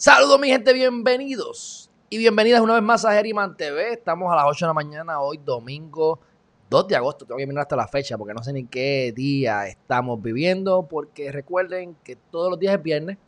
Saludos 0.00 0.38
mi 0.38 0.46
gente, 0.46 0.72
bienvenidos 0.72 1.90
y 2.08 2.18
bienvenidas 2.18 2.60
una 2.60 2.74
vez 2.74 2.84
más 2.84 3.04
a 3.04 3.14
Geriman 3.14 3.56
TV. 3.56 3.94
Estamos 3.94 4.32
a 4.32 4.36
las 4.36 4.44
8 4.46 4.66
de 4.66 4.68
la 4.68 4.72
mañana 4.72 5.20
hoy, 5.20 5.40
domingo 5.44 6.20
2 6.70 6.86
de 6.86 6.94
agosto. 6.94 7.26
Tengo 7.26 7.36
que 7.36 7.48
mirar 7.48 7.62
hasta 7.62 7.74
la 7.74 7.88
fecha 7.88 8.16
porque 8.16 8.32
no 8.32 8.40
sé 8.40 8.52
ni 8.52 8.64
qué 8.64 9.12
día 9.12 9.66
estamos 9.66 10.22
viviendo. 10.22 10.84
Porque 10.84 11.32
recuerden 11.32 11.96
que 12.04 12.14
todos 12.14 12.48
los 12.48 12.60
días 12.60 12.76
es 12.76 12.82
viernes, 12.84 13.18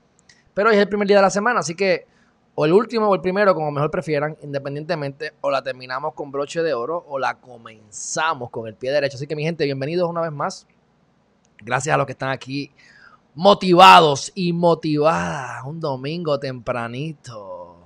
pero 0.55 0.69
hoy 0.69 0.77
es 0.77 0.81
el 0.81 0.89
primer 0.89 1.09
día 1.09 1.17
de 1.17 1.23
la 1.23 1.31
semana. 1.31 1.59
Así 1.59 1.75
que 1.75 2.07
o 2.55 2.65
el 2.65 2.73
último 2.73 3.09
o 3.09 3.15
el 3.17 3.21
primero, 3.21 3.53
como 3.53 3.73
mejor 3.73 3.91
prefieran, 3.91 4.37
independientemente, 4.41 5.33
o 5.41 5.51
la 5.51 5.65
terminamos 5.65 6.15
con 6.15 6.31
broche 6.31 6.63
de 6.63 6.73
oro 6.73 7.05
o 7.09 7.19
la 7.19 7.41
comenzamos 7.41 8.49
con 8.51 8.69
el 8.69 8.77
pie 8.77 8.93
derecho. 8.93 9.17
Así 9.17 9.27
que 9.27 9.35
mi 9.35 9.43
gente, 9.43 9.65
bienvenidos 9.65 10.09
una 10.09 10.21
vez 10.21 10.31
más. 10.31 10.69
Gracias 11.63 11.93
a 11.93 11.97
los 11.97 12.07
que 12.07 12.13
están 12.13 12.29
aquí 12.29 12.71
motivados 13.35 14.33
y 14.35 14.53
motivadas. 14.53 15.65
Un 15.65 15.81
domingo 15.81 16.39
tempranito. 16.39 17.77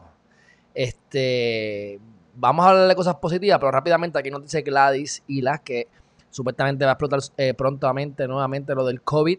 Este, 0.74 2.00
vamos 2.34 2.66
a 2.66 2.70
hablar 2.70 2.88
de 2.88 2.96
cosas 2.96 3.16
positivas, 3.16 3.58
pero 3.58 3.70
rápidamente 3.70 4.18
aquí 4.18 4.30
nos 4.30 4.42
dice 4.42 4.62
Gladys 4.62 5.22
y 5.26 5.42
las 5.42 5.60
que 5.60 5.88
supuestamente 6.30 6.84
va 6.84 6.92
a 6.92 6.94
explotar 6.94 7.20
eh, 7.36 7.54
prontamente 7.54 8.26
nuevamente 8.26 8.74
lo 8.74 8.84
del 8.84 9.02
COVID, 9.02 9.38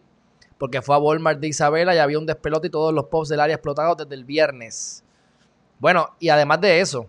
porque 0.58 0.82
fue 0.82 0.96
a 0.96 1.00
Walmart 1.00 1.40
de 1.40 1.50
Isabela 1.50 1.94
y 1.94 1.98
había 1.98 2.18
un 2.18 2.26
despelote 2.26 2.68
y 2.68 2.70
todos 2.70 2.94
los 2.94 3.06
posts 3.06 3.30
del 3.30 3.42
área 3.42 3.56
explotados 3.56 3.98
desde 3.98 4.16
el 4.16 4.24
viernes. 4.24 5.04
Bueno, 5.80 6.16
y 6.20 6.30
además 6.30 6.62
de 6.62 6.80
eso, 6.80 7.08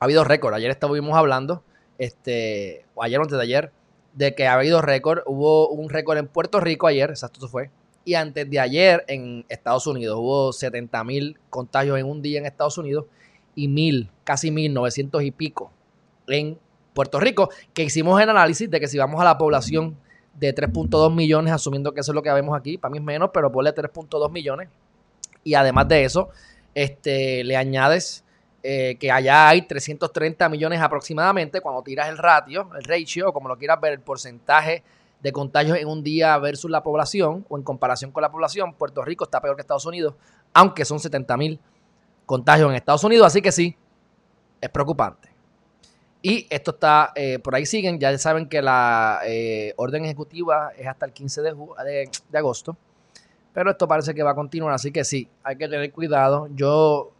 ha 0.00 0.06
habido 0.06 0.24
récord. 0.24 0.54
Ayer 0.54 0.70
estuvimos 0.70 1.16
hablando, 1.16 1.62
este, 1.98 2.84
o 2.96 3.04
ayer 3.04 3.20
o 3.20 3.22
antes 3.22 3.38
de 3.38 3.44
ayer, 3.44 3.72
de 4.14 4.34
que 4.34 4.48
ha 4.48 4.54
habido 4.54 4.82
récord. 4.82 5.22
Hubo 5.26 5.68
un 5.68 5.88
récord 5.88 6.18
en 6.18 6.26
Puerto 6.26 6.58
Rico 6.58 6.88
ayer, 6.88 7.10
exacto, 7.10 7.38
eso 7.38 7.48
fue. 7.48 7.70
Y 8.10 8.16
antes 8.16 8.50
de 8.50 8.58
ayer 8.58 9.04
en 9.06 9.44
Estados 9.48 9.86
Unidos 9.86 10.18
hubo 10.18 10.52
70 10.52 11.04
mil 11.04 11.38
contagios 11.48 11.96
en 11.96 12.06
un 12.06 12.20
día 12.20 12.40
en 12.40 12.46
Estados 12.46 12.76
Unidos 12.76 13.04
y 13.54 13.68
mil, 13.68 14.10
casi 14.24 14.50
mil, 14.50 14.74
900 14.74 15.22
y 15.22 15.30
pico 15.30 15.70
en 16.26 16.58
Puerto 16.92 17.20
Rico, 17.20 17.50
que 17.72 17.84
hicimos 17.84 18.20
el 18.20 18.28
análisis 18.28 18.68
de 18.68 18.80
que 18.80 18.88
si 18.88 18.98
vamos 18.98 19.20
a 19.20 19.24
la 19.24 19.38
población 19.38 19.96
de 20.34 20.52
3.2 20.52 21.14
millones, 21.14 21.52
asumiendo 21.52 21.94
que 21.94 22.00
eso 22.00 22.10
es 22.10 22.16
lo 22.16 22.22
que 22.24 22.32
vemos 22.32 22.58
aquí, 22.58 22.78
para 22.78 22.90
mí 22.90 22.98
es 22.98 23.04
menos, 23.04 23.30
pero 23.32 23.52
ponle 23.52 23.72
3.2 23.72 24.28
millones. 24.32 24.68
Y 25.44 25.54
además 25.54 25.86
de 25.86 26.02
eso, 26.02 26.30
este, 26.74 27.44
le 27.44 27.56
añades 27.56 28.24
eh, 28.64 28.96
que 28.98 29.12
allá 29.12 29.50
hay 29.50 29.62
330 29.62 30.48
millones 30.48 30.80
aproximadamente, 30.80 31.60
cuando 31.60 31.80
tiras 31.84 32.08
el 32.08 32.18
ratio, 32.18 32.70
el 32.76 32.82
ratio, 32.82 33.32
como 33.32 33.48
lo 33.48 33.56
quieras 33.56 33.80
ver, 33.80 33.92
el 33.92 34.00
porcentaje 34.00 34.82
de 35.22 35.32
contagios 35.32 35.78
en 35.78 35.88
un 35.88 36.02
día 36.02 36.36
versus 36.38 36.70
la 36.70 36.82
población, 36.82 37.44
o 37.48 37.56
en 37.56 37.62
comparación 37.62 38.10
con 38.10 38.22
la 38.22 38.30
población, 38.30 38.74
Puerto 38.74 39.02
Rico 39.02 39.24
está 39.24 39.40
peor 39.40 39.56
que 39.56 39.62
Estados 39.62 39.86
Unidos, 39.86 40.14
aunque 40.52 40.84
son 40.84 40.98
70 40.98 41.36
mil 41.36 41.60
contagios 42.26 42.70
en 42.70 42.76
Estados 42.76 43.04
Unidos, 43.04 43.26
así 43.26 43.42
que 43.42 43.52
sí, 43.52 43.76
es 44.60 44.70
preocupante. 44.70 45.28
Y 46.22 46.46
esto 46.50 46.72
está, 46.72 47.12
eh, 47.14 47.38
por 47.38 47.54
ahí 47.54 47.64
siguen, 47.64 47.98
ya 47.98 48.16
saben 48.18 48.46
que 48.46 48.60
la 48.60 49.20
eh, 49.24 49.72
orden 49.76 50.04
ejecutiva 50.04 50.70
es 50.76 50.86
hasta 50.86 51.06
el 51.06 51.12
15 51.12 51.42
de, 51.42 52.10
de, 52.30 52.38
agosto, 52.38 52.76
pero 53.54 53.70
esto 53.70 53.88
parece 53.88 54.14
que 54.14 54.22
va 54.22 54.32
a 54.32 54.34
continuar, 54.34 54.74
así 54.74 54.92
que 54.92 55.02
sí, 55.04 55.28
hay 55.42 55.56
que 55.56 55.66
tener 55.66 55.90
cuidado. 55.92 56.48
Yo, 56.54 57.10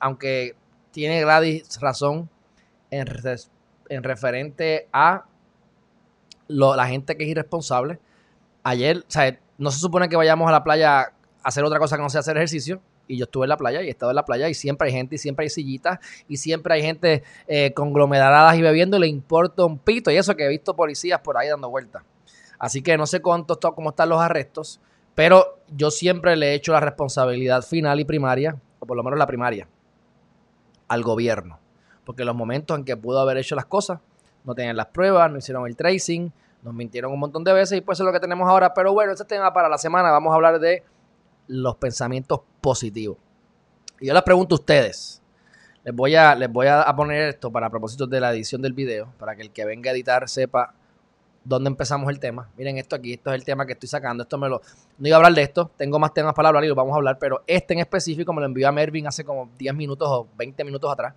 aunque 0.00 0.54
tiene 0.90 1.20
Gladys 1.20 1.78
razón 1.80 2.30
en, 2.90 3.06
en 3.88 4.02
referente 4.02 4.88
a 4.92 5.26
la 6.48 6.86
gente 6.86 7.16
que 7.16 7.24
es 7.24 7.30
irresponsable. 7.30 7.98
Ayer, 8.62 8.98
o 8.98 9.10
sea, 9.10 9.38
no 9.58 9.70
se 9.70 9.78
supone 9.78 10.08
que 10.08 10.16
vayamos 10.16 10.48
a 10.48 10.52
la 10.52 10.64
playa 10.64 11.00
a 11.00 11.12
hacer 11.42 11.64
otra 11.64 11.78
cosa 11.78 11.96
que 11.96 12.02
no 12.02 12.10
sea 12.10 12.20
hacer 12.20 12.36
ejercicio. 12.36 12.80
Y 13.08 13.18
yo 13.18 13.24
estuve 13.24 13.44
en 13.44 13.50
la 13.50 13.56
playa 13.56 13.82
y 13.82 13.86
he 13.86 13.90
estado 13.90 14.10
en 14.10 14.16
la 14.16 14.24
playa 14.24 14.48
y 14.48 14.54
siempre 14.54 14.88
hay 14.88 14.94
gente 14.94 15.14
y 15.14 15.18
siempre 15.18 15.44
hay 15.44 15.50
sillitas 15.50 16.00
y 16.26 16.38
siempre 16.38 16.74
hay 16.74 16.82
gente 16.82 17.22
eh, 17.46 17.72
conglomeradas 17.72 18.56
y 18.56 18.62
bebiendo 18.62 18.96
y 18.96 19.00
le 19.00 19.06
importa 19.06 19.64
un 19.64 19.78
pito. 19.78 20.10
Y 20.10 20.16
eso 20.16 20.34
que 20.34 20.44
he 20.44 20.48
visto 20.48 20.74
policías 20.74 21.20
por 21.20 21.36
ahí 21.36 21.48
dando 21.48 21.70
vueltas. 21.70 22.02
Así 22.58 22.82
que 22.82 22.96
no 22.96 23.06
sé 23.06 23.20
cuánto, 23.20 23.58
cómo 23.60 23.90
están 23.90 24.08
los 24.08 24.20
arrestos, 24.20 24.80
pero 25.14 25.60
yo 25.68 25.90
siempre 25.90 26.36
le 26.36 26.48
he 26.48 26.54
hecho 26.54 26.72
la 26.72 26.80
responsabilidad 26.80 27.62
final 27.62 28.00
y 28.00 28.04
primaria, 28.04 28.56
o 28.78 28.86
por 28.86 28.96
lo 28.96 29.02
menos 29.02 29.18
la 29.18 29.26
primaria, 29.26 29.68
al 30.88 31.02
gobierno. 31.02 31.58
Porque 32.04 32.22
en 32.22 32.26
los 32.26 32.36
momentos 32.36 32.78
en 32.78 32.84
que 32.84 32.96
pudo 32.96 33.20
haber 33.20 33.36
hecho 33.36 33.54
las 33.54 33.66
cosas, 33.66 34.00
no 34.44 34.54
tenían 34.54 34.76
las 34.76 34.86
pruebas, 34.86 35.30
no 35.30 35.38
hicieron 35.38 35.66
el 35.66 35.76
tracing, 35.76 36.32
nos 36.66 36.74
mintieron 36.74 37.12
un 37.12 37.20
montón 37.20 37.44
de 37.44 37.52
veces 37.52 37.78
y 37.78 37.80
pues 37.80 37.98
es 38.00 38.04
lo 38.04 38.12
que 38.12 38.20
tenemos 38.20 38.48
ahora. 38.48 38.74
Pero 38.74 38.92
bueno, 38.92 39.12
este 39.12 39.24
tema 39.24 39.52
para 39.52 39.68
la 39.68 39.78
semana 39.78 40.10
vamos 40.10 40.32
a 40.32 40.34
hablar 40.34 40.58
de 40.58 40.82
los 41.46 41.76
pensamientos 41.76 42.40
positivos. 42.60 43.16
Y 44.00 44.08
yo 44.08 44.12
les 44.12 44.22
pregunto 44.22 44.56
a 44.56 44.58
ustedes, 44.58 45.22
les 45.84 45.94
voy 45.94 46.16
a, 46.16 46.34
les 46.34 46.50
voy 46.50 46.66
a 46.66 46.92
poner 46.96 47.28
esto 47.28 47.50
para 47.50 47.70
propósitos 47.70 48.10
de 48.10 48.20
la 48.20 48.32
edición 48.32 48.60
del 48.60 48.72
video, 48.72 49.12
para 49.18 49.36
que 49.36 49.42
el 49.42 49.50
que 49.52 49.64
venga 49.64 49.90
a 49.90 49.94
editar 49.94 50.28
sepa 50.28 50.74
dónde 51.44 51.68
empezamos 51.68 52.10
el 52.10 52.18
tema. 52.18 52.50
Miren 52.56 52.78
esto 52.78 52.96
aquí, 52.96 53.12
esto 53.12 53.30
es 53.30 53.36
el 53.36 53.44
tema 53.44 53.64
que 53.64 53.74
estoy 53.74 53.88
sacando. 53.88 54.24
Esto 54.24 54.36
me 54.36 54.48
lo. 54.48 54.60
No 54.98 55.06
iba 55.06 55.16
a 55.16 55.18
hablar 55.18 55.34
de 55.34 55.42
esto, 55.42 55.70
tengo 55.76 55.98
más 55.98 56.12
temas 56.12 56.34
para 56.34 56.48
hablar 56.48 56.64
y 56.64 56.68
lo 56.68 56.74
vamos 56.74 56.92
a 56.92 56.96
hablar, 56.96 57.18
pero 57.18 57.42
este 57.46 57.74
en 57.74 57.80
específico 57.80 58.32
me 58.32 58.40
lo 58.40 58.46
envió 58.46 58.68
a 58.68 58.72
Mervin 58.72 59.06
hace 59.06 59.24
como 59.24 59.48
10 59.56 59.74
minutos 59.74 60.08
o 60.10 60.26
20 60.36 60.64
minutos 60.64 60.92
atrás. 60.92 61.14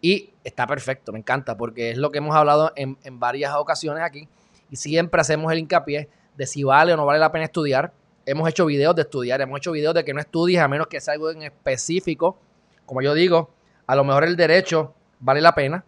Y 0.00 0.30
está 0.42 0.66
perfecto, 0.66 1.12
me 1.12 1.18
encanta, 1.18 1.56
porque 1.56 1.90
es 1.90 1.96
lo 1.96 2.10
que 2.10 2.18
hemos 2.18 2.36
hablado 2.36 2.72
en, 2.76 2.98
varias 3.18 3.54
ocasiones 3.54 4.02
aquí. 4.02 4.28
Y 4.70 4.76
siempre 4.76 5.20
hacemos 5.20 5.52
el 5.52 5.58
hincapié 5.58 6.08
de 6.36 6.46
si 6.46 6.64
vale 6.64 6.92
o 6.92 6.96
no 6.96 7.06
vale 7.06 7.18
la 7.18 7.32
pena 7.32 7.44
estudiar. 7.44 7.92
Hemos 8.26 8.48
hecho 8.48 8.66
videos 8.66 8.96
de 8.96 9.02
estudiar, 9.02 9.40
hemos 9.40 9.58
hecho 9.58 9.72
videos 9.72 9.94
de 9.94 10.04
que 10.04 10.14
no 10.14 10.20
estudies 10.20 10.60
a 10.60 10.68
menos 10.68 10.86
que 10.86 11.00
sea 11.00 11.14
algo 11.14 11.30
en 11.30 11.42
específico. 11.42 12.38
Como 12.86 13.02
yo 13.02 13.14
digo, 13.14 13.50
a 13.86 13.94
lo 13.94 14.04
mejor 14.04 14.24
el 14.24 14.36
derecho 14.36 14.94
vale 15.20 15.40
la 15.40 15.54
pena 15.54 15.84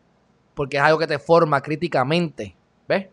porque 0.55 0.79
es 0.79 0.83
algo 0.83 0.99
que 0.99 1.07
te 1.07 1.19
forma 1.19 1.61
críticamente, 1.61 2.57
¿ves? 2.89 3.09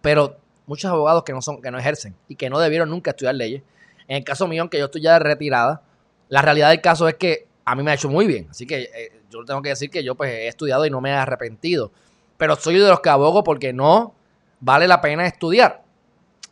Pero 0.00 0.36
muchos 0.66 0.90
abogados 0.90 1.22
que 1.22 1.32
no 1.32 1.40
son, 1.40 1.62
que 1.62 1.70
no 1.70 1.78
ejercen 1.78 2.14
y 2.28 2.36
que 2.36 2.50
no 2.50 2.58
debieron 2.58 2.90
nunca 2.90 3.12
estudiar 3.12 3.34
leyes. 3.34 3.62
En 4.08 4.16
el 4.16 4.24
caso 4.24 4.46
mío, 4.48 4.62
aunque 4.62 4.78
yo 4.78 4.86
estoy 4.86 5.02
ya 5.02 5.18
retirada, 5.18 5.82
la 6.28 6.42
realidad 6.42 6.70
del 6.70 6.80
caso 6.80 7.08
es 7.08 7.14
que 7.14 7.46
a 7.64 7.74
mí 7.74 7.82
me 7.82 7.92
ha 7.92 7.94
hecho 7.94 8.08
muy 8.08 8.26
bien. 8.26 8.48
Así 8.50 8.66
que 8.66 8.82
eh, 8.82 9.20
yo 9.30 9.44
tengo 9.44 9.62
que 9.62 9.70
decir 9.70 9.90
que 9.90 10.02
yo 10.02 10.14
pues 10.14 10.30
he 10.30 10.48
estudiado 10.48 10.84
y 10.84 10.90
no 10.90 11.00
me 11.00 11.10
he 11.10 11.12
arrepentido. 11.12 11.92
Pero 12.36 12.56
soy 12.56 12.78
de 12.78 12.88
los 12.88 13.00
que 13.00 13.10
abogo 13.10 13.44
porque 13.44 13.72
no 13.72 14.14
vale 14.64 14.88
la 14.88 15.00
pena 15.00 15.26
estudiar. 15.26 15.84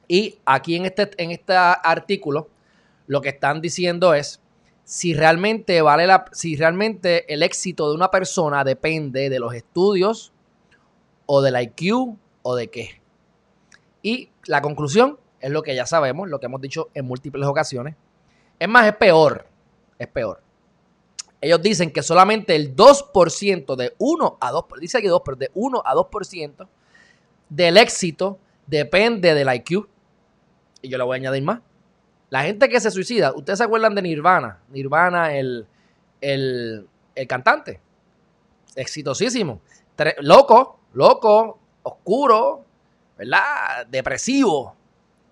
Y 0.07 0.39
aquí 0.45 0.77
en 0.77 0.85
este, 0.85 1.11
en 1.17 1.31
este 1.31 1.55
artículo 1.55 2.51
lo 3.07 3.21
que 3.21 3.31
están 3.31 3.61
diciendo 3.61 4.15
es 4.15 4.41
si 4.85 5.15
realmente 5.15 5.81
vale 5.81 6.07
la, 6.07 6.27
si 6.33 6.57
realmente 6.57 7.33
el 7.33 7.43
éxito 7.43 7.89
de 7.89 7.95
una 7.95 8.11
persona 8.11 8.65
depende 8.65 9.31
de 9.31 9.39
los 9.39 9.55
estudios 9.55 10.33
o 11.27 11.41
del 11.41 11.61
IQ 11.61 12.17
o 12.43 12.55
de 12.55 12.69
qué. 12.69 13.01
Y 14.03 14.29
la 14.45 14.61
conclusión 14.61 15.19
es 15.41 15.51
lo 15.51 15.63
que 15.63 15.75
ya 15.75 15.87
sabemos, 15.87 16.29
lo 16.29 16.39
que 16.39 16.47
hemos 16.47 16.61
dicho 16.61 16.91
en 16.95 17.07
múltiples 17.07 17.47
ocasiones. 17.47 17.97
Es 18.59 18.69
más, 18.69 18.87
es 18.87 18.97
peor. 18.97 19.47
Es 19.99 20.09
peor 20.09 20.43
ellos 21.43 21.61
dicen 21.61 21.91
que 21.91 22.03
solamente 22.03 22.55
el 22.55 22.75
2% 22.75 23.75
de 23.75 23.95
1 23.99 24.39
a 24.41 24.51
2, 24.53 24.65
dice 24.81 24.99
aquí 24.99 25.09
2, 25.09 25.23
pero 25.25 25.37
de 25.37 25.51
1 25.55 25.83
a 25.85 25.95
2% 25.95 26.69
del 27.55 27.77
éxito 27.77 28.39
depende 28.67 29.35
del 29.35 29.53
IQ. 29.53 29.89
Y 30.83 30.89
yo 30.89 30.99
le 30.99 31.05
voy 31.05 31.17
a 31.17 31.19
añadir 31.19 31.43
más. 31.43 31.61
La 32.31 32.43
gente 32.43 32.69
que 32.69 32.81
se 32.81 32.91
suicida, 32.91 33.33
¿ustedes 33.35 33.59
se 33.59 33.65
acuerdan 33.65 33.95
de 33.95 34.03
Nirvana? 34.03 34.61
Nirvana, 34.71 35.35
el, 35.35 35.67
el, 36.21 36.89
el 37.15 37.27
cantante. 37.27 37.81
Exitosísimo. 38.75 39.61
loco, 40.21 40.81
loco, 40.95 41.59
oscuro, 41.83 42.65
¿verdad? 43.19 43.87
Depresivo. 43.89 44.75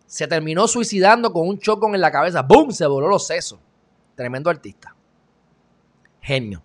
Se 0.06 0.26
terminó 0.28 0.68
suicidando 0.68 1.32
con 1.32 1.48
un 1.48 1.58
chocón 1.58 1.94
en 1.94 2.00
la 2.02 2.10
cabeza. 2.10 2.42
¡Bum! 2.42 2.70
Se 2.70 2.86
voló 2.86 3.08
los 3.08 3.26
sesos. 3.26 3.58
Tremendo 4.14 4.50
artista 4.50 4.94
genio. 6.20 6.62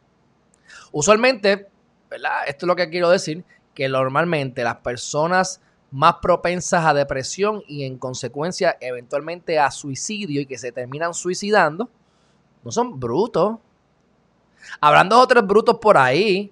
Usualmente, 0.92 1.68
¿verdad? 2.10 2.48
Esto 2.48 2.66
es 2.66 2.68
lo 2.68 2.76
que 2.76 2.90
quiero 2.90 3.10
decir, 3.10 3.44
que 3.76 3.88
normalmente 3.88 4.64
las 4.64 4.78
personas 4.78 5.62
más 5.92 6.16
propensas 6.22 6.86
a 6.86 6.94
depresión 6.94 7.62
y 7.68 7.84
en 7.84 7.98
consecuencia 7.98 8.76
eventualmente 8.82 9.60
a 9.60 9.70
suicidio 9.70 10.42
y 10.42 10.46
que 10.46 10.58
se 10.58 10.72
terminan 10.72 11.14
suicidando, 11.14 11.90
no 12.64 12.72
son 12.72 13.00
brutos. 13.00 13.58
Hablando 14.82 15.18
de 15.18 15.22
otros 15.22 15.46
brutos 15.46 15.78
por 15.80 15.98
ahí, 15.98 16.52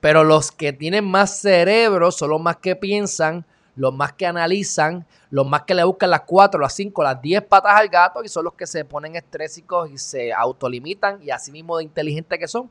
pero 0.00 0.24
los 0.24 0.50
que 0.50 0.72
tienen 0.72 1.04
más 1.04 1.40
cerebro 1.40 2.10
son 2.10 2.30
los 2.30 2.40
más 2.40 2.56
que 2.56 2.74
piensan, 2.74 3.44
los 3.76 3.92
más 3.92 4.12
que 4.12 4.26
analizan, 4.26 5.06
los 5.30 5.46
más 5.46 5.62
que 5.62 5.74
le 5.74 5.84
buscan 5.84 6.10
las 6.10 6.22
4, 6.22 6.60
las 6.60 6.72
5, 6.74 7.02
las 7.02 7.20
10 7.20 7.42
patas 7.42 7.72
al 7.74 7.88
gato 7.88 8.22
y 8.22 8.28
son 8.28 8.44
los 8.44 8.54
que 8.54 8.66
se 8.66 8.84
ponen 8.84 9.16
estrésicos 9.16 9.90
y 9.90 9.98
se 9.98 10.32
autolimitan 10.32 11.22
y 11.22 11.30
así 11.30 11.50
mismo 11.52 11.76
de 11.76 11.84
inteligentes 11.84 12.38
que 12.38 12.48
son, 12.48 12.70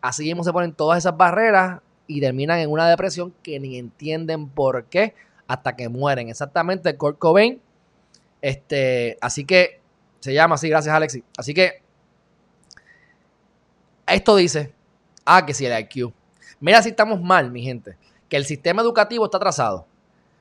así 0.00 0.24
mismo 0.24 0.44
se 0.44 0.52
ponen 0.52 0.72
todas 0.72 0.98
esas 0.98 1.16
barreras 1.16 1.80
y 2.06 2.20
terminan 2.20 2.58
en 2.58 2.70
una 2.70 2.88
depresión 2.88 3.34
que 3.42 3.58
ni 3.60 3.78
entienden 3.78 4.48
por 4.48 4.84
qué 4.86 5.14
hasta 5.46 5.76
que 5.76 5.88
mueren. 5.88 6.28
Exactamente, 6.28 6.96
Kurt 6.96 7.18
Cobain. 7.18 7.60
Este, 8.42 9.16
así 9.20 9.44
que 9.44 9.80
se 10.20 10.34
llama 10.34 10.56
así, 10.56 10.68
gracias 10.68 10.94
Alexi. 10.94 11.24
Así 11.36 11.54
que 11.54 11.84
Esto 14.06 14.36
dice, 14.36 14.74
ah, 15.24 15.46
que 15.46 15.54
si 15.54 15.66
el 15.66 15.78
IQ. 15.78 16.12
Mira 16.60 16.82
si 16.82 16.90
estamos 16.90 17.20
mal, 17.20 17.50
mi 17.50 17.62
gente, 17.62 17.96
que 18.28 18.36
el 18.36 18.44
sistema 18.44 18.82
educativo 18.82 19.24
está 19.24 19.38
atrasado. 19.38 19.86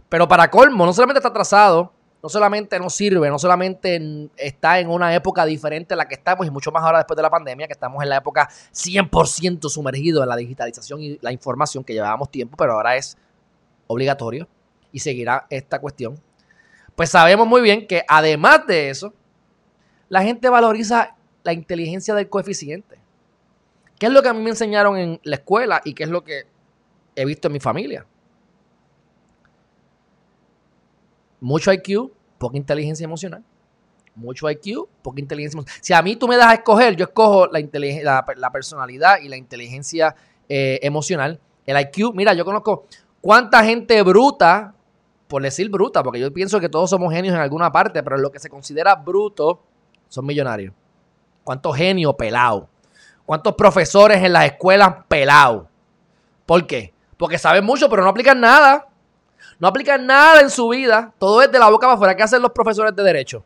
Pero 0.09 0.27
para 0.27 0.49
colmo, 0.51 0.85
no 0.85 0.93
solamente 0.93 1.19
está 1.19 1.29
atrasado, 1.29 1.92
no 2.23 2.29
solamente 2.29 2.79
no 2.79 2.89
sirve, 2.89 3.29
no 3.29 3.37
solamente 3.37 4.29
está 4.37 4.79
en 4.79 4.89
una 4.89 5.13
época 5.13 5.43
diferente 5.43 5.93
a 5.93 5.97
la 5.97 6.07
que 6.07 6.15
estamos 6.15 6.47
y 6.47 6.49
mucho 6.49 6.71
más 6.71 6.81
ahora 6.81 6.99
después 6.99 7.17
de 7.17 7.21
la 7.21 7.29
pandemia, 7.29 7.67
que 7.67 7.73
estamos 7.73 8.01
en 8.01 8.07
la 8.07 8.15
época 8.15 8.49
100% 8.73 9.67
sumergido 9.67 10.23
en 10.23 10.29
la 10.29 10.37
digitalización 10.37 11.01
y 11.01 11.19
la 11.21 11.33
información 11.33 11.83
que 11.83 11.91
llevábamos 11.91 12.31
tiempo, 12.31 12.55
pero 12.55 12.73
ahora 12.73 12.95
es 12.95 13.17
obligatorio 13.87 14.47
y 14.93 14.99
seguirá 14.99 15.47
esta 15.49 15.79
cuestión. 15.81 16.17
Pues 16.95 17.09
sabemos 17.09 17.45
muy 17.45 17.61
bien 17.61 17.87
que 17.87 18.05
además 18.07 18.65
de 18.67 18.89
eso, 18.89 19.13
la 20.07 20.23
gente 20.23 20.47
valoriza 20.47 21.17
la 21.43 21.51
inteligencia 21.51 22.15
del 22.15 22.29
coeficiente. 22.29 22.99
¿Qué 23.99 24.05
es 24.05 24.13
lo 24.13 24.23
que 24.23 24.29
a 24.29 24.33
mí 24.33 24.41
me 24.41 24.51
enseñaron 24.51 24.97
en 24.97 25.19
la 25.23 25.35
escuela 25.35 25.81
y 25.83 25.93
qué 25.93 26.03
es 26.03 26.09
lo 26.09 26.23
que 26.23 26.43
he 27.17 27.25
visto 27.25 27.49
en 27.49 27.51
mi 27.51 27.59
familia? 27.59 28.05
Mucho 31.43 31.73
IQ, 31.73 32.09
poca 32.37 32.55
inteligencia 32.55 33.03
emocional. 33.03 33.43
Mucho 34.15 34.49
IQ, 34.49 34.87
poca 35.01 35.19
inteligencia 35.19 35.57
emocional. 35.57 35.79
Si 35.81 35.91
a 35.91 36.01
mí 36.01 36.15
tú 36.15 36.25
me 36.25 36.37
das 36.37 36.47
a 36.47 36.53
escoger, 36.53 36.95
yo 36.95 37.03
escojo 37.03 37.47
la, 37.47 38.25
la, 38.37 38.51
personalidad 38.53 39.19
y 39.21 39.27
la 39.27 39.35
inteligencia 39.35 40.15
eh, 40.47 40.79
emocional. 40.81 41.41
El 41.65 41.77
IQ, 41.81 42.13
mira, 42.13 42.33
yo 42.33 42.45
conozco 42.45 42.85
cuánta 43.19 43.61
gente 43.65 44.01
bruta, 44.03 44.73
por 45.27 45.41
decir 45.43 45.69
bruta, 45.69 46.01
porque 46.01 46.21
yo 46.21 46.31
pienso 46.31 46.61
que 46.61 46.69
todos 46.69 46.89
somos 46.89 47.13
genios 47.13 47.35
en 47.35 47.41
alguna 47.41 47.73
parte, 47.73 48.01
pero 48.03 48.15
lo 48.17 48.31
que 48.31 48.39
se 48.39 48.47
considera 48.49 48.95
bruto 48.95 49.63
son 50.07 50.25
millonarios. 50.25 50.73
¿Cuántos 51.43 51.75
genios 51.75 52.15
pelados? 52.15 52.69
¿Cuántos 53.25 53.53
profesores 53.55 54.23
en 54.23 54.31
las 54.31 54.45
escuelas 54.45 54.95
pelados? 55.09 55.67
¿Por 56.45 56.65
qué? 56.65 56.93
Porque 57.17 57.37
saben 57.37 57.65
mucho, 57.65 57.89
pero 57.89 58.01
no 58.01 58.09
aplican 58.11 58.39
nada. 58.39 58.87
No 59.59 59.67
aplican 59.67 60.05
nada 60.05 60.41
en 60.41 60.49
su 60.49 60.69
vida. 60.69 61.13
Todo 61.19 61.41
es 61.41 61.51
de 61.51 61.59
la 61.59 61.69
boca 61.69 61.87
para 61.87 61.95
afuera. 61.95 62.15
¿Qué 62.15 62.23
hacen 62.23 62.41
los 62.41 62.51
profesores 62.51 62.95
de 62.95 63.03
derecho? 63.03 63.43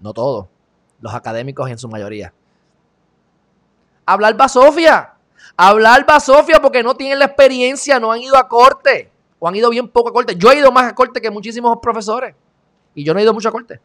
No 0.00 0.12
todos. 0.12 0.46
Los 1.00 1.14
académicos 1.14 1.68
en 1.70 1.78
su 1.78 1.88
mayoría. 1.88 2.32
Hablar 4.06 4.36
basofia. 4.36 5.14
Hablar 5.56 6.06
basofia 6.06 6.60
porque 6.60 6.82
no 6.82 6.94
tienen 6.94 7.18
la 7.18 7.26
experiencia, 7.26 7.98
no 7.98 8.12
han 8.12 8.20
ido 8.20 8.36
a 8.36 8.48
corte. 8.48 9.10
O 9.38 9.48
han 9.48 9.56
ido 9.56 9.70
bien 9.70 9.88
poco 9.88 10.10
a 10.10 10.12
corte. 10.12 10.36
Yo 10.36 10.52
he 10.52 10.58
ido 10.58 10.70
más 10.70 10.90
a 10.90 10.94
corte 10.94 11.20
que 11.20 11.30
muchísimos 11.30 11.78
profesores. 11.80 12.34
Y 12.94 13.04
yo 13.04 13.14
no 13.14 13.20
he 13.20 13.22
ido 13.22 13.32
mucho 13.32 13.48
a 13.48 13.52
corte. 13.52 13.80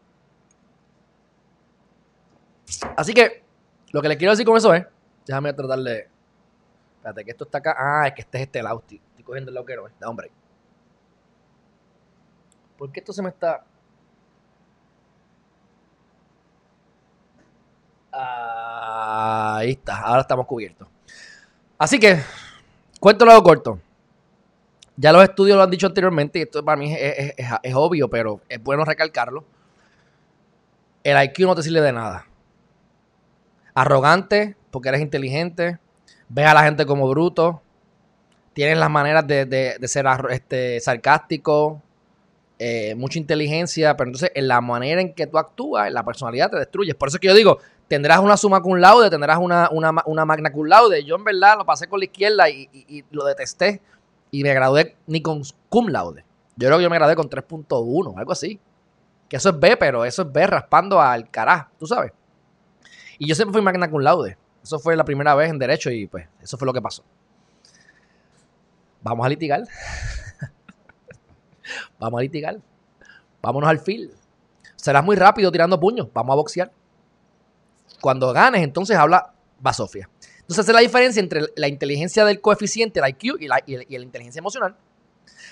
Así 2.96 3.14
que 3.14 3.42
lo 3.92 4.02
que 4.02 4.08
le 4.08 4.16
quiero 4.16 4.32
decir 4.32 4.44
con 4.44 4.56
eso 4.56 4.74
es. 4.74 4.84
Déjame 5.26 5.52
tratar 5.52 5.78
de. 5.78 6.08
Espérate, 6.96 7.24
que 7.24 7.30
esto 7.30 7.44
está 7.44 7.58
acá. 7.58 7.76
Ah, 7.78 8.06
es 8.08 8.14
que 8.14 8.20
este 8.22 8.38
es 8.38 8.44
este 8.44 8.62
lado. 8.62 8.82
Estoy 8.82 9.00
cogiendo 9.24 9.50
el 9.50 9.54
lado 9.54 9.66
es. 9.68 9.92
Da 9.98 10.08
hombre. 10.08 10.30
¿Por 12.76 12.92
qué 12.92 13.00
esto 13.00 13.12
se 13.12 13.22
me 13.22 13.28
está...? 13.28 13.64
Ahí 18.12 19.72
está, 19.72 20.00
ahora 20.00 20.22
estamos 20.22 20.46
cubiertos. 20.46 20.88
Así 21.78 21.98
que, 21.98 22.18
cuento 22.98 23.24
lo 23.26 23.42
corto. 23.42 23.78
Ya 24.96 25.12
los 25.12 25.22
estudios 25.22 25.56
lo 25.56 25.62
han 25.62 25.70
dicho 25.70 25.86
anteriormente 25.86 26.38
y 26.38 26.42
esto 26.42 26.64
para 26.64 26.76
mí 26.78 26.94
es, 26.96 27.74
obvio, 27.74 28.08
pero 28.08 28.40
es 28.48 28.62
bueno 28.62 28.84
recalcarlo. 28.84 29.44
El 31.04 31.22
IQ 31.22 31.40
no 31.40 31.54
te 31.54 31.62
sirve 31.62 31.82
de 31.82 31.92
nada. 31.92 32.26
Arrogante, 33.74 34.56
porque 34.70 34.88
eres 34.88 35.02
inteligente. 35.02 35.78
Ves 36.28 36.46
a 36.46 36.54
la 36.54 36.64
gente 36.64 36.86
como 36.86 37.08
bruto. 37.08 37.62
Tienes 38.54 38.78
las 38.78 38.88
maneras 38.88 39.26
de, 39.26 39.78
ser 39.84 40.06
este, 40.30 40.80
sarcástico, 40.80 41.82
eh, 42.58 42.94
mucha 42.94 43.18
inteligencia, 43.18 43.96
pero 43.96 44.08
entonces 44.08 44.30
en 44.34 44.48
la 44.48 44.62
manera 44.62 45.00
en 45.00 45.12
que 45.12 45.26
tú 45.26 45.36
actúas, 45.36 45.88
en 45.88 45.94
la 45.94 46.04
personalidad 46.04 46.50
te 46.50 46.56
destruyes. 46.56 46.94
Por 46.94 47.08
eso 47.08 47.18
es 47.18 47.20
que 47.20 47.28
yo 47.28 47.34
digo, 47.34 47.58
tendrás 47.86 48.20
una 48.20 48.36
suma 48.36 48.62
cum 48.62 48.76
laude, 48.76 49.10
tendrás 49.10 49.38
una, 49.38 49.68
una, 49.70 50.24
magna 50.24 50.50
cum 50.50 50.66
laude. 50.66 51.04
Yo 51.04 51.16
en 51.16 51.24
verdad 51.24 51.58
lo 51.58 51.66
pasé 51.66 51.86
con 51.86 51.98
la 51.98 52.06
izquierda 52.06 52.48
y, 52.48 53.04
lo 53.10 53.24
detesté 53.26 53.82
y 54.30 54.42
me 54.42 54.54
gradué 54.54 54.96
ni 55.06 55.20
con 55.20 55.42
cum 55.68 55.88
laude. 55.88 56.24
Yo 56.56 56.68
creo 56.68 56.78
que 56.78 56.84
yo 56.84 56.90
me 56.90 56.96
gradué 56.96 57.14
con 57.14 57.28
3.1, 57.28 58.18
algo 58.18 58.32
así. 58.32 58.58
Que 59.28 59.36
eso 59.36 59.50
es 59.50 59.60
B, 59.60 59.76
pero 59.76 60.04
eso 60.04 60.22
es 60.22 60.32
B 60.32 60.46
raspando 60.46 61.00
al 61.00 61.30
carajo, 61.30 61.70
tú 61.78 61.86
sabes. 61.86 62.12
Y 63.18 63.28
yo 63.28 63.34
siempre 63.34 63.52
fui 63.52 63.62
magna 63.62 63.90
cum 63.90 64.00
laude. 64.00 64.38
Eso 64.62 64.78
fue 64.78 64.96
la 64.96 65.04
primera 65.04 65.34
vez 65.34 65.50
en 65.50 65.58
derecho 65.58 65.90
y 65.90 66.06
pues 66.06 66.26
eso 66.40 66.56
fue 66.56 66.64
lo 66.64 66.72
que 66.72 66.80
pasó. 66.80 67.04
Vamos 69.02 69.26
a 69.26 69.28
litigar. 69.28 69.62
Vamos 71.98 72.18
a 72.18 72.22
litigar. 72.22 72.58
Vámonos 73.42 73.68
al 73.68 73.78
fil. 73.78 74.12
Serás 74.76 75.04
muy 75.04 75.16
rápido 75.16 75.50
tirando 75.50 75.78
puños. 75.78 76.08
Vamos 76.12 76.32
a 76.32 76.36
boxear. 76.36 76.72
Cuando 78.00 78.32
ganes, 78.32 78.62
entonces 78.62 78.96
habla 78.96 79.32
basofia. 79.60 80.08
Entonces, 80.40 80.64
esa 80.64 80.72
es 80.72 80.74
la 80.74 80.80
diferencia 80.80 81.20
entre 81.20 81.42
la 81.56 81.66
inteligencia 81.66 82.24
del 82.24 82.40
coeficiente, 82.40 83.00
el 83.00 83.08
IQ 83.08 83.40
y 83.40 83.48
la, 83.48 83.60
inteligencia 83.66 84.38
emocional. 84.38 84.76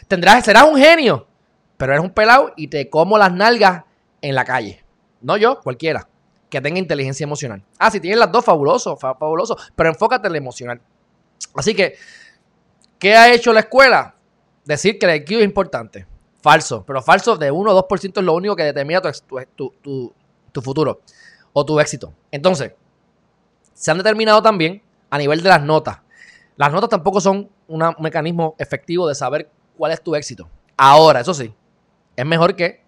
Tendrás, 0.07 0.45
serás 0.45 0.65
un 0.65 0.77
genio, 0.77 1.27
pero 1.77 1.93
eres 1.93 2.05
un 2.05 2.11
pelado 2.11 2.53
y 2.57 2.69
te 2.69 2.89
como 2.89 3.19
las 3.19 3.33
nalgas 3.33 3.85
en 4.21 4.35
la 4.35 4.45
calle. 4.45 4.85
No 5.21 5.37
yo, 5.37 5.61
cualquiera 5.61 6.09
que 6.49 6.61
tenga 6.61 6.79
inteligencia 6.79 7.25
emocional. 7.25 7.65
Ah, 7.79 7.91
si 7.91 7.99
tienes 7.99 8.21
las 8.21 8.31
dos, 8.31 8.45
fabuloso, 8.45 8.97
fabuloso, 8.97 9.57
pero 9.75 9.89
enfócate 9.89 10.29
en 10.29 10.33
la 10.35 10.39
emocional. 10.39 10.81
Así 11.57 11.75
que, 11.75 11.97
¿qué 12.97 13.17
ha 13.17 13.33
hecho 13.33 13.53
la 13.53 13.61
escuela? 13.61 14.14
Decir 14.65 14.99
que 14.99 15.07
el 15.07 15.17
IQ 15.17 15.39
es 15.39 15.45
importante. 15.45 16.07
Falso, 16.41 16.85
pero 16.87 17.01
falso 17.01 17.37
de 17.37 17.51
1 17.51 17.71
o 17.71 17.89
2% 17.89 18.19
es 18.19 18.25
lo 18.25 18.35
único 18.35 18.55
que 18.55 18.65
determina 18.65 19.01
tu, 19.57 20.63
futuro 20.63 21.01
o 21.53 21.65
tu 21.65 21.81
éxito. 21.81 22.13
Entonces, 22.31 22.73
se 23.73 23.91
han 23.91 23.97
determinado 23.97 24.43
también 24.43 24.83
a 25.09 25.19
nivel 25.19 25.43
de 25.43 25.49
las 25.49 25.63
notas. 25.63 26.01
Las 26.57 26.71
notas 26.71 26.91
tampoco 26.91 27.21
son 27.21 27.49
un 27.67 27.95
mecanismo 27.99 28.55
efectivo 28.59 29.09
de 29.09 29.15
saber 29.15 29.51
cuál 29.77 29.93
es 29.93 30.03
tu 30.03 30.15
éxito. 30.15 30.49
Ahora, 30.77 31.21
eso 31.21 31.33
sí, 31.33 31.55
es 32.15 32.27
mejor 32.27 32.55
que 32.55 32.85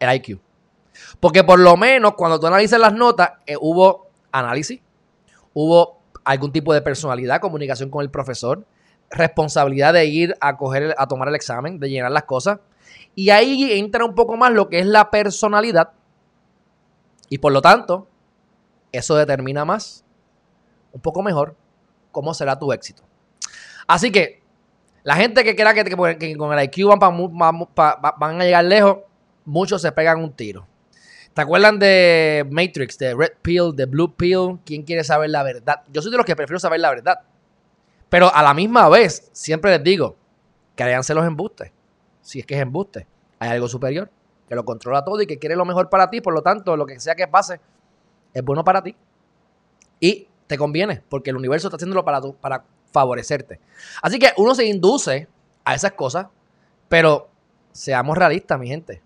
el 0.00 0.14
IQ. 0.16 0.40
Porque 1.20 1.44
por 1.44 1.58
lo 1.60 1.76
menos 1.76 2.14
cuando 2.14 2.40
tú 2.40 2.46
analizas 2.46 2.80
las 2.80 2.92
notas, 2.92 3.32
eh, 3.46 3.56
hubo 3.60 4.08
análisis, 4.32 4.80
hubo 5.54 6.00
algún 6.24 6.52
tipo 6.52 6.74
de 6.74 6.82
personalidad, 6.82 7.40
comunicación 7.40 7.90
con 7.90 8.02
el 8.02 8.10
profesor, 8.10 8.64
responsabilidad 9.10 9.94
de 9.94 10.06
ir 10.06 10.36
a 10.40 10.56
coger, 10.56 10.94
a 10.98 11.06
tomar 11.06 11.28
el 11.28 11.34
examen, 11.34 11.78
de 11.78 11.88
llenar 11.88 12.10
las 12.10 12.24
cosas. 12.24 12.60
Y 13.14 13.30
ahí 13.30 13.78
entra 13.78 14.04
un 14.04 14.14
poco 14.14 14.36
más 14.36 14.52
lo 14.52 14.68
que 14.68 14.78
es 14.78 14.86
la 14.86 15.10
personalidad. 15.10 15.90
Y 17.28 17.38
por 17.38 17.52
lo 17.52 17.60
tanto, 17.60 18.08
eso 18.92 19.16
determina 19.16 19.64
más, 19.64 20.04
un 20.92 21.00
poco 21.00 21.22
mejor, 21.22 21.56
cómo 22.12 22.32
será 22.34 22.58
tu 22.58 22.72
éxito. 22.72 23.02
Así 23.86 24.10
que, 24.10 24.42
la 25.04 25.16
gente 25.16 25.44
que 25.44 25.56
crea 25.56 25.72
que, 25.74 26.36
con 26.36 26.58
el 26.58 26.64
IQ 26.64 26.88
van, 26.98 28.40
a 28.40 28.44
llegar 28.44 28.64
lejos, 28.64 28.98
muchos 29.44 29.80
se 29.80 29.92
pegan 29.92 30.22
un 30.22 30.32
tiro. 30.32 30.66
¿Te 31.32 31.42
acuerdan 31.42 31.78
de 31.78 32.46
Matrix, 32.50 32.98
de 32.98 33.14
Red 33.14 33.32
Pill, 33.40 33.74
de 33.74 33.86
Blue 33.86 34.14
Pill? 34.14 34.58
¿Quién 34.64 34.82
quiere 34.82 35.04
saber 35.04 35.30
la 35.30 35.42
verdad? 35.42 35.82
Yo 35.88 36.02
soy 36.02 36.10
de 36.10 36.16
los 36.16 36.26
que 36.26 36.34
prefiero 36.34 36.58
saber 36.58 36.80
la 36.80 36.90
verdad. 36.90 37.20
Pero 38.08 38.34
a 38.34 38.42
la 38.42 38.54
misma 38.54 38.88
vez, 38.88 39.28
siempre 39.32 39.70
les 39.70 39.82
digo, 39.82 40.16
créanse 40.74 41.14
los 41.14 41.26
embustes. 41.26 41.72
Si 42.22 42.40
es 42.40 42.46
que 42.46 42.54
es 42.54 42.60
embuste. 42.60 43.06
Hay 43.38 43.50
algo 43.50 43.68
superior 43.68 44.10
que 44.48 44.54
lo 44.54 44.64
controla 44.64 45.04
todo 45.04 45.20
y 45.20 45.26
que 45.26 45.38
quiere 45.38 45.56
lo 45.56 45.64
mejor 45.64 45.90
para 45.90 46.08
ti. 46.08 46.20
Por 46.20 46.34
lo 46.34 46.42
tanto, 46.42 46.76
lo 46.76 46.86
que 46.86 46.98
sea 47.00 47.14
que 47.14 47.28
pase 47.28 47.60
es 48.32 48.42
bueno 48.42 48.64
para 48.64 48.82
ti. 48.82 48.96
Y 50.00 50.28
te 50.46 50.56
conviene, 50.56 51.02
porque 51.08 51.30
el 51.30 51.36
universo 51.36 51.68
está 51.68 51.76
haciéndolo 51.76 52.04
para, 52.04 52.20
para 52.20 52.64
favorecerte. 52.92 53.60
Así 54.02 54.18
que 54.18 54.32
uno 54.36 54.54
se 54.54 54.64
induce 54.64 55.28
a 55.64 55.74
esas 55.74 55.92
cosas, 55.92 56.28
pero 56.88 57.28
seamos 57.72 58.16
realistas, 58.16 58.58
mi 58.58 58.68
gente 58.68 59.02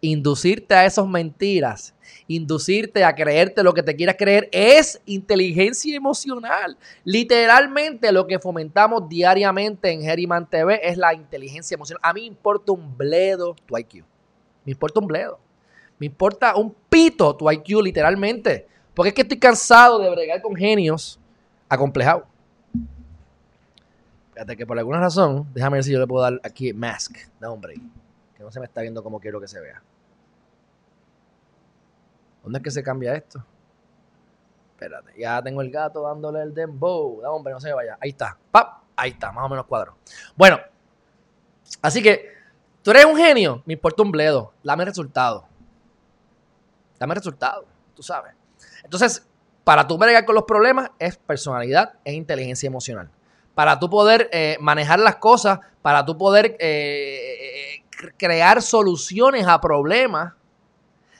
inducirte 0.00 0.74
a 0.74 0.84
esas 0.84 1.06
mentiras, 1.06 1.94
inducirte 2.26 3.04
a 3.04 3.14
creerte 3.14 3.62
lo 3.62 3.74
que 3.74 3.82
te 3.82 3.96
quieras 3.96 4.16
creer, 4.18 4.48
es 4.52 5.00
inteligencia 5.06 5.96
emocional. 5.96 6.76
Literalmente 7.04 8.12
lo 8.12 8.26
que 8.26 8.38
fomentamos 8.38 9.08
diariamente 9.08 9.90
en 9.90 10.02
Geriman 10.02 10.48
TV 10.48 10.80
es 10.82 10.96
la 10.96 11.14
inteligencia 11.14 11.74
emocional. 11.74 12.00
A 12.02 12.12
mí 12.12 12.24
importa 12.26 12.72
un 12.72 12.96
bledo 12.96 13.54
tu 13.66 13.76
IQ. 13.76 14.04
Me 14.64 14.72
importa 14.72 15.00
un 15.00 15.06
bledo. 15.06 15.40
Me 15.98 16.06
importa 16.06 16.54
un 16.56 16.74
pito 16.88 17.34
tu 17.34 17.50
IQ, 17.50 17.82
literalmente. 17.82 18.66
Porque 18.94 19.08
es 19.08 19.14
que 19.14 19.22
estoy 19.22 19.38
cansado 19.38 19.98
de 19.98 20.10
bregar 20.10 20.40
con 20.42 20.54
genios 20.54 21.18
acomplejados. 21.68 22.24
Fíjate 24.32 24.56
que 24.56 24.66
por 24.66 24.78
alguna 24.78 25.00
razón, 25.00 25.48
déjame 25.52 25.78
ver 25.78 25.84
si 25.84 25.92
yo 25.92 25.98
le 25.98 26.06
puedo 26.06 26.22
dar 26.22 26.40
aquí 26.44 26.72
mask. 26.72 27.16
No, 27.40 27.52
hombre. 27.52 27.74
Que 28.38 28.44
no 28.44 28.50
se 28.50 28.60
me 28.60 28.66
está 28.66 28.80
viendo 28.80 29.02
como 29.02 29.20
quiero 29.20 29.40
que 29.40 29.48
se 29.48 29.60
vea. 29.60 29.82
¿Dónde 32.42 32.60
es 32.60 32.62
que 32.62 32.70
se 32.70 32.82
cambia 32.82 33.14
esto? 33.14 33.44
Espérate, 34.70 35.12
ya 35.18 35.42
tengo 35.42 35.60
el 35.60 35.70
gato 35.70 36.02
dándole 36.02 36.40
el 36.40 36.54
dembow. 36.54 37.20
No, 37.20 37.32
hombre, 37.32 37.52
no 37.52 37.60
se 37.60 37.72
vaya. 37.72 37.98
Ahí 38.00 38.10
está. 38.10 38.38
¡Pap! 38.50 38.84
Ahí 38.94 39.10
está, 39.10 39.32
más 39.32 39.44
o 39.44 39.48
menos 39.48 39.66
cuadro. 39.66 39.96
Bueno, 40.36 40.58
así 41.82 42.02
que 42.02 42.32
tú 42.82 42.92
eres 42.92 43.04
un 43.04 43.16
genio, 43.16 43.62
me 43.66 43.74
importa 43.74 44.02
un 44.02 44.12
bledo. 44.12 44.52
Dame 44.62 44.84
resultado. 44.84 45.46
Dame 46.98 47.14
resultado, 47.14 47.66
tú 47.94 48.02
sabes. 48.02 48.34
Entonces, 48.84 49.26
para 49.64 49.86
tú 49.86 49.98
bregar 49.98 50.24
con 50.24 50.34
los 50.34 50.44
problemas 50.44 50.90
es 50.98 51.16
personalidad, 51.16 51.94
es 52.04 52.14
inteligencia 52.14 52.66
emocional. 52.66 53.10
Para 53.54 53.78
tú 53.78 53.90
poder 53.90 54.30
eh, 54.32 54.56
manejar 54.60 54.98
las 54.98 55.16
cosas, 55.16 55.60
para 55.82 56.04
tú 56.06 56.16
poder 56.16 56.56
eh, 56.58 57.27
crear 58.16 58.62
soluciones 58.62 59.46
a 59.46 59.60
problemas, 59.60 60.34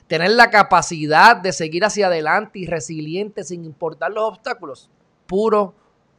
tener 0.07 0.31
la 0.31 0.51
capacidad 0.51 1.37
de 1.37 1.53
seguir 1.53 1.85
hacia 1.85 2.07
adelante 2.07 2.59
y 2.59 2.67
resiliente 2.67 3.45
sin 3.45 3.65
importar 3.65 4.11
los 4.11 4.25
obstáculos. 4.25 4.91
Puro, 5.27 5.75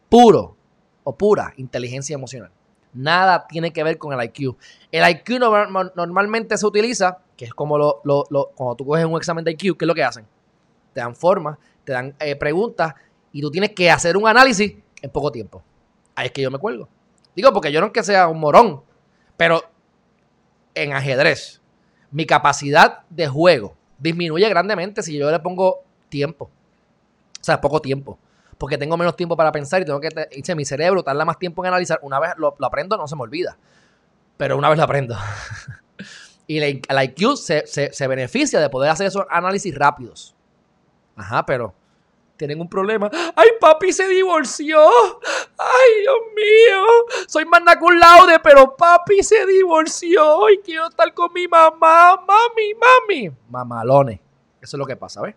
puro 0.09 0.55
o 1.03 1.15
pura 1.15 1.53
inteligencia 1.57 2.13
emocional. 2.13 2.51
Nada 2.93 3.47
tiene 3.47 3.71
que 3.71 3.83
ver 3.83 3.97
con 3.97 4.13
el 4.13 4.23
IQ. 4.25 4.55
El 4.91 5.09
IQ 5.09 5.39
normalmente 5.95 6.57
se 6.57 6.65
utiliza, 6.65 7.19
que 7.37 7.45
es 7.45 7.53
como 7.53 7.77
lo, 7.77 8.01
cuando 8.55 8.75
tú 8.75 8.85
coges 8.85 9.05
un 9.05 9.17
examen 9.17 9.43
de 9.43 9.51
IQ, 9.51 9.77
¿qué 9.77 9.85
es 9.85 9.87
lo 9.87 9.95
que 9.95 10.03
hacen? 10.03 10.25
Te 10.93 11.01
dan 11.01 11.15
formas, 11.15 11.57
te 11.83 11.93
dan 11.93 12.15
eh, 12.19 12.35
preguntas 12.35 12.93
y 13.31 13.41
tú 13.41 13.51
tienes 13.51 13.71
que 13.71 13.89
hacer 13.89 14.17
un 14.17 14.27
análisis 14.27 14.75
en 15.01 15.09
poco 15.11 15.31
tiempo. 15.31 15.63
Ahí 16.15 16.27
es 16.27 16.31
que 16.31 16.41
yo 16.41 16.51
me 16.51 16.57
cuelgo. 16.57 16.89
Digo, 17.35 17.53
porque 17.53 17.71
yo 17.71 17.79
no 17.79 17.87
es 17.87 17.93
que 17.93 18.03
sea 18.03 18.27
un 18.27 18.39
morón, 18.39 18.81
pero 19.37 19.63
en 20.75 20.93
ajedrez, 20.93 21.61
mi 22.11 22.25
capacidad 22.25 23.01
de 23.09 23.27
juego 23.27 23.75
disminuye 23.99 24.47
grandemente 24.49 25.03
si 25.03 25.17
yo 25.17 25.29
le 25.29 25.39
pongo 25.39 25.83
tiempo. 26.09 26.45
O 27.39 27.43
sea, 27.43 27.61
poco 27.61 27.81
tiempo. 27.81 28.17
Porque 28.57 28.77
tengo 28.77 28.97
menos 28.97 29.15
tiempo 29.15 29.37
para 29.37 29.51
pensar 29.51 29.81
y 29.81 29.85
tengo 29.85 30.01
que, 30.01 30.09
dice, 30.35 30.55
mi 30.55 30.65
cerebro 30.65 31.03
tarda 31.03 31.23
más 31.23 31.39
tiempo 31.39 31.63
en 31.63 31.69
analizar. 31.69 31.99
Una 32.01 32.19
vez 32.19 32.31
lo, 32.37 32.55
aprendo, 32.61 32.97
no 32.97 33.07
se 33.07 33.15
me 33.15 33.21
olvida. 33.21 33.57
Pero 34.37 34.57
una 34.57 34.69
vez 34.69 34.77
lo 34.77 34.83
aprendo. 34.83 35.15
y 36.47 36.57
el 36.57 36.81
IQ 36.87 37.37
se, 37.37 37.65
se, 37.67 38.07
beneficia 38.07 38.59
de 38.59 38.69
poder 38.69 38.91
hacer 38.91 39.07
esos 39.07 39.25
análisis 39.29 39.73
rápidos. 39.75 40.35
Ajá, 41.15 41.45
pero 41.45 41.73
tienen 42.39 42.61
un 42.61 42.69
problema. 42.69 43.11
¡Ay, 43.35 43.49
papi 43.59 43.91
se 43.91 44.07
divorció! 44.07 44.79
¡Ay, 45.57 46.01
Dios 46.01 46.17
mío! 46.33 46.85
Soy 47.27 47.43
cum 47.43 47.91
laude, 47.99 48.39
pero 48.39 48.77
papi 48.77 49.21
se 49.21 49.45
divorció 49.45 50.49
y 50.49 50.59
quiero 50.59 50.87
estar 50.87 51.13
con 51.13 51.33
mi 51.33 51.49
mamá. 51.49 52.15
¡Mami, 52.15 52.73
mami! 52.73 53.35
Mamalones. 53.49 54.19
Eso 54.61 54.77
es 54.77 54.79
lo 54.79 54.85
que 54.85 54.95
pasa, 54.95 55.21
¿ves? 55.21 55.35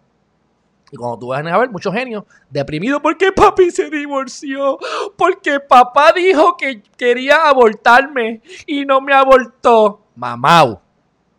Y 0.92 0.96
cuando 0.96 1.18
tú 1.18 1.28
vas 1.28 1.44
a 1.44 1.58
ver, 1.58 1.70
muchos 1.70 1.92
genios 1.92 2.22
deprimidos 2.48 3.00
porque 3.02 3.32
papi 3.32 3.72
se 3.72 3.90
divorció, 3.90 4.78
porque 5.16 5.58
papá 5.58 6.12
dijo 6.12 6.56
que 6.56 6.82
quería 6.96 7.48
abortarme 7.48 8.42
y 8.64 8.84
no 8.84 9.00
me 9.00 9.12
abortó. 9.12 10.02
Mamau. 10.14 10.80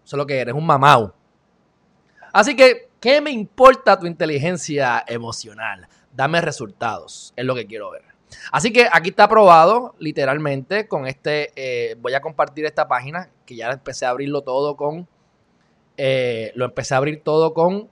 Eso 0.03 0.15
es 0.15 0.17
lo 0.17 0.25
que 0.25 0.39
eres, 0.39 0.53
un 0.53 0.65
mamau. 0.65 1.13
Así 2.33 2.55
que 2.55 2.89
¿Qué 3.03 3.19
me 3.19 3.31
importa 3.31 3.99
tu 3.99 4.05
inteligencia 4.05 5.03
emocional? 5.05 5.89
Dame 6.13 6.39
resultados, 6.39 7.33
es 7.35 7.43
lo 7.43 7.53
que 7.53 7.67
quiero 7.67 7.91
ver. 7.91 8.03
Así 8.49 8.71
que 8.71 8.87
aquí 8.89 9.09
está 9.09 9.25
aprobado, 9.25 9.93
literalmente, 9.99 10.87
con 10.87 11.05
este, 11.05 11.51
eh, 11.57 11.97
voy 11.99 12.13
a 12.13 12.21
compartir 12.21 12.63
esta 12.63 12.87
página, 12.87 13.29
que 13.45 13.57
ya 13.57 13.69
empecé 13.71 14.05
a 14.05 14.11
abrirlo 14.11 14.43
todo 14.43 14.77
con, 14.77 15.09
eh, 15.97 16.53
lo 16.55 16.63
empecé 16.63 16.93
a 16.93 16.99
abrir 16.99 17.21
todo 17.21 17.53
con 17.53 17.89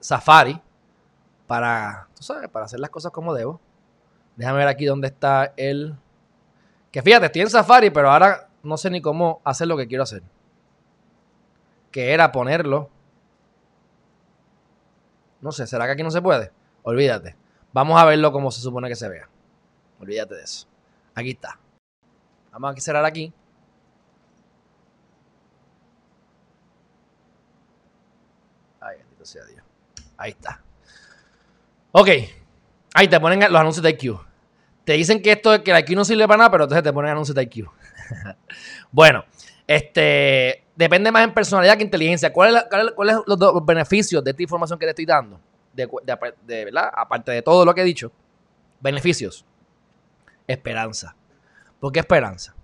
Safari, 0.00 0.60
para, 1.46 2.08
tú 2.16 2.24
sabes, 2.24 2.48
para 2.48 2.64
hacer 2.64 2.80
las 2.80 2.90
cosas 2.90 3.12
como 3.12 3.32
debo. 3.32 3.60
Déjame 4.34 4.58
ver 4.58 4.66
aquí 4.66 4.86
dónde 4.86 5.06
está 5.06 5.54
el, 5.56 5.94
que 6.90 7.00
fíjate, 7.00 7.26
estoy 7.26 7.42
en 7.42 7.50
Safari, 7.50 7.90
pero 7.90 8.10
ahora 8.10 8.48
no 8.64 8.76
sé 8.76 8.90
ni 8.90 9.00
cómo 9.00 9.40
hacer 9.44 9.68
lo 9.68 9.76
que 9.76 9.86
quiero 9.86 10.02
hacer. 10.02 10.24
Que 11.92 12.12
era 12.12 12.32
ponerlo 12.32 12.90
no 15.42 15.50
sé, 15.52 15.66
¿será 15.66 15.86
que 15.86 15.92
aquí 15.92 16.02
no 16.02 16.10
se 16.10 16.22
puede? 16.22 16.52
Olvídate. 16.84 17.36
Vamos 17.72 18.00
a 18.00 18.04
verlo 18.04 18.32
como 18.32 18.50
se 18.50 18.60
supone 18.60 18.88
que 18.88 18.94
se 18.96 19.08
vea. 19.08 19.28
Olvídate 20.00 20.36
de 20.36 20.42
eso. 20.42 20.66
Aquí 21.14 21.30
está. 21.30 21.58
Vamos 22.52 22.76
a 22.76 22.80
cerrar 22.80 23.04
aquí. 23.04 23.32
Ay, 28.80 28.98
bendito 28.98 29.24
sea 29.24 29.44
Dios. 29.44 29.64
Ahí 30.16 30.30
está. 30.30 30.62
Ok. 31.90 32.08
Ahí 32.94 33.08
te 33.08 33.18
ponen 33.18 33.40
los 33.40 33.60
anuncios 33.60 33.82
de 33.82 33.90
IQ. 33.90 34.20
Te 34.84 34.92
dicen 34.94 35.22
que 35.22 35.32
esto 35.32 35.62
que 35.62 35.72
el 35.72 35.78
IQ 35.80 35.96
no 35.96 36.04
sirve 36.04 36.26
para 36.28 36.38
nada, 36.38 36.50
pero 36.50 36.64
entonces 36.64 36.84
te 36.84 36.92
ponen 36.92 37.12
anuncios 37.12 37.34
de 37.34 37.42
IQ. 37.42 37.68
bueno, 38.92 39.24
este, 39.66 40.61
depende 40.74 41.10
más 41.10 41.24
en 41.24 41.34
personalidad 41.34 41.76
que 41.76 41.84
inteligencia. 41.84 42.32
¿Cuáles 42.32 42.62
son 42.70 42.92
cuál 42.94 43.22
los, 43.26 43.66
beneficios 43.66 44.22
de 44.22 44.30
esta 44.30 44.42
información 44.42 44.78
que 44.78 44.86
te 44.86 44.90
estoy 44.90 45.06
dando? 45.06 45.40
De, 45.72 46.64
¿verdad? 46.64 46.90
Aparte 46.94 47.32
de 47.32 47.42
todo 47.42 47.64
lo 47.64 47.74
que 47.74 47.80
he 47.80 47.84
dicho. 47.84 48.12
Beneficios. 48.80 49.44
Esperanza. 50.46 51.14
¿Por 51.80 51.92
qué 51.92 52.00
esperanza? 52.00 52.54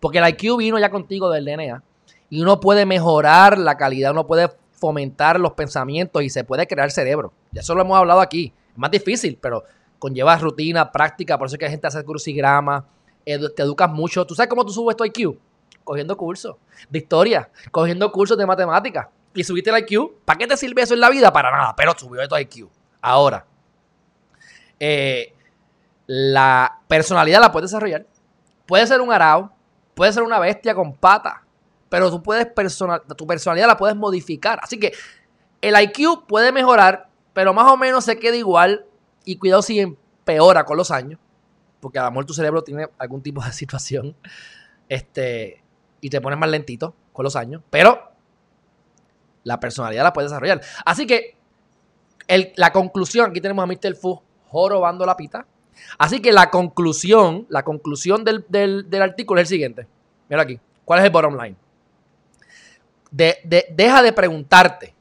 Porque 0.00 0.18
el 0.18 0.28
IQ 0.28 0.56
vino 0.58 0.78
ya 0.78 0.90
contigo 0.90 1.30
del 1.30 1.44
DNA 1.44 1.82
y 2.28 2.42
uno 2.42 2.60
puede 2.60 2.86
mejorar 2.86 3.58
la 3.58 3.76
calidad, 3.76 4.10
uno 4.10 4.26
puede 4.26 4.50
fomentar 4.72 5.38
los 5.38 5.52
pensamientos 5.52 6.22
y 6.22 6.30
se 6.30 6.44
puede 6.44 6.66
crear 6.66 6.90
cerebro. 6.90 7.32
Ya 7.52 7.60
eso 7.60 7.74
lo 7.74 7.82
hemos 7.82 7.96
hablado 7.96 8.20
aquí. 8.20 8.52
Es 8.72 8.78
más 8.78 8.90
difícil, 8.90 9.38
pero 9.40 9.64
conlleva 9.98 10.36
rutina, 10.36 10.90
práctica, 10.90 11.38
por 11.38 11.46
eso 11.46 11.56
es 11.56 11.58
que 11.58 11.64
la 11.66 11.70
gente 11.70 11.86
hace 11.86 12.04
crucigrama, 12.04 12.84
te 13.24 13.62
educas 13.62 13.90
mucho. 13.90 14.26
¿Tú 14.26 14.34
sabes 14.34 14.50
cómo 14.50 14.64
tú 14.64 14.72
subes 14.72 14.96
tu 14.96 15.04
IQ? 15.04 15.38
Cogiendo 15.86 16.16
cursos 16.16 16.56
de 16.90 16.98
historia, 16.98 17.48
cogiendo 17.70 18.10
cursos 18.10 18.36
de 18.36 18.44
matemáticas. 18.44 19.06
Y 19.32 19.44
subiste 19.44 19.70
el 19.70 19.78
IQ. 19.78 20.24
¿Para 20.24 20.38
qué 20.38 20.46
te 20.46 20.56
sirve 20.56 20.82
eso 20.82 20.94
en 20.94 21.00
la 21.00 21.08
vida? 21.08 21.32
Para 21.32 21.50
nada, 21.50 21.74
pero 21.76 21.94
subió 21.96 22.26
tu 22.28 22.36
IQ. 22.36 22.68
Ahora, 23.00 23.46
eh, 24.80 25.32
la 26.06 26.80
personalidad 26.88 27.40
la 27.40 27.52
puedes 27.52 27.70
desarrollar. 27.70 28.04
Puede 28.66 28.86
ser 28.86 29.00
un 29.00 29.12
arao, 29.12 29.52
puede 29.94 30.12
ser 30.12 30.24
una 30.24 30.40
bestia 30.40 30.74
con 30.74 30.92
pata, 30.94 31.44
pero 31.88 32.10
tú 32.10 32.20
puedes 32.20 32.46
personal, 32.46 33.02
tu 33.16 33.26
personalidad 33.26 33.68
la 33.68 33.76
puedes 33.76 33.94
modificar. 33.94 34.58
Así 34.62 34.80
que 34.80 34.92
el 35.60 35.80
IQ 35.80 36.26
puede 36.26 36.50
mejorar, 36.50 37.08
pero 37.32 37.54
más 37.54 37.70
o 37.70 37.76
menos 37.76 38.04
se 38.04 38.18
queda 38.18 38.34
igual 38.34 38.86
y 39.24 39.36
cuidado 39.36 39.62
si 39.62 39.78
empeora 39.78 40.64
con 40.64 40.76
los 40.76 40.90
años, 40.90 41.20
porque 41.78 42.00
a 42.00 42.04
lo 42.04 42.10
mejor 42.10 42.26
tu 42.26 42.34
cerebro 42.34 42.64
tiene 42.64 42.88
algún 42.98 43.22
tipo 43.22 43.44
de 43.44 43.52
situación. 43.52 44.16
Este, 44.88 45.62
y 46.00 46.10
te 46.10 46.20
pones 46.20 46.38
más 46.38 46.50
lentito 46.50 46.94
con 47.12 47.24
los 47.24 47.36
años, 47.36 47.62
pero 47.70 48.10
la 49.44 49.60
personalidad 49.60 50.02
la 50.02 50.12
puedes 50.12 50.30
desarrollar. 50.30 50.60
Así 50.84 51.06
que 51.06 51.36
la 52.56 52.72
conclusión, 52.72 53.30
aquí 53.30 53.40
tenemos 53.40 53.62
a 53.62 53.66
Mr. 53.66 53.94
Fu 53.94 54.20
jorobando 54.48 55.06
la 55.06 55.16
pita. 55.16 55.46
Así 55.98 56.20
que 56.20 56.32
la 56.32 56.50
conclusión, 56.50 57.46
la 57.48 57.62
conclusión 57.62 58.24
del, 58.24 58.86
artículo 59.00 59.40
es 59.40 59.48
el 59.48 59.54
siguiente. 59.54 59.86
Mira 60.28 60.42
aquí, 60.42 60.58
¿cuál 60.84 61.00
es 61.00 61.06
el 61.06 61.10
bottom 61.10 61.36
line? 61.40 61.56
deja 63.10 64.02
de 64.02 64.12
preguntarte, 64.12 64.94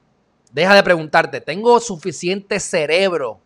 deja 0.51 0.75
de 0.75 0.83
preguntarte, 0.83 1.41
¿tengo 1.41 1.79
suficiente 1.81 2.59
cerebro 2.59 3.39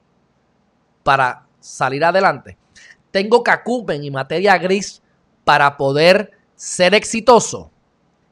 para 1.02 1.48
salir 1.60 2.04
adelante? 2.04 2.58
¿Tengo 3.10 3.42
cacumen 3.42 4.04
y 4.04 4.12
materia 4.12 4.58
gris 4.58 5.02
para 5.44 5.76
poder 5.76 6.39
ser 6.60 6.94
exitoso? 6.94 7.72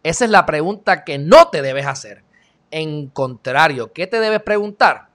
Esa 0.03 0.25
es 0.25 0.31
la 0.31 0.46
pregunta 0.46 1.05
que 1.05 1.17
no 1.17 1.48
te 1.48 1.62
debes 1.62 1.86
hacer. 1.86 2.25
En 2.72 3.07
contrario, 3.07 3.93
¿qué 3.93 4.05
te 4.05 4.19
debes 4.19 4.41
preguntar? 4.41 5.07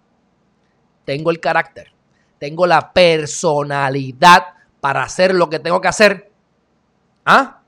Tengo 1.04 1.30
el 1.30 1.38
carácter, 1.38 1.92
tengo 2.38 2.66
la 2.66 2.94
personalidad 2.94 4.54
para 4.80 5.02
hacer 5.02 5.34
lo 5.34 5.50
que 5.50 5.58
tengo 5.58 5.82
que 5.82 5.88
hacer. 5.88 6.32
¿Ah? 7.26 7.60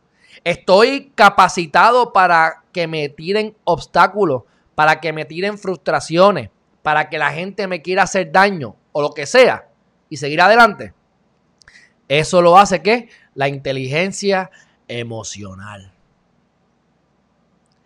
Estoy 0.45 1.13
capacitado 1.15 2.15
para 2.15 2.63
que 2.73 2.87
me 2.87 3.11
tiren 3.11 3.55
obstáculos, 3.65 4.45
para 4.75 4.99
que 4.99 5.13
me 5.13 5.27
tiren 5.27 5.59
frustraciones, 5.59 6.49
para 6.83 7.11
que 7.11 7.19
la 7.19 7.33
gente 7.33 7.67
me 7.67 7.83
quiera 7.83 8.05
hacer 8.05 8.33
daño 8.33 8.77
o 8.93 9.03
lo 9.03 9.13
que 9.13 9.27
sea 9.27 9.69
y 10.09 10.17
seguir 10.17 10.41
adelante. 10.41 10.95
Eso 12.09 12.41
lo 12.41 12.57
hace 12.57 12.81
que 12.81 13.11
la 13.35 13.49
inteligencia 13.49 14.51
emocional. 14.89 15.93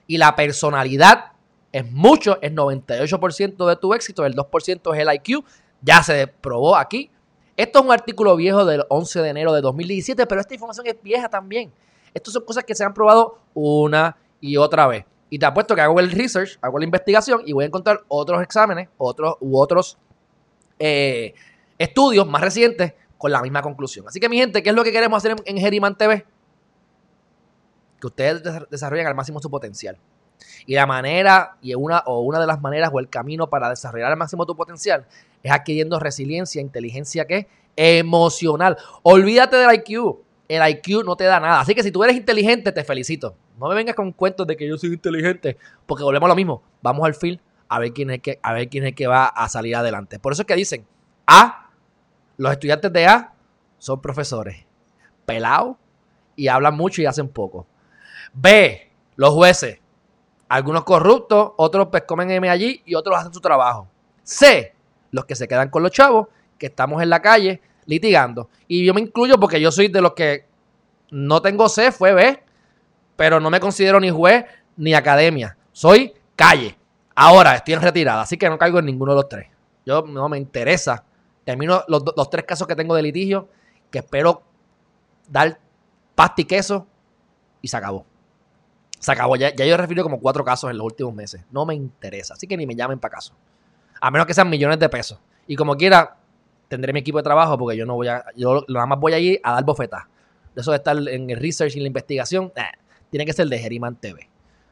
Y 0.06 0.18
la 0.18 0.34
personalidad 0.34 1.32
es 1.72 1.90
mucho, 1.90 2.38
es 2.40 2.52
98% 2.52 3.68
de 3.68 3.76
tu 3.76 3.94
éxito, 3.94 4.24
el 4.24 4.34
2% 4.34 4.94
es 4.94 5.00
el 5.00 5.14
IQ, 5.14 5.44
ya 5.82 6.02
se 6.02 6.26
probó 6.26 6.76
aquí. 6.76 7.10
Esto 7.56 7.80
es 7.80 7.84
un 7.84 7.92
artículo 7.92 8.36
viejo 8.36 8.64
del 8.64 8.84
11 8.88 9.20
de 9.20 9.28
enero 9.28 9.52
de 9.52 9.60
2017, 9.60 10.26
pero 10.26 10.40
esta 10.40 10.54
información 10.54 10.86
es 10.86 10.96
vieja 11.02 11.28
también. 11.28 11.72
Estas 12.14 12.32
son 12.32 12.44
cosas 12.44 12.64
que 12.64 12.74
se 12.74 12.84
han 12.84 12.94
probado 12.94 13.38
una 13.52 14.16
y 14.40 14.56
otra 14.56 14.86
vez. 14.86 15.04
Y 15.30 15.38
te 15.38 15.44
apuesto 15.44 15.74
que 15.74 15.82
hago 15.82 16.00
el 16.00 16.10
research, 16.10 16.58
hago 16.62 16.78
la 16.78 16.84
investigación 16.84 17.42
y 17.44 17.52
voy 17.52 17.64
a 17.64 17.66
encontrar 17.66 18.00
otros 18.08 18.42
exámenes, 18.42 18.88
otros 18.96 19.36
u 19.40 19.58
otros 19.58 19.98
eh, 20.78 21.34
estudios 21.76 22.26
más 22.26 22.40
recientes 22.40 22.94
con 23.18 23.30
la 23.30 23.42
misma 23.42 23.60
conclusión. 23.60 24.06
Así 24.08 24.20
que 24.20 24.28
mi 24.28 24.38
gente, 24.38 24.62
¿qué 24.62 24.70
es 24.70 24.76
lo 24.76 24.84
que 24.84 24.92
queremos 24.92 25.18
hacer 25.18 25.32
en, 25.32 25.38
en 25.44 25.58
Geriman 25.58 25.98
TV? 25.98 26.24
Que 28.00 28.06
ustedes 28.06 28.42
desarrollen 28.70 29.06
al 29.06 29.14
máximo 29.14 29.40
su 29.40 29.50
potencial. 29.50 29.98
Y 30.66 30.74
la 30.74 30.86
manera, 30.86 31.56
y 31.60 31.74
una, 31.74 32.02
o 32.06 32.20
una 32.20 32.40
de 32.40 32.46
las 32.46 32.60
maneras 32.60 32.90
o 32.92 33.00
el 33.00 33.08
camino 33.08 33.48
para 33.48 33.68
desarrollar 33.70 34.12
al 34.12 34.18
máximo 34.18 34.46
tu 34.46 34.56
potencial 34.56 35.06
es 35.42 35.52
adquiriendo 35.52 35.98
resiliencia, 35.98 36.60
inteligencia 36.60 37.26
que 37.26 37.48
emocional. 37.76 38.76
Olvídate 39.02 39.56
del 39.56 39.74
IQ. 39.74 40.18
El 40.48 40.68
IQ 40.68 41.04
no 41.04 41.16
te 41.16 41.24
da 41.24 41.40
nada. 41.40 41.60
Así 41.60 41.74
que 41.74 41.82
si 41.82 41.92
tú 41.92 42.02
eres 42.02 42.16
inteligente, 42.16 42.72
te 42.72 42.84
felicito. 42.84 43.36
No 43.58 43.68
me 43.68 43.74
vengas 43.74 43.94
con 43.94 44.12
cuentos 44.12 44.46
de 44.46 44.56
que 44.56 44.68
yo 44.68 44.76
soy 44.78 44.90
inteligente, 44.90 45.56
porque 45.86 46.04
volvemos 46.04 46.26
a 46.26 46.30
lo 46.30 46.36
mismo. 46.36 46.62
Vamos 46.82 47.04
al 47.06 47.14
film 47.14 47.38
a 47.68 47.78
ver 47.78 47.92
quién 47.92 48.10
es 48.10 48.20
que, 48.20 48.38
a 48.42 48.52
ver 48.52 48.68
quién 48.68 48.86
es 48.86 48.94
que 48.94 49.06
va 49.06 49.26
a 49.26 49.48
salir 49.48 49.76
adelante. 49.76 50.18
Por 50.18 50.32
eso 50.32 50.42
es 50.42 50.46
que 50.46 50.56
dicen, 50.56 50.86
A, 51.26 51.70
los 52.36 52.52
estudiantes 52.52 52.92
de 52.92 53.06
A 53.06 53.34
son 53.78 54.00
profesores, 54.00 54.64
pelados 55.26 55.76
y 56.34 56.48
hablan 56.48 56.76
mucho 56.76 57.02
y 57.02 57.06
hacen 57.06 57.28
poco. 57.28 57.66
B, 58.40 58.88
los 59.16 59.34
jueces, 59.34 59.80
algunos 60.48 60.84
corruptos, 60.84 61.52
otros 61.56 61.88
pues 61.90 62.04
comen 62.04 62.30
M 62.30 62.48
allí 62.48 62.82
y 62.86 62.94
otros 62.94 63.18
hacen 63.18 63.34
su 63.34 63.40
trabajo. 63.40 63.88
C, 64.22 64.74
los 65.10 65.24
que 65.24 65.34
se 65.34 65.48
quedan 65.48 65.70
con 65.70 65.82
los 65.82 65.90
chavos, 65.90 66.28
que 66.56 66.66
estamos 66.66 67.02
en 67.02 67.10
la 67.10 67.20
calle 67.20 67.60
litigando. 67.86 68.48
Y 68.68 68.84
yo 68.84 68.94
me 68.94 69.00
incluyo 69.00 69.40
porque 69.40 69.60
yo 69.60 69.72
soy 69.72 69.88
de 69.88 70.00
los 70.00 70.12
que 70.12 70.46
no 71.10 71.42
tengo 71.42 71.68
C, 71.68 71.90
fue 71.90 72.12
B, 72.12 72.40
pero 73.16 73.40
no 73.40 73.50
me 73.50 73.58
considero 73.58 73.98
ni 73.98 74.10
juez 74.10 74.44
ni 74.76 74.94
academia. 74.94 75.56
Soy 75.72 76.14
calle. 76.36 76.76
Ahora 77.16 77.56
estoy 77.56 77.74
en 77.74 77.82
retirada, 77.82 78.22
así 78.22 78.36
que 78.36 78.48
no 78.48 78.56
caigo 78.56 78.78
en 78.78 78.86
ninguno 78.86 79.12
de 79.12 79.16
los 79.16 79.28
tres. 79.28 79.48
Yo 79.84 80.02
no 80.02 80.28
me 80.28 80.38
interesa. 80.38 81.04
Termino 81.44 81.82
los, 81.88 82.04
los 82.16 82.30
tres 82.30 82.44
casos 82.44 82.68
que 82.68 82.76
tengo 82.76 82.94
de 82.94 83.02
litigio, 83.02 83.48
que 83.90 83.98
espero 83.98 84.42
dar 85.28 85.58
pasta 86.14 86.42
y 86.42 86.44
queso, 86.44 86.86
y 87.60 87.66
se 87.66 87.76
acabó. 87.76 88.07
Se 88.98 89.12
acabó. 89.12 89.36
Ya, 89.36 89.54
ya 89.54 89.64
yo 89.64 89.74
he 89.74 89.76
referido 89.76 90.04
como 90.04 90.20
cuatro 90.20 90.44
casos 90.44 90.70
en 90.70 90.76
los 90.76 90.84
últimos 90.84 91.14
meses. 91.14 91.44
No 91.50 91.64
me 91.64 91.74
interesa. 91.74 92.34
Así 92.34 92.46
que 92.46 92.56
ni 92.56 92.66
me 92.66 92.74
llamen 92.74 92.98
para 92.98 93.14
caso. 93.14 93.34
A 94.00 94.10
menos 94.10 94.26
que 94.26 94.34
sean 94.34 94.48
millones 94.48 94.78
de 94.78 94.88
pesos. 94.88 95.18
Y 95.46 95.56
como 95.56 95.76
quiera, 95.76 96.16
tendré 96.68 96.92
mi 96.92 97.00
equipo 97.00 97.18
de 97.18 97.24
trabajo 97.24 97.56
porque 97.58 97.76
yo 97.76 97.86
no 97.86 97.94
voy 97.94 98.08
a. 98.08 98.24
Yo 98.36 98.64
nada 98.68 98.86
más 98.86 98.98
voy 98.98 99.12
allí 99.14 99.38
a 99.42 99.52
dar 99.52 99.64
bofetas. 99.64 100.04
Eso 100.54 100.72
de 100.72 100.78
estar 100.78 100.96
en 100.96 101.30
el 101.30 101.38
research 101.38 101.76
y 101.76 101.80
la 101.80 101.86
investigación, 101.86 102.52
eh, 102.56 102.62
tiene 103.10 103.24
que 103.24 103.32
ser 103.32 103.46
de 103.46 103.58
Geriman 103.58 103.94
TV. 103.96 104.28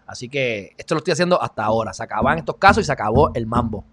Así 0.06 0.28
que 0.28 0.74
esto 0.76 0.94
lo 0.94 0.98
estoy 0.98 1.12
haciendo 1.12 1.40
hasta 1.40 1.64
ahora. 1.64 1.92
Se 1.92 2.02
acaban 2.02 2.38
estos 2.38 2.56
casos 2.56 2.82
y 2.82 2.84
se 2.84 2.92
acabó 2.92 3.32
el 3.34 3.46
mambo. 3.46 3.84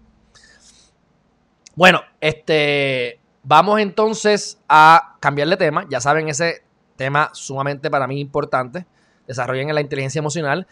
Bueno, 1.74 2.00
este. 2.20 3.20
Vamos 3.46 3.78
entonces 3.80 4.58
a 4.68 5.16
cambiar 5.20 5.48
de 5.48 5.56
tema. 5.56 5.86
Ya 5.90 6.00
saben, 6.00 6.28
ese 6.28 6.62
tema 6.96 7.30
sumamente 7.34 7.90
para 7.90 8.06
mí 8.06 8.18
importante 8.18 8.86
desarrollen 9.26 9.74
la 9.74 9.80
inteligencia 9.80 10.18
emocional, 10.18 10.66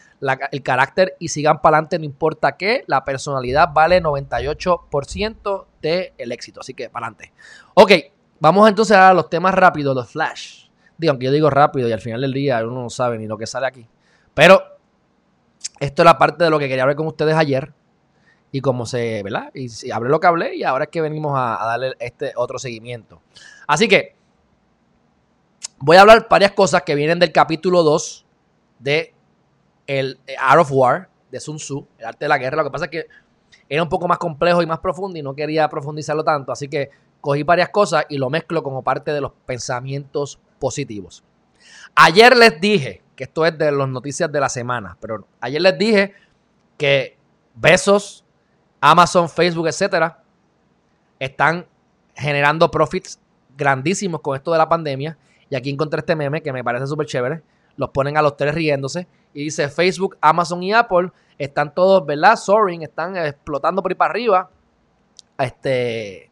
el 0.51 0.63
carácter 0.63 1.15
y 1.19 1.29
sigan 1.29 1.61
para 1.61 1.77
adelante, 1.77 1.99
no 1.99 2.05
importa 2.05 2.57
qué. 2.57 2.83
La 2.87 3.03
personalidad 3.03 3.69
vale 3.73 4.01
98% 4.01 5.65
del 5.81 6.31
éxito. 6.31 6.61
Así 6.61 6.73
que 6.73 6.89
para 6.89 7.07
adelante. 7.07 7.33
Ok, 7.73 7.91
vamos 8.39 8.69
entonces 8.69 8.95
a 8.95 9.13
los 9.13 9.29
temas 9.29 9.53
rápidos, 9.53 9.95
los 9.95 10.09
flash. 10.09 10.67
Digo, 10.97 11.11
aunque 11.11 11.25
yo 11.25 11.31
digo 11.31 11.49
rápido 11.49 11.87
y 11.87 11.91
al 11.91 12.01
final 12.01 12.21
del 12.21 12.33
día 12.33 12.63
uno 12.65 12.83
no 12.83 12.89
sabe 12.89 13.17
ni 13.17 13.27
lo 13.27 13.37
que 13.37 13.47
sale 13.47 13.67
aquí. 13.67 13.87
Pero 14.33 14.61
esto 15.79 16.01
es 16.01 16.05
la 16.05 16.17
parte 16.17 16.43
de 16.43 16.49
lo 16.49 16.59
que 16.59 16.67
quería 16.67 16.83
hablar 16.83 16.95
con 16.95 17.07
ustedes 17.07 17.35
ayer. 17.35 17.73
Y 18.51 18.61
como 18.61 18.85
se, 18.85 19.23
¿verdad? 19.23 19.49
Y 19.55 19.89
hablé 19.89 20.11
lo 20.11 20.19
que 20.19 20.27
hablé 20.27 20.55
y 20.55 20.63
ahora 20.63 20.83
es 20.83 20.91
que 20.91 21.01
venimos 21.01 21.35
a, 21.35 21.61
a 21.61 21.65
darle 21.65 21.95
este 21.99 22.33
otro 22.35 22.59
seguimiento. 22.59 23.19
Así 23.65 23.87
que 23.87 24.15
voy 25.79 25.97
a 25.97 26.01
hablar 26.01 26.27
varias 26.29 26.51
cosas 26.51 26.83
que 26.83 26.93
vienen 26.93 27.17
del 27.17 27.31
capítulo 27.31 27.81
2 27.81 28.22
de 28.79 29.13
el 29.87 30.19
eh, 30.27 30.35
Art 30.39 30.61
of 30.61 30.71
War 30.71 31.09
de 31.31 31.39
Sun 31.39 31.57
Tzu, 31.57 31.87
el 31.97 32.05
arte 32.05 32.25
de 32.25 32.29
la 32.29 32.37
guerra. 32.37 32.57
Lo 32.57 32.63
que 32.65 32.71
pasa 32.71 32.85
es 32.85 32.91
que 32.91 33.07
era 33.69 33.81
un 33.81 33.89
poco 33.89 34.07
más 34.07 34.17
complejo 34.17 34.61
y 34.61 34.65
más 34.65 34.79
profundo 34.79 35.17
y 35.17 35.23
no 35.23 35.35
quería 35.35 35.67
profundizarlo 35.69 36.23
tanto, 36.23 36.51
así 36.51 36.67
que 36.67 36.89
cogí 37.21 37.43
varias 37.43 37.69
cosas 37.69 38.05
y 38.09 38.17
lo 38.17 38.29
mezclo 38.29 38.61
como 38.61 38.83
parte 38.83 39.11
de 39.11 39.21
los 39.21 39.31
pensamientos 39.45 40.39
positivos. 40.59 41.23
Ayer 41.95 42.35
les 42.35 42.59
dije, 42.59 43.01
que 43.15 43.25
esto 43.25 43.45
es 43.45 43.57
de 43.57 43.71
las 43.71 43.87
noticias 43.87 44.31
de 44.31 44.39
la 44.39 44.49
semana, 44.49 44.97
pero 44.99 45.25
ayer 45.39 45.61
les 45.61 45.77
dije 45.77 46.13
que 46.77 47.17
Besos, 47.55 48.25
Amazon, 48.81 49.29
Facebook, 49.29 49.67
etcétera, 49.67 50.23
están 51.19 51.65
generando 52.15 52.69
profits 52.69 53.19
grandísimos 53.55 54.21
con 54.21 54.35
esto 54.35 54.51
de 54.51 54.57
la 54.57 54.67
pandemia. 54.67 55.17
Y 55.49 55.55
aquí 55.55 55.69
encontré 55.69 55.99
este 55.99 56.15
meme 56.15 56.41
que 56.41 56.51
me 56.51 56.63
parece 56.63 56.87
súper 56.87 57.05
chévere 57.05 57.43
los 57.77 57.89
ponen 57.89 58.17
a 58.17 58.21
los 58.21 58.37
tres 58.37 58.53
riéndose. 58.53 59.07
Y 59.33 59.45
dice 59.45 59.67
Facebook, 59.69 60.17
Amazon 60.21 60.61
y 60.63 60.73
Apple 60.73 61.11
están 61.37 61.73
todos, 61.73 62.05
¿verdad? 62.05 62.35
Soaring, 62.35 62.83
están 62.83 63.17
explotando 63.17 63.81
por 63.81 63.91
ahí 63.91 63.95
para 63.95 64.11
arriba, 64.11 64.49
este, 65.37 66.29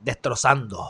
destrozando 0.00 0.88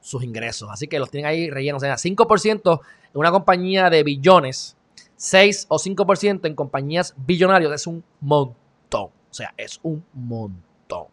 sus 0.00 0.22
ingresos. 0.22 0.68
Así 0.70 0.86
que 0.86 0.98
los 0.98 1.10
tienen 1.10 1.28
ahí 1.28 1.50
rellenos. 1.50 1.82
O 1.82 1.86
sea, 1.86 1.96
5% 1.96 2.80
en 3.12 3.18
una 3.18 3.30
compañía 3.30 3.90
de 3.90 4.02
billones, 4.02 4.76
6 5.16 5.66
o 5.68 5.78
5% 5.78 6.46
en 6.46 6.54
compañías 6.54 7.14
billonarias 7.16 7.72
es 7.72 7.86
un 7.86 8.04
montón. 8.20 8.54
O 8.90 9.34
sea, 9.36 9.52
es 9.56 9.80
un 9.82 10.04
montón. 10.12 11.06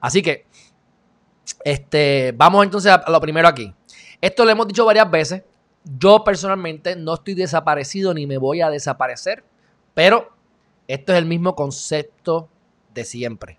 Así 0.00 0.20
que, 0.20 0.46
este, 1.64 2.32
vamos 2.36 2.64
entonces 2.64 2.92
a 2.92 3.10
lo 3.10 3.20
primero 3.20 3.48
aquí. 3.48 3.72
Esto 4.20 4.44
lo 4.44 4.50
hemos 4.50 4.68
dicho 4.68 4.84
varias 4.84 5.10
veces. 5.10 5.42
Yo 5.84 6.22
personalmente 6.22 6.94
no 6.96 7.14
estoy 7.14 7.34
desaparecido 7.34 8.14
ni 8.14 8.26
me 8.26 8.38
voy 8.38 8.60
a 8.60 8.70
desaparecer, 8.70 9.44
pero 9.94 10.32
esto 10.86 11.12
es 11.12 11.18
el 11.18 11.26
mismo 11.26 11.54
concepto 11.56 12.48
de 12.94 13.04
siempre. 13.04 13.58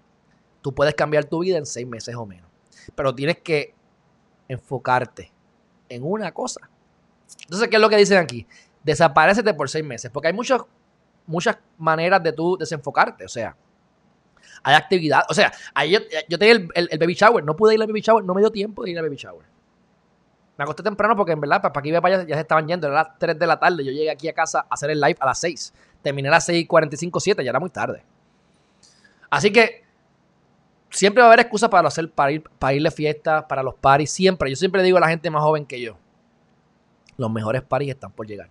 Tú 0.61 0.73
puedes 0.73 0.95
cambiar 0.95 1.25
tu 1.25 1.39
vida 1.39 1.57
en 1.57 1.65
seis 1.65 1.85
meses 1.85 2.15
o 2.15 2.25
menos, 2.25 2.49
pero 2.95 3.13
tienes 3.13 3.39
que 3.39 3.73
enfocarte 4.47 5.31
en 5.89 6.03
una 6.03 6.31
cosa. 6.31 6.69
Entonces, 7.43 7.67
¿qué 7.67 7.75
es 7.75 7.81
lo 7.81 7.89
que 7.89 7.97
dicen 7.97 8.17
aquí? 8.17 8.47
Desaparecete 8.83 9.53
por 9.53 9.69
seis 9.69 9.83
meses, 9.83 10.09
porque 10.11 10.27
hay 10.27 10.33
muchas, 10.33 10.61
muchas 11.25 11.57
maneras 11.77 12.23
de 12.23 12.31
tú 12.31 12.57
desenfocarte. 12.57 13.25
O 13.25 13.29
sea, 13.29 13.55
hay 14.63 14.75
actividad. 14.75 15.23
O 15.29 15.33
sea, 15.33 15.51
yo 16.29 16.39
tenía 16.39 16.53
el, 16.53 16.69
el, 16.73 16.99
baby 16.99 17.13
shower, 17.13 17.43
no 17.43 17.55
pude 17.55 17.73
ir 17.73 17.81
al 17.81 17.87
baby 17.87 18.01
shower, 18.01 18.23
no 18.23 18.33
me 18.33 18.41
dio 18.41 18.51
tiempo 18.51 18.83
de 18.83 18.91
ir 18.91 18.97
al 18.97 19.05
baby 19.05 19.17
shower. 19.17 19.45
Me 20.57 20.63
acosté 20.63 20.83
temprano 20.83 21.15
porque 21.15 21.31
en 21.31 21.41
verdad, 21.41 21.61
para 21.61 21.79
aquí 21.79 21.91
para 21.91 22.15
allá 22.15 22.27
ya 22.27 22.35
se 22.35 22.41
estaban 22.41 22.67
yendo, 22.67 22.87
era 22.87 22.95
las 22.95 23.17
3 23.17 23.39
de 23.39 23.47
la 23.47 23.59
tarde. 23.59 23.83
Yo 23.83 23.91
llegué 23.91 24.11
aquí 24.11 24.27
a 24.27 24.33
casa 24.33 24.59
a 24.69 24.73
hacer 24.73 24.91
el 24.91 25.01
live 25.01 25.17
a 25.19 25.25
las 25.25 25.39
6. 25.39 25.73
Terminé 26.01 26.27
a 26.27 26.31
las 26.31 26.47
6.45, 26.47 27.19
7, 27.19 27.43
ya 27.43 27.49
era 27.49 27.59
muy 27.59 27.69
tarde. 27.69 28.03
Así 29.29 29.51
que 29.51 29.83
siempre 30.91 31.21
va 31.21 31.27
a 31.27 31.29
haber 31.29 31.39
excusas 31.39 31.69
para 31.69 31.87
hacer, 31.87 32.11
para 32.11 32.31
ir, 32.31 32.43
para 32.59 32.73
irle 32.73 32.91
fiestas, 32.91 33.45
para 33.45 33.63
los 33.63 33.73
paris, 33.75 34.11
siempre. 34.11 34.49
Yo 34.49 34.55
siempre 34.55 34.83
digo 34.83 34.97
a 34.97 35.01
la 35.01 35.07
gente 35.07 35.29
más 35.31 35.41
joven 35.41 35.65
que 35.65 35.81
yo, 35.81 35.97
los 37.17 37.31
mejores 37.31 37.63
paris 37.63 37.89
están 37.89 38.11
por 38.11 38.27
llegar. 38.27 38.49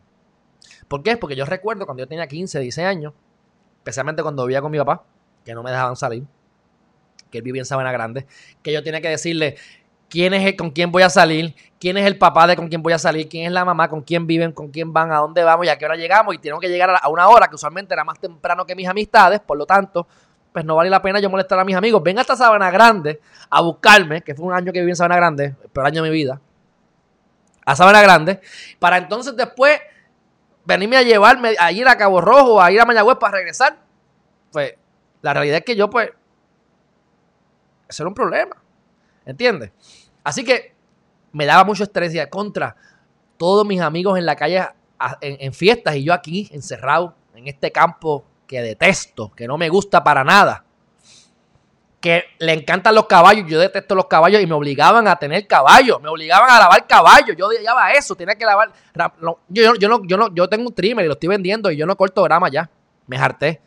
¿Por 0.89 1.03
qué? 1.03 1.17
Porque 1.17 1.37
yo 1.37 1.45
recuerdo 1.45 1.87
cuando 1.87 2.03
yo 2.03 2.09
tenía 2.09 2.27
15, 2.27 2.59
16 2.59 2.87
años, 2.87 3.13
especialmente 3.79 4.23
cuando 4.23 4.45
vivía 4.45 4.61
con 4.61 4.73
mi 4.73 4.79
papá, 4.79 5.05
que 5.45 5.55
no 5.55 5.63
me 5.63 5.71
dejaban 5.71 5.97
salir, 5.97 6.25
que 7.31 7.39
él 7.39 7.45
vivía 7.45 7.63
en 7.63 7.67
Sabana 7.67 7.93
Grande, 7.93 8.27
que 8.63 8.73
yo 8.73 8.83
tenía 8.83 9.01
que 9.01 9.09
decirle, 9.09 9.57
quién 10.13 10.35
es 10.35 10.45
el, 10.45 10.57
con 10.57 10.71
quién 10.71 10.93
voy 10.93 11.03
a 11.03 11.09
salir, 11.09 11.55
quién 11.81 11.97
es 11.97 12.05
el 12.05 12.19
papá 12.19 12.47
de 12.47 12.55
con 12.55 12.69
quién 12.69 12.83
voy 12.83 12.93
a 12.93 12.99
salir, 12.99 13.31
quién 13.31 13.47
es 13.47 13.53
la 13.53 13.65
mamá, 13.65 13.89
con 13.89 14.03
quién 14.03 14.27
viven, 14.27 14.53
con 14.53 14.69
quién 14.69 14.93
van, 14.93 15.11
a 15.11 15.17
dónde 15.17 15.43
vamos 15.43 15.65
y 15.65 15.71
a 15.71 15.79
qué 15.79 15.87
hora 15.87 15.97
llegamos. 15.97 16.35
Y 16.35 16.39
tengo 16.39 16.61
que 16.61 16.69
llegar 16.69 16.95
a 17.01 17.09
una 17.09 17.27
hora 17.29 17.49
que 17.49 17.55
usualmente 17.55 17.95
era 17.95 18.05
más 18.05 18.19
temprano 18.21 18.67
que 18.67 18.75
mis 18.75 18.87
amistades, 18.87 19.41
por 19.41 19.57
lo 19.57 19.65
tanto, 19.65 20.07
pues 20.53 20.67
no 20.67 20.77
vale 20.77 20.91
la 20.91 21.01
pena 21.01 21.19
yo 21.19 21.31
molestar 21.31 21.59
a 21.59 21.65
mis 21.65 21.75
amigos. 21.75 22.03
Ven 22.03 22.19
hasta 22.19 22.37
Sabana 22.37 22.71
Grande 22.71 23.23
a 23.49 23.63
buscarme, 23.63 24.21
que 24.21 24.35
fue 24.35 24.45
un 24.45 24.53
año 24.53 24.71
que 24.71 24.81
viví 24.81 24.91
en 24.91 24.97
Sabana 24.97 25.17
Grande, 25.17 25.55
el 25.63 25.71
peor 25.71 25.87
año 25.87 26.03
de 26.03 26.11
mi 26.11 26.15
vida, 26.15 26.39
a 27.65 27.75
Sabana 27.75 28.03
Grande, 28.03 28.39
para 28.79 28.99
entonces 28.99 29.35
después 29.35 29.81
venirme 30.67 30.99
a 30.99 31.03
llevarme 31.03 31.55
a 31.59 31.73
ir 31.73 31.89
a 31.89 31.97
Cabo 31.97 32.21
Rojo, 32.21 32.61
a 32.61 32.71
ir 32.71 32.83
a 32.83 32.85
Mayagüez 32.85 33.17
para 33.17 33.39
regresar. 33.39 33.79
Pues 34.53 34.75
la 35.23 35.33
realidad 35.33 35.57
es 35.57 35.65
que 35.65 35.75
yo, 35.75 35.89
pues, 35.89 36.11
ese 37.89 38.03
era 38.03 38.09
un 38.09 38.15
problema. 38.15 38.57
¿Entiendes? 39.25 39.71
Así 40.25 40.45
que 40.45 40.75
me 41.33 41.47
daba 41.47 41.65
mucho 41.65 41.85
estrés 41.85 42.15
y 42.15 42.27
contra 42.29 42.77
todos 43.37 43.67
mis 43.67 43.81
amigos 43.81 44.19
en 44.19 44.27
la 44.27 44.37
calle 44.37 44.69
en, 45.21 45.53
fiestas 45.53 45.97
y 45.97 46.05
yo 46.05 46.13
aquí 46.13 46.49
encerrado 46.53 47.15
en 47.35 47.49
este 47.49 47.73
campo 47.73 48.25
que 48.47 48.63
detesto, 48.63 49.33
que 49.33 49.49
no 49.49 49.59
me 49.59 49.69
gusta 49.69 50.05
para 50.05 50.23
nada. 50.23 50.65
Que 52.01 52.25
le 52.39 52.53
encantan 52.53 52.95
los 52.95 53.07
caballos, 53.07 53.47
yo 53.49 53.61
detesto 53.61 53.95
los 53.95 54.07
caballos 54.07 54.43
y 54.43 54.47
me 54.47 54.55
obligaban 54.55 55.07
a 55.07 55.17
tener 55.17 55.47
caballos, 55.47 56.01
me 56.01 56.09
obligaban 56.09 56.51
a 56.51 56.59
lavar 56.59 56.87
caballos, 56.87 57.37
yo 57.37 57.47
odiaba 57.47 57.93
eso, 57.93 58.15
tenía 58.15 58.35
que 58.35 58.45
lavar. 58.45 58.73
Yo, 59.49 59.75
yo, 59.75 59.89
no, 59.89 60.05
yo, 60.05 60.17
no, 60.17 60.35
yo 60.35 60.49
tengo 60.49 60.69
un 60.69 60.75
trimmer 60.75 61.05
y 61.05 61.09
lo 61.09 61.15
estoy 61.15 61.29
vendiendo 61.29 61.71
y 61.71 61.77
yo 61.77 61.87
no 61.87 61.97
corto 61.97 62.23
grama 62.23 62.49
ya, 62.49 62.69
me 63.07 63.17
harté. 63.17 63.61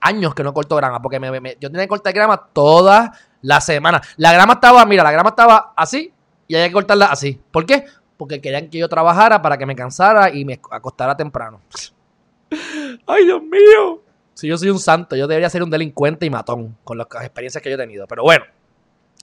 Años 0.00 0.34
que 0.34 0.42
no 0.42 0.52
corto 0.52 0.76
grama, 0.76 1.00
porque 1.00 1.18
yo 1.58 1.70
tenía 1.70 1.84
que 1.84 1.88
cortar 1.88 2.12
grama 2.12 2.36
todas 2.52 3.10
la 3.46 3.60
semana. 3.60 4.02
La 4.16 4.32
grama 4.32 4.54
estaba, 4.54 4.84
mira, 4.84 5.04
la 5.04 5.12
grama 5.12 5.30
estaba 5.30 5.72
así 5.76 6.12
y 6.48 6.56
hay 6.56 6.66
que 6.68 6.72
cortarla 6.72 7.06
así. 7.06 7.40
¿Por 7.52 7.64
qué? 7.64 7.84
Porque 8.16 8.40
querían 8.40 8.68
que 8.68 8.78
yo 8.78 8.88
trabajara 8.88 9.40
para 9.40 9.56
que 9.56 9.64
me 9.64 9.76
cansara 9.76 10.34
y 10.34 10.44
me 10.44 10.60
acostara 10.70 11.16
temprano. 11.16 11.60
¡Ay, 13.06 13.24
Dios 13.24 13.42
mío! 13.42 14.02
Si 14.34 14.48
yo 14.48 14.58
soy 14.58 14.70
un 14.70 14.80
santo, 14.80 15.14
yo 15.14 15.28
debería 15.28 15.48
ser 15.48 15.62
un 15.62 15.70
delincuente 15.70 16.26
y 16.26 16.30
matón 16.30 16.76
con 16.82 16.98
las 16.98 17.06
experiencias 17.06 17.62
que 17.62 17.70
yo 17.70 17.76
he 17.76 17.78
tenido. 17.78 18.06
Pero 18.08 18.24
bueno, 18.24 18.44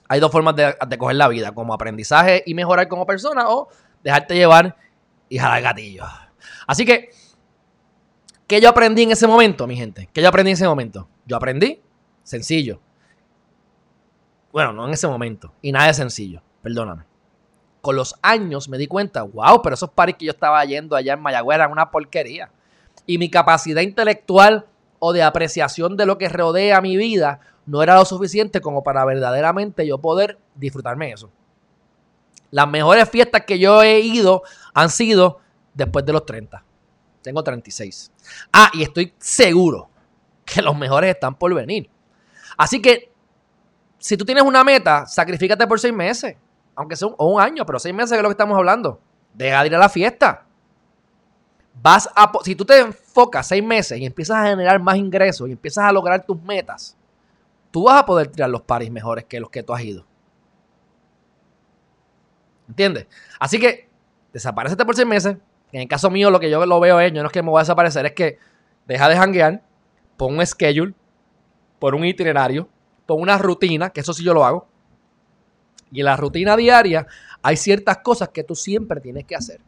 hay 0.08 0.20
dos 0.20 0.32
formas 0.32 0.56
de, 0.56 0.98
coger 0.98 1.16
la 1.16 1.28
vida, 1.28 1.52
como 1.52 1.74
aprendizaje 1.74 2.42
y 2.46 2.54
mejorar 2.54 2.88
como 2.88 3.06
persona 3.06 3.50
o 3.50 3.68
dejarte 4.02 4.34
llevar 4.34 4.74
y 5.28 5.38
jalar 5.38 5.60
gatillo. 5.60 6.04
Así 6.66 6.86
que, 6.86 7.10
¿qué 8.46 8.60
yo 8.60 8.70
aprendí 8.70 9.02
en 9.02 9.12
ese 9.12 9.26
momento, 9.26 9.66
mi 9.66 9.76
gente? 9.76 10.08
¿Qué 10.14 10.22
yo 10.22 10.28
aprendí 10.28 10.50
en 10.52 10.54
ese 10.54 10.66
momento? 10.66 11.08
Yo 11.26 11.36
aprendí, 11.36 11.80
sencillo. 12.22 12.80
Bueno, 14.54 14.72
no 14.72 14.86
en 14.86 14.94
ese 14.94 15.08
momento. 15.08 15.52
Y 15.62 15.72
nada 15.72 15.88
de 15.88 15.94
sencillo, 15.94 16.40
perdóname. 16.62 17.02
Con 17.80 17.96
los 17.96 18.14
años 18.22 18.68
me 18.68 18.78
di 18.78 18.86
cuenta, 18.86 19.22
wow, 19.24 19.60
pero 19.60 19.74
esos 19.74 19.90
paris 19.90 20.14
que 20.16 20.26
yo 20.26 20.30
estaba 20.30 20.64
yendo 20.64 20.94
allá 20.94 21.14
en 21.14 21.20
Mayagüez 21.20 21.56
eran 21.56 21.72
una 21.72 21.90
porquería. 21.90 22.52
Y 23.04 23.18
mi 23.18 23.28
capacidad 23.28 23.82
intelectual 23.82 24.66
o 25.00 25.12
de 25.12 25.24
apreciación 25.24 25.96
de 25.96 26.06
lo 26.06 26.18
que 26.18 26.28
rodea 26.28 26.80
mi 26.80 26.96
vida 26.96 27.40
no 27.66 27.82
era 27.82 27.96
lo 27.96 28.04
suficiente 28.04 28.60
como 28.60 28.84
para 28.84 29.04
verdaderamente 29.04 29.88
yo 29.88 29.98
poder 29.98 30.38
disfrutarme 30.54 31.10
eso. 31.10 31.32
Las 32.52 32.68
mejores 32.68 33.10
fiestas 33.10 33.42
que 33.46 33.58
yo 33.58 33.82
he 33.82 33.98
ido 33.98 34.44
han 34.72 34.88
sido 34.88 35.40
después 35.74 36.06
de 36.06 36.12
los 36.12 36.26
30. 36.26 36.62
Tengo 37.22 37.42
36. 37.42 38.12
Ah, 38.52 38.70
y 38.72 38.84
estoy 38.84 39.14
seguro 39.18 39.90
que 40.44 40.62
los 40.62 40.78
mejores 40.78 41.12
están 41.12 41.34
por 41.34 41.52
venir. 41.52 41.90
Así 42.56 42.80
que, 42.80 43.13
si 44.04 44.18
tú 44.18 44.24
tienes 44.26 44.44
una 44.44 44.62
meta, 44.62 45.06
sacrifícate 45.06 45.66
por 45.66 45.80
seis 45.80 45.94
meses. 45.94 46.36
Aunque 46.74 46.94
sea 46.94 47.08
un, 47.08 47.14
un 47.16 47.40
año, 47.40 47.64
pero 47.64 47.78
seis 47.78 47.94
meses 47.94 48.12
es 48.12 48.22
lo 48.22 48.28
que 48.28 48.34
estamos 48.34 48.54
hablando. 48.54 49.00
Deja 49.32 49.62
de 49.62 49.68
ir 49.68 49.74
a 49.76 49.78
la 49.78 49.88
fiesta. 49.88 50.44
Vas 51.80 52.10
a, 52.14 52.30
si 52.44 52.54
tú 52.54 52.66
te 52.66 52.80
enfocas 52.80 53.48
seis 53.48 53.64
meses 53.64 53.98
y 53.98 54.04
empiezas 54.04 54.36
a 54.36 54.48
generar 54.48 54.78
más 54.78 54.96
ingresos 54.96 55.48
y 55.48 55.52
empiezas 55.52 55.84
a 55.84 55.92
lograr 55.92 56.22
tus 56.22 56.38
metas, 56.42 56.94
tú 57.70 57.84
vas 57.84 58.02
a 58.02 58.04
poder 58.04 58.26
tirar 58.26 58.50
los 58.50 58.60
paris 58.60 58.90
mejores 58.90 59.24
que 59.24 59.40
los 59.40 59.48
que 59.48 59.62
tú 59.62 59.72
has 59.72 59.82
ido. 59.82 60.04
¿Entiendes? 62.68 63.06
Así 63.40 63.58
que 63.58 63.88
desaparecete 64.34 64.84
por 64.84 64.94
seis 64.94 65.08
meses. 65.08 65.38
En 65.72 65.80
el 65.80 65.88
caso 65.88 66.10
mío, 66.10 66.30
lo 66.30 66.40
que 66.40 66.50
yo 66.50 66.66
lo 66.66 66.78
veo 66.78 67.00
es, 67.00 67.10
yo 67.10 67.22
no 67.22 67.28
es 67.28 67.32
que 67.32 67.42
me 67.42 67.48
voy 67.48 67.60
a 67.60 67.62
desaparecer, 67.62 68.04
es 68.04 68.12
que 68.12 68.38
deja 68.86 69.08
de 69.08 69.16
janguear, 69.16 69.62
pon 70.18 70.36
un 70.36 70.46
schedule, 70.46 70.92
pon 71.78 71.94
un 71.94 72.04
itinerario, 72.04 72.68
pon 73.06 73.20
una 73.20 73.38
rutina, 73.38 73.90
que 73.90 74.00
eso 74.00 74.12
sí 74.12 74.24
yo 74.24 74.34
lo 74.34 74.44
hago. 74.44 74.66
Y 75.90 76.00
en 76.00 76.06
la 76.06 76.16
rutina 76.16 76.56
diaria 76.56 77.06
hay 77.42 77.56
ciertas 77.56 77.98
cosas 77.98 78.30
que 78.30 78.44
tú 78.44 78.54
siempre 78.54 79.00
tienes 79.00 79.24
que 79.24 79.36
hacer. 79.36 79.60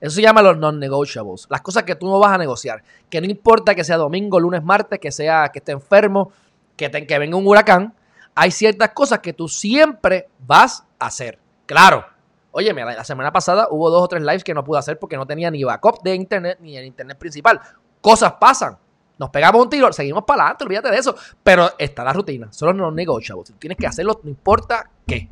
Eso 0.00 0.16
se 0.16 0.22
llama 0.22 0.42
los 0.42 0.58
non-negotiables. 0.58 1.46
Las 1.48 1.60
cosas 1.60 1.84
que 1.84 1.94
tú 1.94 2.08
no 2.08 2.18
vas 2.18 2.32
a 2.32 2.38
negociar. 2.38 2.82
Que 3.08 3.20
no 3.20 3.26
importa 3.28 3.74
que 3.74 3.84
sea 3.84 3.96
domingo, 3.96 4.40
lunes, 4.40 4.62
martes, 4.62 4.98
que 4.98 5.12
sea 5.12 5.50
que 5.52 5.60
esté 5.60 5.72
enfermo, 5.72 6.32
que, 6.76 6.90
que 6.90 7.18
venga 7.18 7.36
un 7.36 7.46
huracán, 7.46 7.94
hay 8.34 8.50
ciertas 8.50 8.90
cosas 8.90 9.20
que 9.20 9.32
tú 9.32 9.48
siempre 9.48 10.28
vas 10.40 10.84
a 10.98 11.06
hacer. 11.06 11.38
Claro. 11.66 12.04
Oye, 12.50 12.72
la 12.74 13.04
semana 13.04 13.32
pasada 13.32 13.68
hubo 13.70 13.90
dos 13.90 14.02
o 14.02 14.08
tres 14.08 14.22
lives 14.22 14.44
que 14.44 14.54
no 14.54 14.62
pude 14.62 14.78
hacer 14.78 14.98
porque 14.98 15.16
no 15.16 15.26
tenía 15.26 15.50
ni 15.50 15.64
backup 15.64 16.02
de 16.02 16.14
internet 16.14 16.58
ni 16.60 16.76
el 16.76 16.84
internet 16.84 17.16
principal. 17.16 17.60
Cosas 18.00 18.34
pasan. 18.40 18.76
Nos 19.22 19.30
pegamos 19.30 19.62
un 19.62 19.70
tiro, 19.70 19.92
seguimos 19.92 20.24
para 20.24 20.42
adelante, 20.42 20.64
olvídate 20.64 20.90
de 20.90 20.96
eso. 20.96 21.14
Pero 21.44 21.70
está 21.78 22.02
la 22.02 22.12
rutina, 22.12 22.52
solo 22.52 22.72
no 22.72 22.90
negotiables. 22.90 23.50
Tú 23.50 23.52
tienes 23.52 23.78
que 23.78 23.86
hacerlo, 23.86 24.18
no 24.20 24.28
importa 24.28 24.90
qué. 25.06 25.28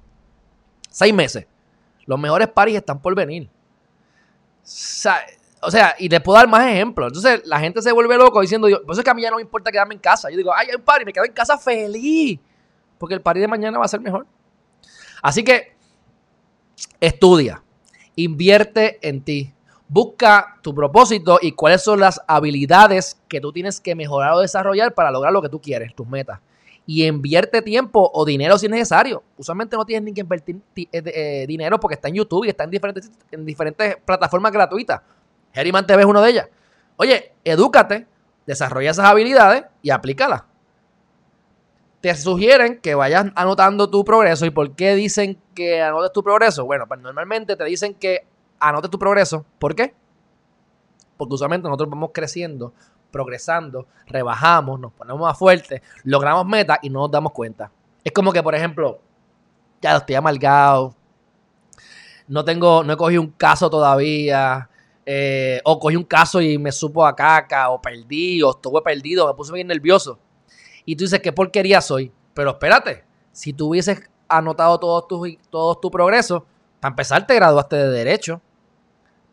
Seis 0.89 1.13
meses. 1.13 1.45
Los 2.07 2.17
mejores 2.17 2.47
paris 2.47 2.77
están 2.77 3.03
por 3.03 3.17
venir. 3.17 3.51
O 4.63 5.71
sea, 5.73 5.97
y 5.99 6.09
te 6.09 6.21
puedo 6.21 6.39
dar 6.39 6.47
más 6.47 6.69
ejemplos. 6.69 7.09
Entonces 7.09 7.43
la 7.47 7.59
gente 7.59 7.83
se 7.83 7.91
vuelve 7.91 8.17
loco 8.17 8.41
diciendo, 8.41 8.69
por 8.69 8.93
eso 8.93 9.01
es 9.01 9.05
que 9.05 9.11
a 9.11 9.15
mí 9.15 9.23
ya 9.23 9.31
no 9.31 9.37
me 9.39 9.43
importa 9.43 9.73
quedarme 9.73 9.95
en 9.95 10.01
casa. 10.01 10.31
Yo 10.31 10.37
digo, 10.37 10.55
ay, 10.55 10.69
hay 10.69 10.77
un 10.77 10.83
party, 10.83 11.05
me 11.05 11.13
quedo 11.13 11.25
en 11.25 11.33
casa 11.33 11.59
feliz. 11.59 12.39
Porque 12.97 13.17
el 13.17 13.23
party 13.23 13.41
de 13.41 13.49
mañana 13.49 13.77
va 13.77 13.87
a 13.87 13.89
ser 13.89 14.01
mejor. 14.01 14.25
Así 15.21 15.43
que 15.43 15.75
estudia, 17.01 17.61
invierte 18.15 19.01
en 19.03 19.21
ti, 19.25 19.53
busca 19.91 20.57
tu 20.63 20.73
propósito 20.73 21.41
y 21.43 21.51
cuáles 21.51 21.83
son 21.83 21.99
las 21.99 22.21
habilidades 22.29 23.21
que 23.27 23.41
tú 23.41 23.53
tienes 23.53 23.81
que 23.81 23.97
mejorar 23.97 24.35
o 24.35 24.39
desarrollar 24.39 24.95
para 24.95 25.11
lograr 25.11 25.33
lo 25.33 25.43
que 25.43 25.49
tú 25.49 25.61
quieres, 25.61 25.93
tus 25.97 26.07
metas. 26.07 26.39
Y 26.87 27.05
invierte 27.05 27.61
tiempo 27.61 28.09
o 28.15 28.25
dinero 28.25 28.57
si 28.57 28.67
es 28.67 28.71
necesario. 28.71 29.23
Usualmente 29.37 29.77
no 29.77 29.85
tienes 29.85 30.05
ni 30.05 30.15
que 30.15 30.21
invertir 30.21 30.61
eh, 30.77 30.87
eh, 30.93 31.45
dinero 31.47 31.81
porque 31.81 31.95
está 31.95 32.07
en 32.07 32.15
YouTube 32.15 32.45
y 32.45 32.51
está 32.51 32.65
en 32.65 32.71
diferentes, 32.71 33.11
en 33.33 33.45
diferentes 33.45 33.97
plataformas 34.05 34.53
gratuitas. 34.53 35.01
Herriman 35.53 35.85
TV 35.85 36.03
es 36.03 36.09
uno 36.09 36.23
de 36.23 36.31
ellas. 36.31 36.49
Oye, 36.97 37.33
edúcate, 37.43 38.07
desarrolla 38.47 38.93
esas 38.93 39.07
habilidades 39.07 39.65
y 39.83 39.91
aplícalas. 39.91 40.45
Te 42.01 42.15
sugieren 42.15 42.79
que 42.79 42.95
vayas 42.95 43.27
anotando 43.35 43.91
tu 43.91 44.05
progreso. 44.05 44.47
¿Y 44.47 44.51
por 44.51 44.75
qué 44.77 44.95
dicen 44.95 45.37
que 45.55 45.83
anotes 45.83 46.13
tu 46.13 46.23
progreso? 46.23 46.65
Bueno, 46.65 46.87
pues 46.87 47.01
normalmente 47.01 47.57
te 47.57 47.65
dicen 47.65 47.95
que 47.95 48.25
anotes 48.61 48.91
tu 48.91 48.99
progreso. 48.99 49.45
¿Por 49.59 49.75
qué? 49.75 49.95
Porque 51.17 51.35
usualmente 51.35 51.67
nosotros 51.69 51.91
vamos 51.91 52.11
creciendo, 52.13 52.73
progresando, 53.11 53.87
rebajamos, 54.07 54.79
nos 54.79 54.93
ponemos 54.93 55.21
más 55.21 55.39
fuertes, 55.39 55.83
logramos 56.05 56.47
metas 56.47 56.79
y 56.83 56.91
no 56.91 57.01
nos 57.01 57.11
damos 57.11 57.33
cuenta. 57.33 57.73
Es 58.05 58.13
como 58.13 58.33
que, 58.33 58.43
por 58.43 58.55
ejemplo, 58.55 59.01
ya 59.81 59.97
estoy 59.97 60.15
amargado, 60.15 60.95
no 62.29 62.45
tengo, 62.45 62.85
no 62.85 62.93
he 62.93 62.97
cogido 62.97 63.23
un 63.23 63.33
caso 63.33 63.69
todavía, 63.69 64.71
eh, 65.05 65.61
o 65.65 65.79
cogí 65.79 65.97
un 65.97 66.05
caso 66.05 66.41
y 66.41 66.59
me 66.59 66.71
supo 66.71 67.05
a 67.05 67.17
caca, 67.17 67.71
o 67.71 67.83
perdí, 67.83 68.43
o 68.43 68.51
estuve 68.51 68.81
perdido, 68.83 69.27
me 69.27 69.35
puse 69.35 69.53
bien 69.53 69.67
nervioso. 69.67 70.19
Y 70.85 70.97
tú 70.97 71.05
dices, 71.05 71.21
¿qué 71.21 71.33
porquería 71.33 71.81
soy? 71.81 72.13
Pero 72.35 72.51
espérate, 72.51 73.05
si 73.33 73.53
tú 73.53 73.69
hubieses 73.69 74.09
anotado 74.29 74.79
todo 74.79 75.03
tu, 75.03 75.27
todo 75.51 75.75
tu 75.77 75.91
progreso, 75.91 76.47
para 76.79 76.93
empezar 76.93 77.27
te 77.27 77.35
graduaste 77.35 77.77
de 77.77 77.89
Derecho, 77.89 78.41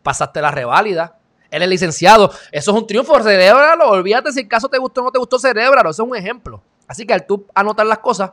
pasaste 0.08 0.42
la 0.42 0.52
reválida, 0.52 1.18
eres 1.52 1.68
licenciado. 1.68 2.32
Eso 2.50 2.72
es 2.72 2.78
un 2.78 2.88
triunfo, 2.88 3.22
cerébralo. 3.22 3.90
Olvídate 3.90 4.32
si 4.32 4.40
el 4.40 4.48
caso 4.48 4.70
te 4.70 4.78
gustó 4.78 5.02
o 5.02 5.04
no 5.04 5.12
te 5.12 5.20
gustó, 5.20 5.38
cerébralo. 5.38 5.90
Eso 5.90 6.04
es 6.04 6.10
un 6.10 6.16
ejemplo. 6.16 6.64
Así 6.88 7.06
que 7.06 7.14
al 7.14 7.26
tú 7.26 7.46
anotar 7.54 7.86
las 7.86 7.98
cosas, 7.98 8.32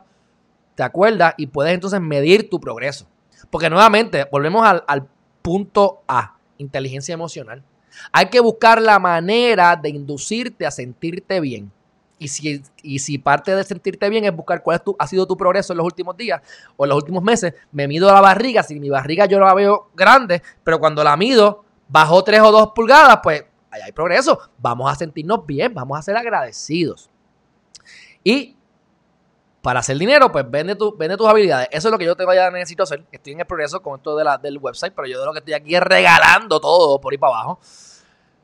te 0.73 0.83
acuerdas 0.83 1.33
y 1.35 1.47
puedes 1.47 1.73
entonces 1.73 1.99
medir 1.99 2.49
tu 2.49 2.61
progreso. 2.61 3.07
Porque 3.49 3.69
nuevamente, 3.69 4.25
volvemos 4.31 4.65
al, 4.65 4.85
al 4.87 5.05
punto 5.41 6.01
A 6.07 6.37
inteligencia 6.57 7.11
emocional. 7.11 7.61
Hay 8.13 8.27
que 8.27 8.39
buscar 8.39 8.81
la 8.81 8.97
manera 8.97 9.75
de 9.75 9.89
inducirte 9.89 10.65
a 10.65 10.71
sentirte 10.71 11.41
bien. 11.41 11.73
Y 12.19 12.29
si, 12.29 12.63
y 12.81 12.99
si 12.99 13.17
parte 13.17 13.53
de 13.53 13.65
sentirte 13.65 14.07
bien 14.07 14.23
es 14.23 14.33
buscar 14.33 14.63
cuál 14.63 14.77
es 14.77 14.83
tu, 14.85 14.95
ha 14.97 15.07
sido 15.07 15.27
tu 15.27 15.35
progreso 15.35 15.73
en 15.73 15.77
los 15.77 15.85
últimos 15.85 16.15
días 16.15 16.41
o 16.77 16.85
en 16.85 16.89
los 16.89 16.97
últimos 16.99 17.21
meses, 17.21 17.53
me 17.73 17.85
mido 17.85 18.07
la 18.13 18.21
barriga. 18.21 18.63
Si 18.63 18.79
mi 18.79 18.89
barriga 18.89 19.25
yo 19.25 19.41
la 19.41 19.53
veo 19.53 19.89
grande, 19.93 20.41
pero 20.63 20.79
cuando 20.79 21.03
la 21.03 21.17
mido 21.17 21.64
bajó 21.87 22.23
3 22.23 22.41
o 22.41 22.51
2 22.51 22.71
pulgadas, 22.75 23.19
pues 23.21 23.45
ahí 23.71 23.81
hay 23.81 23.91
progreso. 23.91 24.39
Vamos 24.57 24.91
a 24.91 24.95
sentirnos 24.95 25.45
bien, 25.45 25.73
vamos 25.73 25.97
a 25.97 26.01
ser 26.01 26.17
agradecidos. 26.17 27.09
Y 28.23 28.55
para 29.61 29.79
hacer 29.79 29.97
dinero, 29.97 30.31
pues 30.31 30.45
vende, 30.49 30.75
tu, 30.75 30.95
vende 30.95 31.17
tus 31.17 31.27
habilidades. 31.27 31.67
Eso 31.71 31.87
es 31.87 31.91
lo 31.91 31.97
que 31.97 32.05
yo 32.05 32.15
tengo 32.15 32.31
ya 32.33 32.51
necesito 32.51 32.83
hacer. 32.83 33.03
Estoy 33.11 33.33
en 33.33 33.39
el 33.39 33.47
progreso 33.47 33.81
con 33.81 33.97
esto 33.97 34.15
de 34.15 34.23
la, 34.23 34.37
del 34.37 34.59
website, 34.59 34.93
pero 34.95 35.07
yo 35.07 35.19
de 35.19 35.25
lo 35.25 35.33
que 35.33 35.39
estoy 35.39 35.55
aquí 35.55 35.75
es 35.75 35.81
regalando 35.81 36.59
todo 36.59 37.01
por 37.01 37.13
ahí 37.13 37.17
para 37.17 37.33
abajo. 37.33 37.59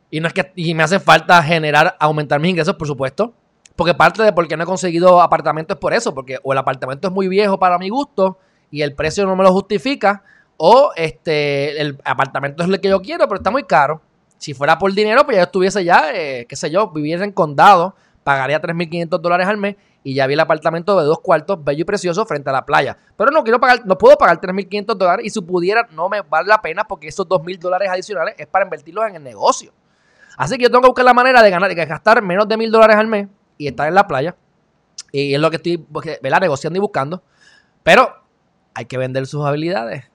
Y 0.09 0.19
no 0.19 0.27
es 0.27 0.33
que 0.33 0.51
y 0.55 0.73
me 0.73 0.81
hace 0.81 0.99
falta 0.99 1.41
generar, 1.43 1.95
aumentar 1.99 2.39
mis 2.39 2.49
ingresos, 2.49 2.75
por 2.75 2.87
supuesto. 2.87 3.33
Porque 3.75 3.93
parte 3.93 4.23
de 4.23 4.33
por 4.33 4.47
qué 4.47 4.57
no 4.57 4.63
he 4.63 4.65
conseguido 4.65 5.21
apartamento 5.21 5.75
es 5.75 5.79
por 5.79 5.93
eso. 5.93 6.13
Porque 6.13 6.39
o 6.41 6.53
el 6.53 6.57
apartamento 6.57 7.07
es 7.07 7.13
muy 7.13 7.27
viejo 7.27 7.59
para 7.59 7.77
mi 7.77 7.89
gusto 7.89 8.39
y 8.71 8.81
el 8.81 8.95
precio 8.95 9.23
no 9.25 9.35
me 9.35 9.43
lo 9.43 9.51
justifica. 9.53 10.23
O 10.57 10.91
este 10.95 11.81
el 11.81 11.99
apartamento 12.03 12.63
es 12.63 12.69
lo 12.69 12.79
que 12.79 12.89
yo 12.89 13.01
quiero, 13.01 13.27
pero 13.27 13.37
está 13.37 13.51
muy 13.51 13.63
caro. 13.63 14.01
Si 14.37 14.53
fuera 14.53 14.77
por 14.77 14.93
dinero, 14.93 15.23
pues 15.25 15.37
ya 15.37 15.43
estuviese 15.43 15.83
ya, 15.83 16.11
eh, 16.13 16.45
qué 16.47 16.55
sé 16.55 16.69
yo, 16.71 16.89
viviera 16.89 17.23
en 17.23 17.31
condado, 17.31 17.95
pagaría 18.23 18.61
3.500 18.61 19.19
dólares 19.19 19.47
al 19.47 19.57
mes 19.57 19.75
y 20.03 20.15
ya 20.15 20.25
vi 20.25 20.33
el 20.33 20.39
apartamento 20.39 20.99
de 20.99 21.05
dos 21.05 21.19
cuartos, 21.19 21.63
bello 21.63 21.81
y 21.81 21.85
precioso, 21.85 22.25
frente 22.25 22.49
a 22.49 22.53
la 22.53 22.65
playa. 22.65 22.97
Pero 23.15 23.31
no 23.31 23.43
quiero 23.43 23.59
pagar, 23.59 23.85
no 23.85 23.97
puedo 23.97 24.17
pagar 24.17 24.41
3.500 24.41 24.95
dólares 24.95 25.25
y 25.25 25.29
si 25.29 25.41
pudiera 25.41 25.87
no 25.91 26.09
me 26.09 26.21
vale 26.21 26.47
la 26.47 26.61
pena 26.61 26.85
porque 26.85 27.07
esos 27.07 27.27
2.000 27.27 27.59
dólares 27.59 27.89
adicionales 27.89 28.35
es 28.37 28.47
para 28.47 28.65
invertirlos 28.65 29.07
en 29.07 29.15
el 29.15 29.23
negocio. 29.23 29.71
Así 30.37 30.57
que 30.57 30.63
yo 30.63 30.69
tengo 30.69 30.81
que 30.81 30.87
buscar 30.87 31.05
la 31.05 31.13
manera 31.13 31.43
de 31.43 31.49
ganar, 31.49 31.69
de 31.73 31.85
gastar 31.85 32.21
menos 32.21 32.47
de 32.47 32.55
1.000 32.55 32.71
dólares 32.71 32.95
al 32.95 33.07
mes 33.07 33.27
y 33.57 33.67
estar 33.67 33.87
en 33.87 33.95
la 33.95 34.07
playa. 34.07 34.35
Y 35.11 35.33
es 35.33 35.39
lo 35.39 35.49
que 35.49 35.57
estoy 35.57 35.85
negociando 36.39 36.77
y 36.77 36.79
buscando. 36.79 37.21
Pero 37.83 38.23
hay 38.73 38.85
que 38.85 38.97
vender 38.97 39.27
sus 39.27 39.45
habilidades. 39.45 40.10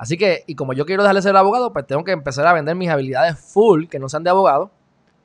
Así 0.00 0.16
que, 0.16 0.44
y 0.46 0.54
como 0.54 0.72
yo 0.72 0.86
quiero 0.86 1.02
dejarle 1.02 1.20
ser 1.20 1.36
abogado, 1.36 1.74
pues 1.74 1.86
tengo 1.86 2.04
que 2.04 2.12
empezar 2.12 2.46
a 2.46 2.54
vender 2.54 2.74
mis 2.74 2.88
habilidades 2.88 3.38
full, 3.38 3.86
que 3.86 3.98
no 3.98 4.08
sean 4.08 4.24
de 4.24 4.30
abogado, 4.30 4.70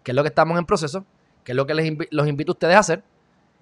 que 0.03 0.11
es 0.11 0.15
lo 0.15 0.21
que 0.21 0.27
estamos 0.27 0.59
en 0.59 0.65
proceso, 0.65 1.05
que 1.45 1.53
es 1.53 1.55
lo 1.55 1.65
que 1.65 1.73
les 1.73 1.93
los 2.11 2.27
invito 2.27 2.51
a 2.51 2.55
ustedes 2.55 2.75
a 2.75 2.79
hacer 2.79 3.01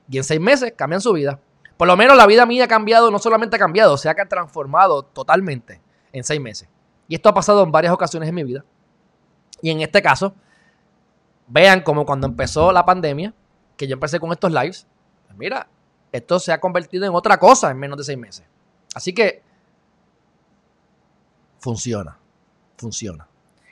y 0.10 0.18
en 0.18 0.24
seis 0.24 0.42
meses 0.42 0.74
cambian 0.76 1.02
su 1.02 1.14
vida. 1.14 1.40
Por 1.78 1.88
lo 1.88 1.96
menos 1.96 2.18
la 2.18 2.26
vida 2.26 2.48
mía 2.48 2.64
ha 2.64 2.68
cambiado, 2.68 3.12
no 3.12 3.20
solamente 3.20 3.58
ha 3.58 3.60
cambiado, 3.60 3.96
se 3.96 4.10
ha 4.10 4.16
transformado 4.16 5.04
totalmente 5.04 5.84
en 6.12 6.24
seis 6.24 6.42
meses. 6.42 6.68
Y 7.08 7.14
esto 7.14 7.30
ha 7.30 7.34
pasado 7.36 7.62
en 7.62 7.72
varias 7.72 7.94
ocasiones 7.94 8.28
en 8.28 8.34
mi 8.34 8.44
vida. 8.44 8.66
Y 9.62 9.70
en 9.70 9.82
este 9.82 10.02
caso, 10.02 10.34
vean 11.46 11.82
como 11.82 12.08
cuando 12.08 12.26
empezó 12.26 12.72
la 12.72 12.86
pandemia, 12.86 13.36
que 13.78 13.86
yo 13.86 13.94
empecé 13.94 14.20
con 14.20 14.32
estos 14.32 14.52
lives, 14.52 14.88
mira, 15.38 15.68
esto 16.12 16.40
se 16.40 16.52
ha 16.52 16.60
convertido 16.60 17.06
en 17.06 17.14
otra 17.14 17.38
cosa 17.38 17.70
en 17.70 17.78
menos 17.78 18.00
de 18.00 18.04
seis 18.04 18.18
meses. 18.18 18.48
Así 18.96 19.14
que 19.14 19.53
funciona, 21.64 22.20
funciona. 22.76 23.26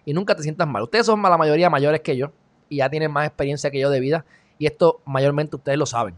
Y 0.05 0.13
nunca 0.13 0.33
te 0.33 0.43
sientas 0.43 0.65
mal. 0.65 0.83
Ustedes 0.83 1.05
son 1.05 1.21
la 1.21 1.37
mayoría 1.37 1.69
mayores 1.69 1.99
que 1.99 2.15
yo 2.15 2.31
y 2.69 2.77
ya 2.77 2.89
tienen 2.89 3.11
más 3.11 3.27
experiencia 3.27 3.69
que 3.69 3.81
yo 3.81 3.89
de 3.89 3.99
vida. 3.99 4.25
Y 4.57 4.65
esto 4.65 5.01
mayormente 5.05 5.57
ustedes 5.57 5.77
lo 5.77 5.85
saben. 5.85 6.17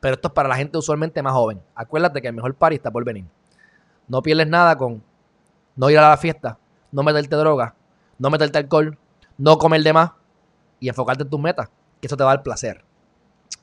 Pero 0.00 0.14
esto 0.14 0.28
es 0.28 0.34
para 0.34 0.48
la 0.48 0.56
gente 0.56 0.78
usualmente 0.78 1.22
más 1.22 1.34
joven. 1.34 1.60
Acuérdate 1.74 2.22
que 2.22 2.28
el 2.28 2.34
mejor 2.34 2.54
party 2.54 2.76
está 2.76 2.90
por 2.90 3.04
venir. 3.04 3.26
No 4.08 4.22
pierdes 4.22 4.48
nada 4.48 4.78
con 4.78 5.02
no 5.76 5.90
ir 5.90 5.98
a 5.98 6.08
la 6.08 6.16
fiesta, 6.16 6.58
no 6.90 7.02
meterte 7.02 7.36
droga, 7.36 7.74
no 8.18 8.30
meterte 8.30 8.56
alcohol, 8.56 8.96
no 9.36 9.58
comer 9.58 9.82
de 9.82 9.92
más 9.92 10.12
y 10.80 10.88
enfocarte 10.88 11.24
en 11.24 11.30
tus 11.30 11.40
metas, 11.40 11.68
que 12.00 12.06
eso 12.06 12.16
te 12.16 12.24
va 12.24 12.32
a 12.32 12.36
dar 12.36 12.42
placer. 12.42 12.82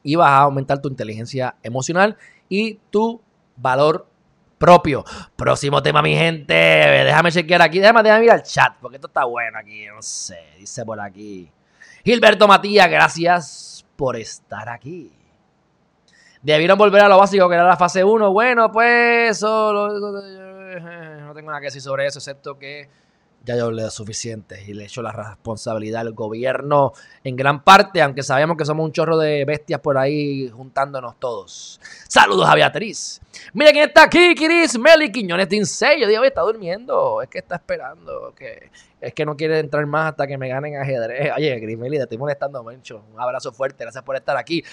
Y 0.04 0.16
vas 0.16 0.30
a 0.30 0.42
aumentar 0.42 0.80
tu 0.80 0.90
inteligencia 0.90 1.56
emocional 1.64 2.18
y 2.50 2.76
tu 2.92 3.20
valor 3.56 4.11
propio. 4.62 5.04
Próximo 5.36 5.82
tema, 5.82 6.02
mi 6.02 6.16
gente. 6.16 6.54
Déjame 6.54 7.32
chequear 7.32 7.64
aquí. 7.64 7.80
Déjame, 7.80 8.04
déjame 8.04 8.26
ir 8.26 8.32
al 8.32 8.44
chat, 8.44 8.76
porque 8.80 8.98
esto 8.98 9.08
está 9.08 9.26
bueno 9.26 9.58
aquí. 9.58 9.88
No 9.88 10.02
sé, 10.02 10.40
dice 10.58 10.86
por 10.86 11.02
aquí. 11.02 11.52
Gilberto 12.06 12.48
Matías, 12.48 12.90
gracias 12.90 13.86
por 13.96 14.16
estar 14.16 14.70
aquí. 14.70 15.12
Debieron 16.42 16.78
volver 16.78 17.02
a 17.02 17.10
lo 17.10 17.18
básico, 17.18 17.50
que 17.50 17.56
era 17.56 17.64
la 17.64 17.76
fase 17.76 18.04
1. 18.04 18.32
Bueno, 18.32 18.72
pues 18.72 19.38
solo 19.40 19.90
no 19.90 21.34
tengo 21.34 21.50
nada 21.50 21.60
que 21.60 21.68
decir 21.68 21.82
sobre 21.82 22.06
eso, 22.06 22.20
excepto 22.20 22.58
que 22.58 22.88
ya 23.44 23.56
yo 23.58 23.72
le 23.72 23.90
suficiente 23.90 24.64
y 24.68 24.74
le 24.74 24.86
echo 24.86 25.02
la 25.02 25.12
responsabilidad 25.12 26.02
al 26.02 26.14
gobierno 26.14 26.94
en 27.24 27.36
gran 27.36 27.64
parte, 27.64 28.02
aunque 28.02 28.24
sabemos 28.24 28.56
que 28.58 28.66
somos 28.66 28.86
un 28.86 28.92
chorro 28.92 29.18
de 29.18 29.46
bestias 29.46 29.80
por 29.80 29.98
ahí 29.98 30.50
juntándonos 30.50 31.16
todos. 31.20 31.80
Saludos 32.08 32.48
a 32.48 32.56
Beatriz. 32.56 33.20
Mira 33.54 33.72
quién 33.72 33.88
está 33.88 34.04
aquí, 34.04 34.36
Kiris, 34.36 34.78
Meli 34.78 35.12
Quiñones 35.12 35.48
Tinsey. 35.48 36.02
Yo 36.02 36.08
digo, 36.08 36.24
está 36.24 36.42
durmiendo, 36.42 37.22
es 37.22 37.30
que 37.30 37.40
está 37.40 37.56
esperando, 37.56 38.34
que 38.36 38.70
es 39.00 39.14
que 39.14 39.26
no 39.26 39.36
quiere 39.36 39.60
entrar 39.60 39.86
más 39.88 40.12
hasta 40.12 40.28
que 40.28 40.38
me 40.38 40.48
ganen 40.48 40.78
ajedrez. 40.78 41.32
Oye, 41.36 41.60
Grimeli, 41.60 41.98
te 41.98 42.04
estoy 42.04 42.20
molestando 42.20 42.64
mucho. 42.64 43.04
Un 43.12 43.20
abrazo 43.20 43.52
fuerte, 43.52 43.84
gracias 43.84 44.04
por 44.04 44.16
estar 44.16 44.38
aquí. 44.38 44.64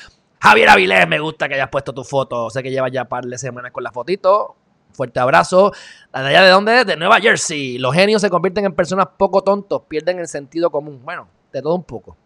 Javier 0.40 0.68
Avilés, 0.68 1.09
me 1.09 1.18
gusta 1.18 1.48
que 1.48 1.54
hayas 1.54 1.70
puesto 1.70 1.92
tu 1.94 2.04
foto. 2.04 2.50
Sé 2.50 2.62
que 2.62 2.70
llevas 2.70 2.92
ya 2.92 3.07
par 3.07 3.24
de 3.24 3.38
semanas 3.38 3.72
con 3.72 3.83
la 3.83 3.90
fotito. 3.90 4.57
Fuerte 4.92 5.20
abrazo. 5.20 5.72
¿De 6.12 6.48
dónde 6.51 6.85
De 6.85 6.96
Nueva 6.96 7.20
Jersey. 7.20 7.79
Los 7.79 7.94
genios 7.94 8.20
se 8.20 8.31
convierten 8.31 8.64
en 8.64 8.74
personas 8.74 9.09
poco 9.16 9.42
tontos, 9.42 9.83
pierden 9.88 10.18
el 10.18 10.29
sentido 10.29 10.70
común. 10.70 11.01
Bueno, 11.05 11.29
de 11.53 11.62
todo 11.62 11.74
un 11.74 11.85
poco. 11.85 12.16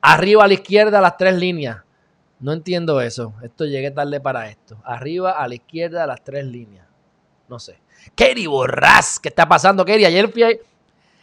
Arriba 0.00 0.44
a 0.44 0.48
la 0.48 0.54
izquierda 0.54 1.00
las 1.00 1.16
tres 1.16 1.34
líneas. 1.34 1.78
No 2.38 2.52
entiendo 2.52 3.00
eso. 3.00 3.34
Esto 3.42 3.64
llegué 3.64 3.90
tarde 3.90 4.20
para 4.20 4.48
esto. 4.48 4.76
Arriba 4.84 5.32
a 5.32 5.48
la 5.48 5.54
izquierda 5.54 6.06
las 6.06 6.22
tres 6.22 6.44
líneas. 6.44 6.86
No 7.48 7.58
sé. 7.58 7.80
Kerry 8.14 8.46
Borras, 8.46 9.18
¿qué 9.18 9.30
está 9.30 9.48
pasando, 9.48 9.84
Kerry? 9.84 10.04
Ayer 10.04 10.28
fui 10.28 10.60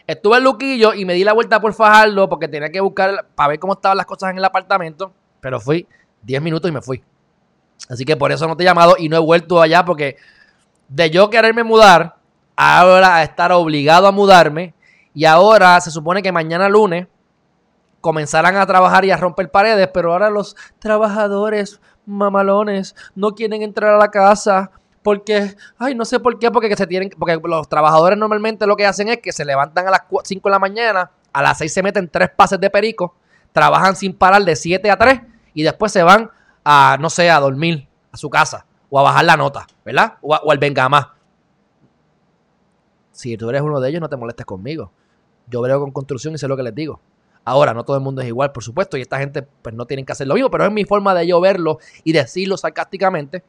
estuve 0.06 0.38
en 0.38 0.44
Luquillo 0.44 0.94
y 0.94 1.06
me 1.06 1.14
di 1.14 1.24
la 1.24 1.34
vuelta 1.34 1.62
por 1.62 1.74
Fajardo 1.74 2.28
porque 2.28 2.48
tenía 2.48 2.70
que 2.70 2.82
buscar 2.82 3.28
para 3.36 3.50
ver 3.50 3.60
cómo 3.60 3.74
estaban 3.74 3.98
las 3.98 4.06
cosas 4.06 4.32
en 4.32 4.38
el 4.38 4.46
apartamento. 4.46 5.14
Pero 5.40 5.60
fui 5.60 5.88
10 6.24 6.42
minutos 6.42 6.70
y 6.70 6.74
me 6.74 6.82
fui. 6.82 7.04
Así 7.90 8.06
que 8.06 8.16
por 8.16 8.32
eso 8.32 8.48
no 8.48 8.56
te 8.56 8.64
he 8.64 8.66
llamado 8.66 8.96
y 8.98 9.10
no 9.10 9.18
he 9.18 9.20
vuelto 9.20 9.62
allá 9.62 9.86
porque 9.86 10.18
de 10.88 11.10
yo 11.10 11.30
quererme 11.30 11.64
mudar, 11.64 12.16
ahora 12.56 13.18
a 13.18 13.24
estar 13.24 13.52
obligado 13.52 14.08
a 14.08 14.12
mudarme 14.12 14.74
y 15.14 15.26
ahora 15.26 15.80
se 15.82 15.92
supone 15.92 16.22
que 16.22 16.32
mañana 16.32 16.70
lunes 16.70 17.08
comenzarán 18.02 18.58
a 18.58 18.66
trabajar 18.66 19.06
y 19.06 19.12
a 19.12 19.18
romper 19.18 19.50
paredes, 19.50 19.90
pero 19.94 20.12
ahora 20.12 20.30
los 20.30 20.56
trabajadores 20.80 21.80
mamalones 22.06 22.96
no 23.16 23.34
quieren 23.34 23.62
entrar 23.62 23.96
a 23.96 23.98
la 23.98 24.12
casa 24.12 24.72
porque, 25.02 25.56
ay, 25.78 25.96
no 25.96 26.06
sé 26.06 26.20
por 26.20 26.40
qué, 26.40 26.50
porque 26.52 26.76
se 26.76 26.88
tienen, 26.88 27.10
porque 27.18 27.40
los 27.44 27.68
trabajadores 27.68 28.18
normalmente 28.18 28.66
lo 28.66 28.76
que 28.76 28.86
hacen 28.86 29.10
es 29.10 29.20
que 29.20 29.32
se 29.32 29.46
levantan 29.46 29.88
a 29.88 29.92
las 29.92 30.02
5 30.24 30.50
de 30.50 30.52
la 30.52 30.60
mañana, 30.60 31.12
a 31.32 31.42
las 31.42 31.58
6 31.58 31.74
se 31.74 31.84
meten 31.84 32.10
tres 32.10 32.30
pases 32.30 32.60
de 32.60 32.70
perico, 32.70 33.16
trabajan 33.52 33.96
sin 33.96 34.14
parar 34.14 34.44
de 34.44 34.56
7 34.56 34.90
a 34.90 34.98
3 34.98 35.22
y 35.54 35.64
después 35.64 35.92
se 35.92 36.04
van 36.04 36.30
a, 36.64 36.98
no 37.00 37.10
sé, 37.10 37.30
a 37.30 37.40
dormir 37.40 37.88
a 38.12 38.18
su 38.18 38.30
casa 38.30 38.66
o 38.90 39.00
a 39.00 39.04
bajar 39.04 39.26
la 39.26 39.38
nota, 39.38 39.68
¿verdad? 39.84 40.14
O, 40.22 40.52
al 40.52 40.58
venga. 40.58 41.16
Si 43.12 43.38
tú 43.38 43.50
eres 43.50 43.62
uno 43.62 43.80
de 43.80 43.90
ellos, 43.90 44.02
no 44.02 44.10
te 44.10 44.16
molestes 44.16 44.46
conmigo. 44.46 44.92
Yo 45.48 45.62
veo 45.62 45.80
con 45.80 45.92
construcción 45.92 46.36
y 46.36 46.38
sé 46.38 46.48
lo 46.48 46.56
que 46.56 46.64
les 46.64 46.76
digo. 46.76 47.00
Ahora, 47.46 47.74
no 47.74 47.84
todo 47.84 47.98
el 47.98 48.04
mundo 48.04 48.22
es 48.22 48.28
igual, 48.28 48.52
por 48.52 48.64
supuesto, 48.64 48.96
y 48.98 49.02
esta 49.02 49.20
gente 49.20 49.42
pues 49.42 49.76
no 49.76 49.86
tienen 49.86 50.06
que 50.06 50.14
hacer 50.14 50.28
lo 50.28 50.36
mismo, 50.36 50.50
pero 50.50 50.66
es 50.66 50.72
mi 50.72 50.86
forma 50.86 51.14
de 51.14 51.28
yo 51.28 51.42
verlo 51.42 51.80
y 52.04 52.14
decirlo 52.14 52.56
sarcásticamente. 52.56 53.44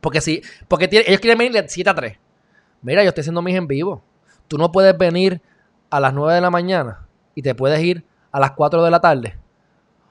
Porque 0.00 0.20
si, 0.20 0.42
porque 0.68 0.88
ellos 0.90 1.20
quieren 1.20 1.38
venir 1.38 1.52
de 1.52 1.68
7 1.68 1.88
a 1.88 1.94
3. 1.94 2.18
Mira, 2.82 3.02
yo 3.02 3.08
estoy 3.08 3.22
haciendo 3.22 3.40
mis 3.40 3.56
en 3.56 3.66
vivo. 3.66 4.02
Tú 4.48 4.58
no 4.58 4.70
puedes 4.70 4.98
venir 4.98 5.40
a 5.88 6.00
las 6.00 6.12
9 6.12 6.34
de 6.34 6.40
la 6.40 6.50
mañana 6.50 7.06
y 7.34 7.42
te 7.42 7.54
puedes 7.54 7.80
ir 7.80 8.04
a 8.32 8.40
las 8.40 8.50
4 8.50 8.82
de 8.82 8.90
la 8.90 9.00
tarde. 9.00 9.38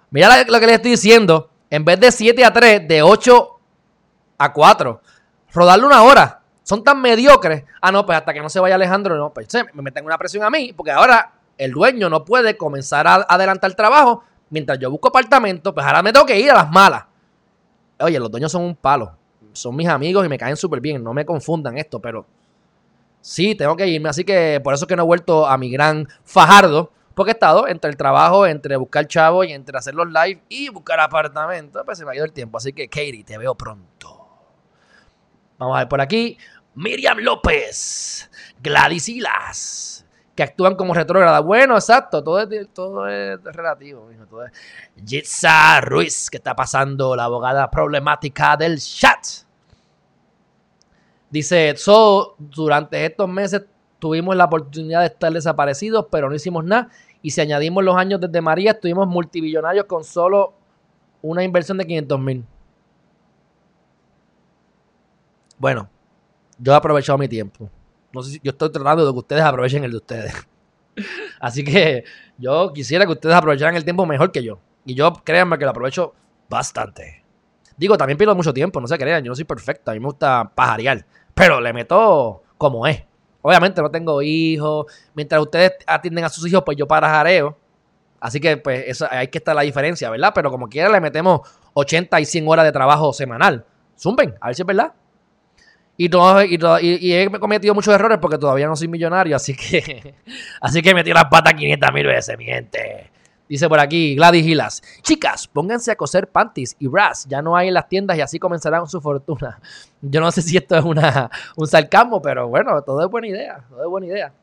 Mira 0.10 0.44
lo 0.44 0.60
que 0.60 0.66
les 0.66 0.76
estoy 0.76 0.92
diciendo 0.92 1.51
en 1.72 1.86
vez 1.86 2.00
de 2.00 2.12
7 2.12 2.46
a 2.46 2.54
3, 2.54 2.88
de 2.88 3.02
8 3.02 3.60
a 4.38 4.54
4, 4.54 5.02
rodarle 5.54 5.86
una 5.88 6.04
hora. 6.04 6.42
Son 6.64 6.84
tan 6.84 7.02
mediocres. 7.02 7.64
Ah, 7.82 7.92
no, 7.92 8.06
pues 8.06 8.18
hasta 8.18 8.34
que 8.34 8.42
no 8.42 8.50
se 8.50 8.60
vaya 8.60 8.76
Alejandro, 8.76 9.18
no, 9.18 9.34
pues 9.34 9.48
me 9.74 9.82
meten 9.82 10.06
una 10.06 10.18
presión 10.18 10.44
a 10.44 10.50
mí, 10.50 10.74
porque 10.74 10.92
ahora 10.92 11.34
el 11.58 11.72
dueño 11.72 12.10
no 12.10 12.24
puede 12.24 12.58
comenzar 12.58 13.08
a 13.08 13.26
adelantar 13.28 13.72
el 13.72 13.76
trabajo 13.76 14.24
mientras 14.50 14.78
yo 14.78 14.92
busco 14.92 15.08
apartamento, 15.08 15.74
pues 15.74 15.86
ahora 15.86 16.04
me 16.04 16.14
tengo 16.14 16.26
que 16.26 16.40
ir 16.40 16.52
a 16.52 16.56
las 16.56 16.70
malas. 16.70 17.06
Oye, 18.00 18.20
los 18.20 18.30
dueños 18.30 18.52
son 18.52 18.64
un 18.64 18.76
palo. 18.76 19.18
Son 19.54 19.76
mis 19.76 19.88
amigos 19.88 20.26
y 20.26 20.30
me 20.30 20.38
caen 20.38 20.58
súper 20.58 20.80
bien. 20.80 21.04
No 21.04 21.14
me 21.14 21.26
confundan 21.26 21.78
esto, 21.78 22.00
pero 22.00 22.26
sí, 23.22 23.56
tengo 23.56 23.76
que 23.76 23.88
irme. 23.88 24.10
Así 24.10 24.24
que 24.24 24.60
por 24.64 24.74
eso 24.74 24.86
es 24.86 24.88
que 24.88 24.96
no 24.96 25.04
he 25.04 25.06
vuelto 25.06 25.48
a 25.48 25.58
mi 25.58 25.72
gran 25.72 26.08
Fajardo 26.24 26.92
porque 27.14 27.32
he 27.32 27.34
estado 27.34 27.68
entre 27.68 27.90
el 27.90 27.98
trabajo, 27.98 28.46
entre 28.46 28.76
buscar 28.78 29.08
chavo 29.08 29.44
y 29.44 29.52
entre 29.52 29.78
hacer 29.78 29.94
los 29.94 30.08
live 30.08 30.42
y 30.50 30.70
buscar 30.70 31.00
apartamento. 31.00 31.84
Pues 31.86 31.98
se 31.98 32.06
me 32.06 32.12
ha 32.12 32.16
ido 32.16 32.26
el 32.26 32.34
tiempo. 32.34 32.58
Así 32.58 32.74
que, 32.74 32.88
Katie, 32.88 33.24
te 33.24 33.38
veo 33.38 33.56
pronto. 33.56 34.28
Vamos 35.58 35.76
a 35.76 35.80
ver 35.80 35.88
por 35.88 36.02
aquí. 36.02 36.38
Miriam 36.76 37.18
López. 37.20 38.30
Gladys 38.62 39.10
Hilas. 39.10 40.06
Que 40.36 40.44
actúan 40.44 40.76
como 40.76 40.94
retrógrada. 40.94 41.42
Bueno, 41.42 41.76
exacto. 41.76 42.24
Todo 42.24 42.40
es, 42.40 42.70
todo 42.74 43.08
es 43.08 43.44
relativo. 43.44 44.10
Todo 44.30 44.46
Jitsa 45.06 45.82
Ruiz. 45.82 46.30
Que 46.30 46.38
está 46.38 46.56
pasando 46.56 47.16
la 47.16 47.26
abogada 47.26 47.70
problemática 47.70 48.56
del 48.56 48.80
chat. 48.80 49.20
Dice, 51.30 51.76
so, 51.78 52.36
durante 52.38 53.06
estos 53.06 53.30
meses 53.30 53.64
tuvimos 54.02 54.36
la 54.36 54.46
oportunidad 54.46 55.02
de 55.02 55.06
estar 55.06 55.32
desaparecidos, 55.32 56.08
pero 56.12 56.28
no 56.28 56.36
hicimos 56.36 56.66
nada. 56.66 56.90
Y 57.22 57.30
si 57.30 57.40
añadimos 57.40 57.84
los 57.84 57.96
años 57.96 58.20
desde 58.20 58.42
María, 58.42 58.72
estuvimos 58.72 59.08
multimillonarios 59.08 59.86
con 59.86 60.04
solo 60.04 60.56
una 61.22 61.44
inversión 61.44 61.78
de 61.78 61.86
500 61.86 62.20
mil. 62.20 62.44
Bueno, 65.60 65.88
yo 66.58 66.74
he 66.74 66.76
aprovechado 66.76 67.20
mi 67.20 67.28
tiempo. 67.28 67.70
No 68.12 68.24
sé 68.24 68.32
si, 68.32 68.42
yo 68.44 68.50
estoy 68.50 68.72
tratando 68.72 69.06
de 69.06 69.14
que 69.14 69.20
ustedes 69.20 69.44
aprovechen 69.44 69.84
el 69.84 69.92
de 69.92 69.98
ustedes. 69.98 70.34
Así 71.40 71.64
que 71.64 72.04
yo 72.40 72.74
quisiera 72.74 73.06
que 73.06 73.12
ustedes 73.12 73.36
aprovecharan 73.36 73.76
el 73.76 73.84
tiempo 73.84 74.08
mejor 74.08 74.32
que 74.32 74.44
yo. 74.44 74.60
Y 74.84 74.96
yo, 74.96 75.14
créanme 75.24 75.60
que 75.60 75.66
lo 75.66 75.70
aprovecho 75.70 76.16
bastante. 76.50 77.24
Digo, 77.78 77.98
también 77.98 78.18
pierdo 78.18 78.34
mucho 78.34 78.52
tiempo, 78.52 78.82
no 78.82 78.88
se 78.88 78.98
crean, 78.98 79.24
yo 79.24 79.30
no 79.30 79.36
soy 79.36 79.46
perfecto, 79.46 79.92
a 79.92 79.94
mí 79.94 80.00
me 80.00 80.08
gusta 80.08 80.52
pajarear. 80.56 81.06
Pero 81.36 81.62
le 81.62 81.72
meto 81.72 82.42
como 82.58 82.88
es. 82.88 83.11
Obviamente 83.42 83.82
no 83.82 83.90
tengo 83.90 84.22
hijos. 84.22 84.86
Mientras 85.14 85.42
ustedes 85.42 85.74
atienden 85.86 86.26
a 86.26 86.30
sus 86.30 86.48
hijos, 86.48 86.64
pues 86.66 86.78
yo 86.78 86.88
para 86.88 87.10
jareo. 87.10 87.58
Así 88.20 88.40
que 88.40 88.58
pues 88.58 88.84
eso, 88.88 89.08
hay 89.10 89.28
que 89.28 89.40
estar 89.40 89.56
la 89.56 89.64
diferencia, 89.64 90.10
¿verdad? 90.10 90.32
Pero 90.34 90.52
como 90.52 90.70
quiera 90.70 90.90
le 90.90 91.02
metemos 91.02 91.42
80 91.74 92.20
y 92.22 92.26
100 92.26 92.48
horas 92.48 92.66
de 92.66 92.72
trabajo 92.72 93.14
semanal. 93.14 93.66
Zumben, 93.98 94.36
a 94.40 94.48
ver 94.48 94.56
si 94.56 94.62
es 94.62 94.66
verdad. 94.66 94.94
Y, 95.98 96.10
todo, 96.10 96.42
y, 96.42 97.14
he 97.14 97.30
cometido 97.40 97.76
muchos 97.76 97.94
errores 97.94 98.18
porque 98.20 98.40
todavía 98.40 98.66
no 98.66 98.76
soy 98.76 98.88
millonario, 98.88 99.36
así 99.36 99.56
que 99.56 100.16
así 100.62 100.82
que 100.82 100.96
metí 100.96 101.14
las 101.14 101.26
patas 101.26 101.54
500 101.54 101.94
mil 101.94 102.08
veces, 102.08 102.38
mi 102.40 102.46
gente. 102.46 103.11
Dice 103.52 103.68
por 103.68 103.82
aquí 103.82 104.16
Gladys 104.16 104.46
Hilas. 104.46 104.82
Chicas, 105.02 105.46
pónganse 105.46 105.92
a 105.92 105.98
coser 105.98 106.30
panties 106.30 106.74
y 106.80 106.88
bras. 106.88 107.26
Ya 107.28 107.42
no 107.42 107.58
hay 107.58 107.68
en 107.68 107.74
las 107.74 107.90
tiendas 107.90 108.18
y 108.18 108.22
así 108.22 108.40
comenzarán 108.40 108.88
su 108.88 109.02
fortuna. 109.02 109.60
Yo 110.02 110.22
no 110.22 110.32
sé 110.32 110.42
si 110.42 110.56
esto 110.56 110.78
es 110.78 110.86
una, 110.86 111.30
un 111.58 111.68
sarcasmo, 111.68 112.22
pero 112.22 112.48
bueno, 112.48 112.82
todo 112.82 113.04
es 113.04 113.12
buena 113.12 113.28
idea. 113.28 113.66
Todo 113.70 113.84
es 113.84 113.90
buena 113.90 114.08
idea. 114.08 114.34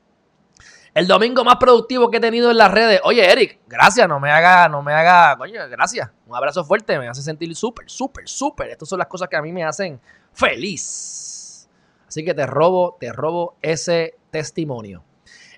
El 0.92 1.06
domingo 1.06 1.42
más 1.42 1.56
productivo 1.56 2.10
que 2.10 2.18
he 2.18 2.20
tenido 2.20 2.50
en 2.50 2.58
las 2.58 2.70
redes. 2.70 3.00
Oye, 3.02 3.24
Eric, 3.32 3.60
gracias, 3.66 4.06
no 4.06 4.20
me 4.20 4.30
haga, 4.30 4.68
no 4.68 4.82
me 4.82 4.92
haga, 4.92 5.38
coño, 5.38 5.66
gracias. 5.70 6.10
Un 6.26 6.36
abrazo 6.36 6.62
fuerte, 6.62 6.98
me 6.98 7.08
hace 7.08 7.22
sentir 7.22 7.56
súper, 7.56 7.88
súper, 7.88 8.28
súper. 8.28 8.68
Estas 8.68 8.90
son 8.90 8.98
las 8.98 9.08
cosas 9.08 9.30
que 9.30 9.36
a 9.36 9.40
mí 9.40 9.54
me 9.54 9.64
hacen 9.64 9.98
feliz. 10.34 11.66
Así 12.06 12.22
que 12.26 12.34
te 12.34 12.44
robo, 12.44 12.98
te 13.00 13.10
robo 13.10 13.56
ese 13.62 14.16
testimonio. 14.30 15.02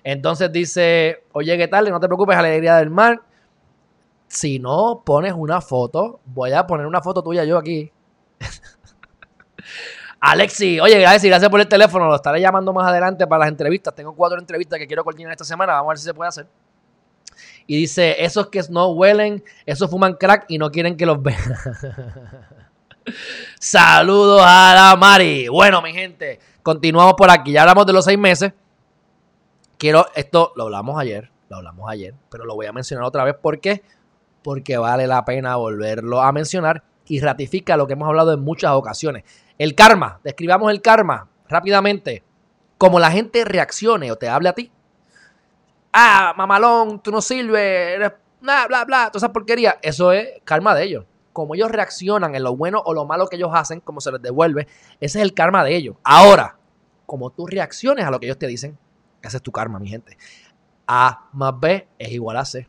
Entonces 0.05 0.49
dice, 0.53 1.25
oye, 1.33 1.57
¿qué 1.57 1.67
tal? 1.67 1.89
No 1.89 1.99
te 1.99 2.07
preocupes, 2.07 2.37
alegría 2.37 2.77
del 2.77 2.89
mar. 2.89 3.23
Si 4.31 4.59
no 4.59 5.03
pones 5.05 5.33
una 5.35 5.59
foto, 5.59 6.21
voy 6.23 6.53
a 6.53 6.65
poner 6.65 6.85
una 6.85 7.01
foto 7.01 7.21
tuya 7.21 7.43
yo 7.43 7.57
aquí. 7.57 7.91
Alexi, 10.21 10.79
oye, 10.79 11.05
Alexi, 11.05 11.27
gracias 11.27 11.51
por 11.51 11.59
el 11.59 11.67
teléfono. 11.67 12.07
Lo 12.07 12.15
estaré 12.15 12.39
llamando 12.39 12.71
más 12.71 12.87
adelante 12.87 13.27
para 13.27 13.39
las 13.39 13.49
entrevistas. 13.49 13.93
Tengo 13.93 14.15
cuatro 14.15 14.39
entrevistas 14.39 14.79
que 14.79 14.87
quiero 14.87 15.03
coordinar 15.03 15.33
esta 15.33 15.43
semana. 15.43 15.73
Vamos 15.73 15.87
a 15.87 15.91
ver 15.91 15.97
si 15.97 16.05
se 16.05 16.13
puede 16.13 16.29
hacer. 16.29 16.47
Y 17.67 17.75
dice, 17.75 18.23
esos 18.23 18.47
que 18.47 18.61
no 18.69 18.91
huelen, 18.91 19.43
esos 19.65 19.91
fuman 19.91 20.13
crack 20.13 20.45
y 20.47 20.57
no 20.57 20.71
quieren 20.71 20.95
que 20.95 21.05
los 21.05 21.21
vean. 21.21 21.41
Saludos 23.59 24.41
a 24.45 24.73
la 24.73 24.95
Mari. 24.95 25.49
Bueno, 25.49 25.81
mi 25.81 25.91
gente, 25.91 26.39
continuamos 26.63 27.15
por 27.15 27.29
aquí. 27.29 27.51
Ya 27.51 27.63
hablamos 27.63 27.85
de 27.85 27.91
los 27.91 28.05
seis 28.05 28.17
meses. 28.17 28.53
Quiero, 29.77 30.07
esto 30.15 30.53
lo 30.55 30.63
hablamos 30.63 30.97
ayer, 30.97 31.29
lo 31.49 31.57
hablamos 31.57 31.91
ayer, 31.91 32.13
pero 32.29 32.45
lo 32.45 32.55
voy 32.55 32.67
a 32.67 32.71
mencionar 32.71 33.03
otra 33.03 33.25
vez. 33.25 33.35
¿Por 33.35 33.59
qué? 33.59 33.83
Porque 34.43 34.77
vale 34.77 35.07
la 35.07 35.23
pena 35.25 35.55
volverlo 35.55 36.21
a 36.21 36.31
mencionar 36.31 36.83
y 37.05 37.19
ratifica 37.19 37.77
lo 37.77 37.87
que 37.87 37.93
hemos 37.93 38.07
hablado 38.07 38.33
en 38.33 38.41
muchas 38.41 38.71
ocasiones. 38.71 39.23
El 39.57 39.75
karma, 39.75 40.19
describamos 40.23 40.71
el 40.71 40.81
karma 40.81 41.27
rápidamente. 41.47 42.23
Como 42.77 42.99
la 42.99 43.11
gente 43.11 43.45
reaccione 43.45 44.11
o 44.11 44.15
te 44.15 44.27
hable 44.27 44.49
a 44.49 44.53
ti. 44.53 44.71
Ah, 45.93 46.33
mamalón, 46.35 47.01
tú 47.01 47.11
no 47.11 47.21
sirves, 47.21 47.95
eres 47.95 48.13
bla, 48.39 48.65
bla, 48.67 48.85
bla, 48.85 49.11
toda 49.11 49.25
esa 49.25 49.33
porquería. 49.33 49.77
Eso 49.81 50.11
es 50.11 50.27
karma 50.43 50.73
de 50.73 50.85
ellos. 50.85 51.05
Como 51.33 51.55
ellos 51.55 51.71
reaccionan 51.71 52.35
en 52.35 52.43
lo 52.43 52.55
bueno 52.55 52.81
o 52.83 52.93
lo 52.93 53.05
malo 53.05 53.27
que 53.27 53.35
ellos 53.35 53.51
hacen, 53.53 53.79
como 53.81 54.01
se 54.01 54.11
les 54.11 54.21
devuelve, 54.21 54.67
ese 54.99 55.19
es 55.19 55.23
el 55.23 55.33
karma 55.33 55.63
de 55.63 55.75
ellos. 55.75 55.95
Ahora, 56.03 56.57
como 57.05 57.29
tú 57.29 57.45
reacciones 57.45 58.05
a 58.05 58.11
lo 58.11 58.19
que 58.19 58.25
ellos 58.25 58.39
te 58.39 58.47
dicen, 58.47 58.77
ese 59.21 59.37
es 59.37 59.43
tu 59.43 59.51
karma, 59.51 59.79
mi 59.79 59.89
gente. 59.89 60.17
A 60.87 61.29
más 61.33 61.59
B 61.59 61.87
es 61.99 62.11
igual 62.11 62.37
a 62.37 62.45
C. 62.45 62.67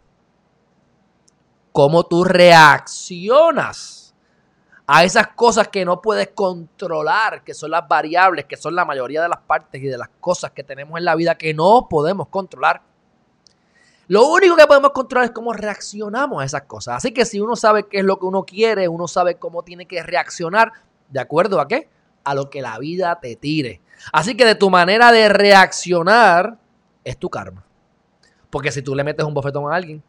Cómo 1.72 2.04
tú 2.04 2.24
reaccionas 2.24 4.02
a 4.86 5.04
esas 5.04 5.28
cosas 5.28 5.68
que 5.68 5.84
no 5.84 6.02
puedes 6.02 6.28
controlar, 6.34 7.44
que 7.44 7.54
son 7.54 7.70
las 7.70 7.86
variables, 7.88 8.44
que 8.44 8.56
son 8.56 8.74
la 8.74 8.84
mayoría 8.84 9.22
de 9.22 9.28
las 9.28 9.38
partes 9.38 9.80
y 9.80 9.86
de 9.86 9.96
las 9.96 10.10
cosas 10.20 10.50
que 10.50 10.64
tenemos 10.64 10.98
en 10.98 11.04
la 11.04 11.14
vida 11.14 11.36
que 11.36 11.54
no 11.54 11.86
podemos 11.88 12.28
controlar. 12.28 12.82
Lo 14.08 14.26
único 14.26 14.56
que 14.56 14.66
podemos 14.66 14.90
controlar 14.90 15.26
es 15.26 15.30
cómo 15.30 15.52
reaccionamos 15.52 16.42
a 16.42 16.44
esas 16.44 16.62
cosas. 16.62 16.96
Así 16.96 17.12
que 17.12 17.24
si 17.24 17.40
uno 17.40 17.56
sabe 17.56 17.86
qué 17.88 18.00
es 18.00 18.04
lo 18.04 18.18
que 18.18 18.26
uno 18.26 18.44
quiere, 18.44 18.88
uno 18.88 19.08
sabe 19.08 19.38
cómo 19.38 19.62
tiene 19.62 19.86
que 19.86 20.02
reaccionar, 20.02 20.72
¿de 21.08 21.20
acuerdo 21.20 21.60
a 21.60 21.68
qué? 21.68 21.88
A 22.24 22.34
lo 22.34 22.50
que 22.50 22.60
la 22.60 22.78
vida 22.78 23.18
te 23.20 23.36
tire. 23.36 23.80
Así 24.12 24.36
que 24.36 24.44
de 24.44 24.56
tu 24.56 24.68
manera 24.68 25.12
de 25.12 25.28
reaccionar 25.28 26.58
es 27.04 27.16
tu 27.16 27.30
karma. 27.30 27.64
Porque 28.50 28.72
si 28.72 28.82
tú 28.82 28.94
le 28.94 29.04
metes 29.04 29.24
un 29.24 29.32
bofetón 29.32 29.72
a 29.72 29.76
alguien, 29.76 30.02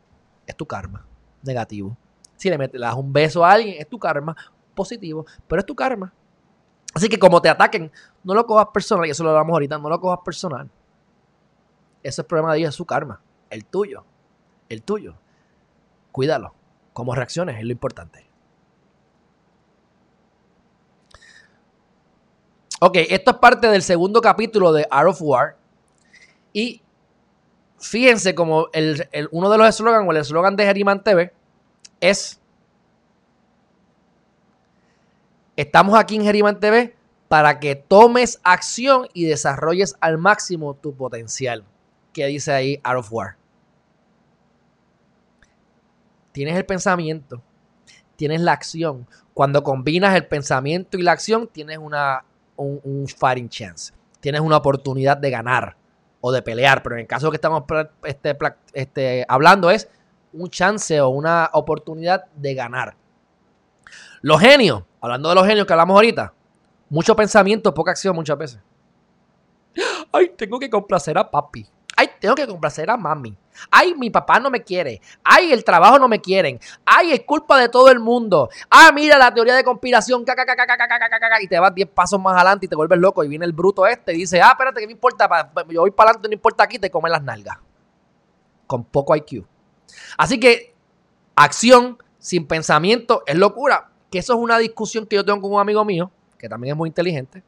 es 0.45 0.58
tu 0.58 0.65
karma 0.65 1.06
negativo. 1.43 1.95
Si 2.36 2.49
le, 2.49 2.58
metes, 2.58 2.79
le 2.79 2.86
das 2.86 2.95
un 2.95 3.13
beso 3.13 3.45
a 3.45 3.51
alguien, 3.51 3.75
es 3.79 3.88
tu 3.88 3.99
karma 3.99 4.36
positivo, 4.73 5.25
pero 5.47 5.60
es 5.60 5.65
tu 5.65 5.75
karma. 5.75 6.13
Así 6.93 7.10
que 7.10 7.17
como 7.17 7.41
te 7.41 7.49
ataquen, 7.49 7.91
no 8.23 8.34
lo 8.34 8.45
cojas 8.45 8.67
personal, 8.73 9.06
y 9.08 9.12
eso 9.12 9.23
lo 9.23 9.29
hablamos 9.29 9.53
ahorita, 9.53 9.77
no 9.77 9.89
lo 9.89 9.99
cojas 9.99 10.19
personal. 10.23 10.69
Ese 12.01 12.10
es 12.10 12.19
el 12.19 12.25
problema 12.25 12.53
de 12.53 12.60
ellos, 12.60 12.69
es 12.69 12.75
su 12.75 12.86
karma, 12.86 13.21
el 13.49 13.65
tuyo, 13.65 14.03
el 14.69 14.84
tuyo. 14.84 15.15
Cuídalo. 16.12 16.53
Cómo 16.93 17.15
reacciones 17.15 17.58
es 17.58 17.63
lo 17.63 17.71
importante. 17.71 18.23
Ok, 22.79 22.97
esto 23.10 23.32
es 23.32 23.38
parte 23.38 23.67
del 23.67 23.82
segundo 23.82 24.21
capítulo 24.21 24.71
de 24.73 24.88
Art 24.91 25.10
of 25.10 25.21
War. 25.21 25.58
Y 26.51 26.82
fíjense 27.83 28.33
como 28.33 28.69
el, 28.73 29.07
uno 29.31 29.49
de 29.49 29.57
los 29.57 29.67
eslogans 29.67 30.07
o 30.07 30.11
el 30.11 30.17
eslogan 30.17 30.55
de 30.55 30.65
Geriman 30.65 31.03
TV 31.03 31.33
es 31.99 32.39
Estamos 35.55 35.97
aquí 35.99 36.15
en 36.15 36.23
Geriman 36.23 36.59
TV 36.59 36.95
para 37.27 37.59
que 37.59 37.75
tomes 37.75 38.39
acción 38.43 39.07
y 39.13 39.25
desarrolles 39.25 39.95
al 40.01 40.17
máximo 40.17 40.73
tu 40.73 40.95
potencial. 40.95 41.63
Que 42.11 42.25
dice 42.25 42.51
ahí 42.51 42.79
Out 42.83 42.99
of 42.99 43.13
War. 43.13 43.35
Tienes 46.31 46.55
el 46.55 46.65
pensamiento, 46.65 47.41
tienes 48.15 48.41
la 48.41 48.53
acción. 48.53 49.07
Cuando 49.35 49.63
combinas 49.63 50.15
el 50.15 50.25
pensamiento 50.25 50.97
y 50.97 51.03
la 51.03 51.11
acción, 51.11 51.47
tienes 51.47 51.77
una, 51.77 52.23
un, 52.55 53.07
fighting 53.07 53.49
chance. 53.49 53.93
Tienes 54.19 54.41
una 54.41 54.57
oportunidad 54.57 55.17
de 55.17 55.29
ganar 55.29 55.75
o 56.25 56.31
de 56.31 56.41
pelear. 56.41 56.81
Pero 56.81 56.95
en 56.95 57.01
el 57.01 57.07
caso 57.07 57.29
que 57.29 57.36
estamos 57.36 57.63
este, 58.05 58.38
este, 58.71 59.25
hablando 59.27 59.69
es 59.69 59.89
un 60.31 60.49
chance 60.49 60.99
o 61.01 61.09
una 61.09 61.49
oportunidad 61.51 62.25
de 62.33 62.53
ganar. 62.55 62.95
Los 64.21 64.39
genios, 64.39 64.83
hablando 65.01 65.27
de 65.27 65.36
los 65.36 65.45
genios 65.45 65.67
que 65.67 65.73
hablamos 65.73 65.95
ahorita, 65.95 66.33
mucho 66.89 67.13
pensamiento, 67.13 67.73
poca 67.73 67.91
acción 67.91 68.15
muchas 68.15 68.38
veces. 68.38 68.59
Ay, 70.13 70.29
tengo 70.38 70.59
que 70.59 70.69
complacer 70.69 71.17
a 71.17 71.29
papi. 71.29 71.67
Ay, 71.95 72.10
tengo 72.19 72.36
que 72.36 72.47
complacer 72.47 72.89
a 72.89 72.97
mami. 72.97 73.38
Ay, 73.69 73.93
mi 73.95 74.10
papá 74.10 74.39
no 74.39 74.49
me 74.49 74.63
quiere. 74.63 74.99
Ay, 75.23 75.51
el 75.51 75.63
trabajo 75.63 75.99
no 75.99 76.08
me 76.08 76.19
quieren. 76.19 76.60
Ay, 76.86 77.12
es 77.12 77.21
culpa 77.21 77.60
de 77.60 77.69
todo 77.69 77.89
el 77.89 77.99
mundo. 77.99 78.49
Ah, 78.69 78.91
mira 78.93 79.17
la 79.17 79.34
teoría 79.34 79.56
de 79.56 79.63
conspiración. 79.63 80.25
Y 81.41 81.47
te 81.47 81.60
vas 81.60 81.75
10 81.75 81.89
pasos 81.89 82.19
más 82.19 82.36
adelante 82.36 82.65
y 82.65 82.69
te 82.69 82.75
vuelves 82.75 82.99
loco. 82.99 83.23
Y 83.23 83.27
viene 83.27 83.45
el 83.45 83.53
bruto 83.53 83.86
este 83.86 84.13
y 84.13 84.17
dice, 84.17 84.41
ah, 84.41 84.51
espérate, 84.51 84.79
¿qué 84.79 84.88
me 84.88 84.93
importa? 84.93 85.29
Yo 85.69 85.82
voy 85.82 85.91
para 85.91 86.10
adelante, 86.10 86.29
no 86.29 86.34
importa 86.34 86.63
aquí, 86.63 86.79
te 86.79 86.89
comen 86.89 87.12
las 87.12 87.23
nalgas. 87.23 87.58
Con 88.65 88.84
poco 88.86 89.15
IQ. 89.15 89.45
Así 90.17 90.39
que 90.39 90.73
acción 91.36 91.97
sin 92.17 92.47
pensamiento 92.47 93.23
es 93.27 93.36
locura 93.36 93.89
que 94.13 94.19
eso 94.19 94.34
es 94.34 94.39
una 94.39 94.60
discusión 94.60 95.08
que 95.08 95.15
yo 95.15 95.25
tengo 95.25 95.41
con 95.41 95.53
un 95.53 95.60
amigo 95.60 95.84
mío, 95.84 96.12
que 96.38 96.47
también 96.47 96.73
es 96.73 96.77
muy 96.77 96.88
inteligente. 96.88 97.43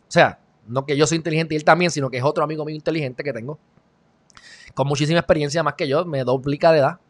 O 0.00 0.10
sea, 0.10 0.40
no 0.66 0.84
que 0.84 0.96
yo 0.96 1.06
soy 1.06 1.16
inteligente 1.16 1.54
y 1.54 1.56
él 1.56 1.62
también, 1.62 1.92
sino 1.92 2.10
que 2.10 2.18
es 2.18 2.24
otro 2.24 2.42
amigo 2.42 2.64
mío 2.64 2.74
inteligente 2.74 3.22
que 3.22 3.32
tengo, 3.32 3.56
con 4.78 4.88
muchísima 4.88 5.18
experiencia 5.18 5.62
más 5.62 5.74
que 5.74 5.88
yo, 5.88 6.04
me 6.04 6.22
duplica 6.22 6.70
de 6.70 6.78
edad. 6.78 7.00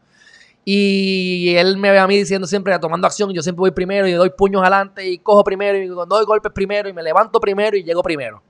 Y 0.65 1.55
él 1.55 1.77
me 1.77 1.91
ve 1.91 1.99
a 1.99 2.07
mí 2.07 2.17
diciendo 2.17 2.47
siempre, 2.47 2.77
tomando 2.79 3.07
acción, 3.07 3.31
yo 3.31 3.41
siempre 3.41 3.59
voy 3.59 3.71
primero 3.71 4.07
y 4.07 4.11
doy 4.13 4.31
puños 4.31 4.61
adelante 4.61 5.07
y 5.07 5.19
cojo 5.19 5.43
primero 5.43 5.77
y 5.77 5.87
doy 5.87 6.25
golpes 6.25 6.51
primero 6.51 6.89
y 6.89 6.93
me 6.93 7.03
levanto 7.03 7.39
primero 7.39 7.77
y 7.77 7.83
llego 7.83 8.01
primero. 8.01 8.41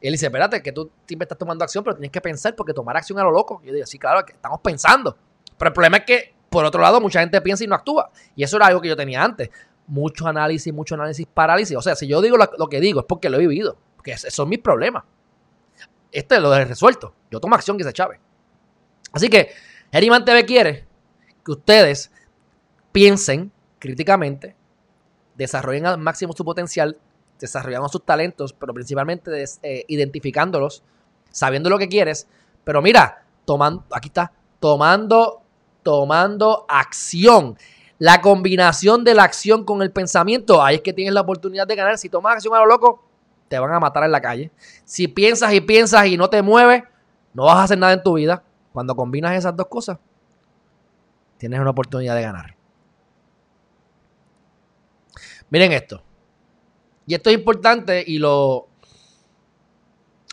Y 0.00 0.06
él 0.06 0.12
dice, 0.12 0.26
espérate, 0.26 0.62
que 0.62 0.72
tú 0.72 0.90
siempre 1.06 1.24
estás 1.24 1.36
tomando 1.36 1.64
acción, 1.64 1.82
pero 1.82 1.96
tienes 1.96 2.12
que 2.12 2.20
pensar 2.20 2.56
porque 2.56 2.72
tomar 2.72 2.96
acción 2.96 3.18
a 3.18 3.24
lo 3.24 3.30
loco. 3.30 3.60
Y 3.62 3.66
yo 3.66 3.74
digo, 3.74 3.86
sí, 3.86 3.98
claro, 3.98 4.24
que 4.24 4.32
estamos 4.32 4.60
pensando. 4.60 5.16
Pero 5.58 5.68
el 5.68 5.72
problema 5.74 5.96
es 5.98 6.04
que 6.04 6.34
por 6.52 6.64
otro 6.64 6.80
lado, 6.80 7.00
mucha 7.00 7.18
gente 7.20 7.40
piensa 7.40 7.64
y 7.64 7.66
no 7.66 7.74
actúa. 7.74 8.10
Y 8.36 8.44
eso 8.44 8.56
era 8.58 8.66
algo 8.66 8.80
que 8.80 8.88
yo 8.88 8.96
tenía 8.96 9.24
antes. 9.24 9.50
Mucho 9.86 10.28
análisis, 10.28 10.72
mucho 10.72 10.94
análisis, 10.94 11.26
parálisis. 11.26 11.76
O 11.76 11.82
sea, 11.82 11.96
si 11.96 12.06
yo 12.06 12.20
digo 12.20 12.36
lo, 12.36 12.68
que 12.68 12.80
digo 12.80 13.00
es 13.00 13.06
porque 13.08 13.30
lo 13.30 13.38
he 13.38 13.40
vivido. 13.40 13.76
Porque 13.96 14.12
esos 14.12 14.32
son 14.32 14.48
mis 14.48 14.60
problemas. 14.60 15.02
Este 16.12 16.38
lo 16.38 16.54
he 16.54 16.64
resuelto. 16.64 17.14
Yo 17.30 17.40
tomo 17.40 17.54
acción 17.54 17.76
que 17.76 17.84
se 17.84 17.92
chave. 17.92 18.20
Así 19.12 19.28
que, 19.28 19.50
Geriman 19.90 20.24
TV 20.24 20.44
quiere 20.44 20.86
que 21.44 21.52
ustedes 21.52 22.12
piensen 22.92 23.50
críticamente, 23.78 24.54
desarrollen 25.34 25.86
al 25.86 25.98
máximo 25.98 26.32
su 26.34 26.44
potencial, 26.44 26.98
desarrollando 27.40 27.88
sus 27.88 28.04
talentos, 28.04 28.52
pero 28.52 28.72
principalmente 28.72 29.44
eh, 29.62 29.84
identificándolos, 29.88 30.84
sabiendo 31.30 31.68
lo 31.68 31.78
que 31.78 31.88
quieres. 31.88 32.28
Pero 32.62 32.80
mira, 32.80 33.24
tomando, 33.44 33.84
aquí 33.90 34.08
está, 34.08 34.32
tomando 34.60 35.42
tomando 35.82 36.64
acción. 36.68 37.56
La 37.98 38.20
combinación 38.20 39.04
de 39.04 39.14
la 39.14 39.24
acción 39.24 39.64
con 39.64 39.82
el 39.82 39.92
pensamiento, 39.92 40.62
ahí 40.62 40.76
es 40.76 40.80
que 40.80 40.92
tienes 40.92 41.14
la 41.14 41.20
oportunidad 41.20 41.66
de 41.66 41.76
ganar. 41.76 41.98
Si 41.98 42.08
tomas 42.08 42.34
acción 42.34 42.54
a 42.54 42.58
lo 42.58 42.66
loco, 42.66 43.04
te 43.52 43.58
van 43.58 43.70
a 43.70 43.78
matar 43.78 44.02
en 44.04 44.12
la 44.12 44.22
calle. 44.22 44.50
Si 44.86 45.08
piensas 45.08 45.52
y 45.52 45.60
piensas 45.60 46.06
y 46.06 46.16
no 46.16 46.30
te 46.30 46.40
mueves, 46.40 46.84
no 47.34 47.44
vas 47.44 47.56
a 47.56 47.62
hacer 47.64 47.76
nada 47.76 47.92
en 47.92 48.02
tu 48.02 48.14
vida. 48.14 48.42
Cuando 48.72 48.96
combinas 48.96 49.36
esas 49.36 49.54
dos 49.54 49.66
cosas, 49.66 49.98
tienes 51.36 51.60
una 51.60 51.68
oportunidad 51.68 52.14
de 52.14 52.22
ganar. 52.22 52.56
Miren 55.50 55.72
esto. 55.72 56.02
Y 57.06 57.12
esto 57.12 57.28
es 57.28 57.36
importante 57.36 58.02
y 58.06 58.16
lo, 58.16 58.68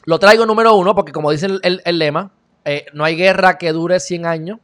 lo 0.06 0.18
traigo 0.18 0.46
número 0.46 0.76
uno 0.76 0.96
porque 0.96 1.12
como 1.12 1.32
dice 1.32 1.48
el, 1.62 2.00
lema, 2.00 2.32
eh, 2.64 2.86
no 2.94 3.04
hay 3.04 3.18
guerra 3.18 3.58
que 3.58 3.74
dure 3.74 4.00
100 4.00 4.26
años 4.26 4.60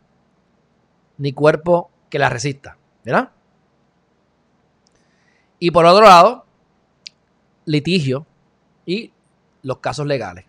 ni 1.18 1.34
cuerpo 1.34 1.92
que 2.10 2.20
la 2.20 2.30
resista. 2.30 2.78
¿Verdad? 3.04 3.32
Y 5.60 5.72
por 5.72 5.86
otro 5.86 6.06
lado, 6.06 6.46
litigio 7.66 8.26
y 8.86 9.12
los 9.62 9.80
casos 9.80 10.06
legales. 10.06 10.46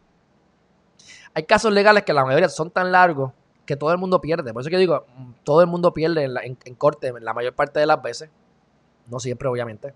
hay 1.34 1.45
casos 1.45 1.72
legales 1.72 2.05
que 2.05 2.12
la 2.12 2.24
mayoría 2.24 2.49
son 2.49 2.70
tan 2.70 2.93
largos 2.93 3.32
que 3.64 3.76
todo 3.76 3.93
el 3.93 3.99
mundo 3.99 4.20
pierde. 4.20 4.53
Por 4.53 4.62
eso 4.62 4.70
que 4.70 4.78
digo, 4.78 5.05
todo 5.45 5.61
el 5.61 5.66
mundo 5.66 5.93
pierde 5.93 6.24
en, 6.24 6.59
en 6.64 6.74
corte 6.74 7.12
la 7.20 7.34
mayor 7.34 7.55
parte 7.55 7.80
de 7.80 7.87
las 7.87 8.01
veces. 8.01 8.30
No 9.09 9.18
siempre, 9.18 9.49
obviamente. 9.49 9.93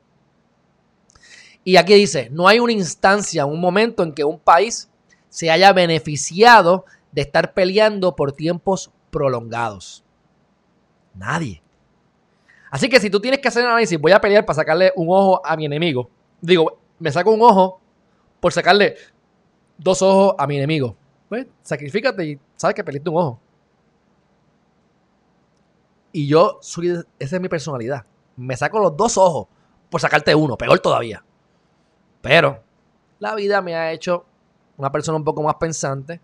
Y 1.65 1.77
aquí 1.77 1.95
dice, 1.95 2.29
no 2.31 2.49
hay 2.49 2.59
una 2.59 2.73
instancia, 2.73 3.47
un 3.47 3.61
momento 3.61 4.03
en 4.03 4.13
que 4.13 4.25
un 4.25 4.39
país 4.39 4.91
se 5.29 5.51
haya 5.51 5.73
beneficiado 5.73 6.85
de 7.13 7.23
estar 7.23 7.55
peleando 7.55 8.17
por 8.17 8.33
tiempos 8.33 8.91
prolongados. 9.11 10.05
Nadie. 11.15 11.63
Así 12.71 12.89
que 12.89 13.01
si 13.01 13.11
tú 13.11 13.21
tienes 13.21 13.41
que 13.41 13.49
hacer 13.49 13.65
un 13.65 13.71
análisis, 13.71 14.01
voy 14.01 14.13
a 14.13 14.21
pelear 14.21 14.45
para 14.45 14.57
sacarle 14.57 14.93
un 14.97 15.09
ojo 15.11 15.45
a 15.45 15.57
mi 15.57 15.67
enemigo. 15.67 16.09
Digo, 16.41 16.79
me 16.99 17.11
saco 17.11 17.31
un 17.33 17.43
ojo 17.43 17.81
por 18.41 18.53
sacarle 18.53 18.97
dos 19.79 20.03
ojos 20.03 20.35
a 20.39 20.47
mi 20.47 20.57
enemigo. 20.57 20.97
Pues, 21.29 21.47
sacrifícate 21.63 22.25
y 22.25 22.41
sabes 22.57 22.75
que 22.75 22.85
perdiste 22.85 23.09
un 23.09 23.17
ojo. 23.17 23.41
Y 26.13 26.27
yo 26.27 26.59
soy, 26.61 26.89
esa 27.19 27.37
es 27.37 27.41
mi 27.43 27.49
personalidad. 27.49 28.05
Me 28.37 28.57
saco 28.57 28.81
los 28.81 28.97
dos 28.97 29.17
ojos 29.17 29.47
por 29.91 30.01
sacarte 30.01 30.35
uno, 30.35 30.57
peor 30.57 30.79
todavía. 30.81 31.23
Pero 32.21 32.63
la 33.19 33.35
vida 33.35 33.63
me 33.63 33.77
ha 33.77 33.93
hecho 33.93 34.25
una 34.77 34.91
persona 34.91 35.17
un 35.17 35.25
poco 35.25 35.43
más 35.43 35.55
pensante. 35.57 36.21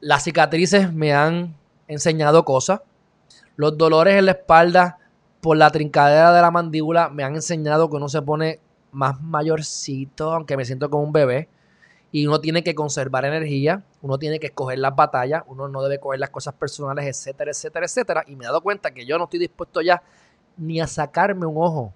Las 0.00 0.24
cicatrices 0.24 0.92
me 0.92 1.12
han 1.12 1.56
enseñado 1.86 2.44
cosas. 2.44 2.80
Los 3.56 3.76
dolores 3.76 4.16
en 4.16 4.26
la 4.26 4.32
espalda 4.32 4.98
por 5.40 5.56
la 5.56 5.70
trincadera 5.70 6.32
de 6.32 6.40
la 6.40 6.50
mandíbula 6.50 7.08
me 7.10 7.22
han 7.22 7.34
enseñado 7.34 7.88
que 7.88 7.96
uno 7.96 8.08
se 8.08 8.22
pone 8.22 8.60
más 8.92 9.20
mayorcito, 9.20 10.32
aunque 10.32 10.56
me 10.56 10.64
siento 10.64 10.90
como 10.90 11.04
un 11.04 11.12
bebé. 11.12 11.48
Y 12.12 12.26
uno 12.26 12.40
tiene 12.40 12.64
que 12.64 12.74
conservar 12.74 13.24
energía, 13.24 13.84
uno 14.02 14.18
tiene 14.18 14.40
que 14.40 14.48
escoger 14.48 14.80
las 14.80 14.96
batallas, 14.96 15.44
uno 15.46 15.68
no 15.68 15.82
debe 15.82 16.00
coger 16.00 16.18
las 16.18 16.30
cosas 16.30 16.54
personales, 16.54 17.06
etcétera, 17.06 17.52
etcétera, 17.52 17.86
etcétera. 17.86 18.24
Y 18.26 18.34
me 18.34 18.44
he 18.44 18.48
dado 18.48 18.60
cuenta 18.60 18.90
que 18.90 19.06
yo 19.06 19.16
no 19.16 19.24
estoy 19.24 19.38
dispuesto 19.38 19.80
ya 19.80 20.02
ni 20.56 20.80
a 20.80 20.86
sacarme 20.86 21.46
un 21.46 21.56
ojo 21.56 21.94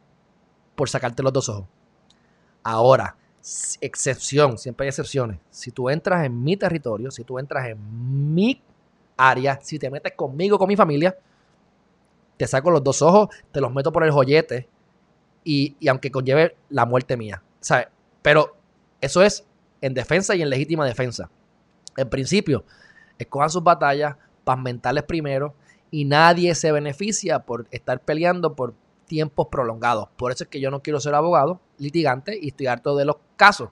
por 0.76 0.88
sacarte 0.88 1.22
los 1.22 1.32
dos 1.32 1.48
ojos. 1.48 1.66
Ahora, 2.62 3.16
excepción, 3.80 4.56
siempre 4.56 4.84
hay 4.84 4.88
excepciones. 4.88 5.38
Si 5.50 5.70
tú 5.70 5.90
entras 5.90 6.24
en 6.24 6.42
mi 6.42 6.56
territorio, 6.56 7.10
si 7.10 7.24
tú 7.24 7.38
entras 7.38 7.68
en 7.68 8.34
mi 8.34 8.62
área, 9.16 9.58
si 9.62 9.78
te 9.78 9.90
metes 9.90 10.12
conmigo, 10.14 10.58
con 10.58 10.68
mi 10.68 10.76
familia, 10.76 11.16
te 12.36 12.46
saco 12.46 12.70
los 12.70 12.82
dos 12.82 13.02
ojos, 13.02 13.28
te 13.52 13.60
los 13.60 13.72
meto 13.72 13.92
por 13.92 14.04
el 14.04 14.10
joyete 14.10 14.68
y, 15.44 15.76
aunque 15.88 16.10
conlleve 16.10 16.56
la 16.70 16.86
muerte 16.86 17.16
mía. 17.16 17.42
¿Sabes? 17.60 17.88
Pero 18.22 18.56
eso 19.00 19.22
es 19.22 19.44
en 19.80 19.94
defensa 19.94 20.34
y 20.34 20.42
en 20.42 20.50
legítima 20.50 20.86
defensa. 20.86 21.30
En 21.96 22.08
principio, 22.08 22.64
escojan 23.18 23.50
sus 23.50 23.62
batallas, 23.62 24.16
paz 24.42 24.58
mentales 24.58 25.04
primero, 25.04 25.54
y 25.90 26.04
nadie 26.04 26.54
se 26.54 26.72
beneficia 26.72 27.40
por 27.40 27.66
estar 27.70 28.00
peleando 28.00 28.54
por 28.54 28.74
tiempos 29.06 29.48
prolongados. 29.50 30.08
Por 30.16 30.32
eso 30.32 30.44
es 30.44 30.50
que 30.50 30.60
yo 30.60 30.70
no 30.70 30.82
quiero 30.82 30.98
ser 31.00 31.14
abogado, 31.14 31.60
litigante 31.78 32.36
y 32.40 32.48
estoy 32.48 32.66
harto 32.66 32.96
de 32.96 33.04
los 33.04 33.16
casos. 33.36 33.68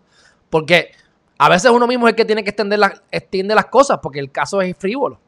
Porque 0.51 0.93
a 1.39 1.49
veces 1.49 1.71
uno 1.71 1.87
mismo 1.87 2.07
es 2.07 2.13
el 2.13 2.17
que 2.17 2.25
tiene 2.25 2.45
que 2.45 2.51
extender 2.51 2.79
las, 2.79 3.03
extiende 3.11 3.55
las 3.55 3.67
cosas 3.67 3.99
porque 4.03 4.21
el 4.21 4.31
caso 4.31 4.61
es 4.61 4.77
frívolo 4.77 5.19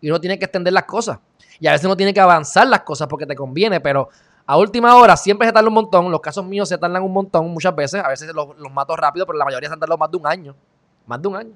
y 0.00 0.08
uno 0.08 0.20
tiene 0.20 0.38
que 0.38 0.44
extender 0.44 0.72
las 0.72 0.84
cosas. 0.84 1.18
Y 1.60 1.66
a 1.66 1.72
veces 1.72 1.84
uno 1.84 1.96
tiene 1.96 2.14
que 2.14 2.20
avanzar 2.20 2.66
las 2.68 2.80
cosas 2.80 3.08
porque 3.08 3.26
te 3.26 3.34
conviene, 3.34 3.80
pero 3.80 4.08
a 4.50 4.56
última 4.56 4.96
hora 4.96 5.14
siempre 5.14 5.46
se 5.46 5.52
tarda 5.52 5.68
un 5.68 5.74
montón. 5.74 6.10
Los 6.10 6.22
casos 6.22 6.42
míos 6.42 6.70
se 6.70 6.78
tardan 6.78 7.02
un 7.02 7.12
montón 7.12 7.50
muchas 7.50 7.76
veces. 7.76 8.02
A 8.02 8.08
veces 8.08 8.32
los, 8.32 8.48
mato 8.72 8.96
rápido, 8.96 9.26
pero 9.26 9.36
la 9.36 9.44
mayoría 9.44 9.68
se 9.68 9.74
han 9.74 9.78
tardado 9.78 9.98
más 9.98 10.10
de 10.10 10.16
un 10.16 10.26
año. 10.26 10.56
Más 11.04 11.20
de 11.20 11.28
un 11.28 11.36
año. 11.36 11.52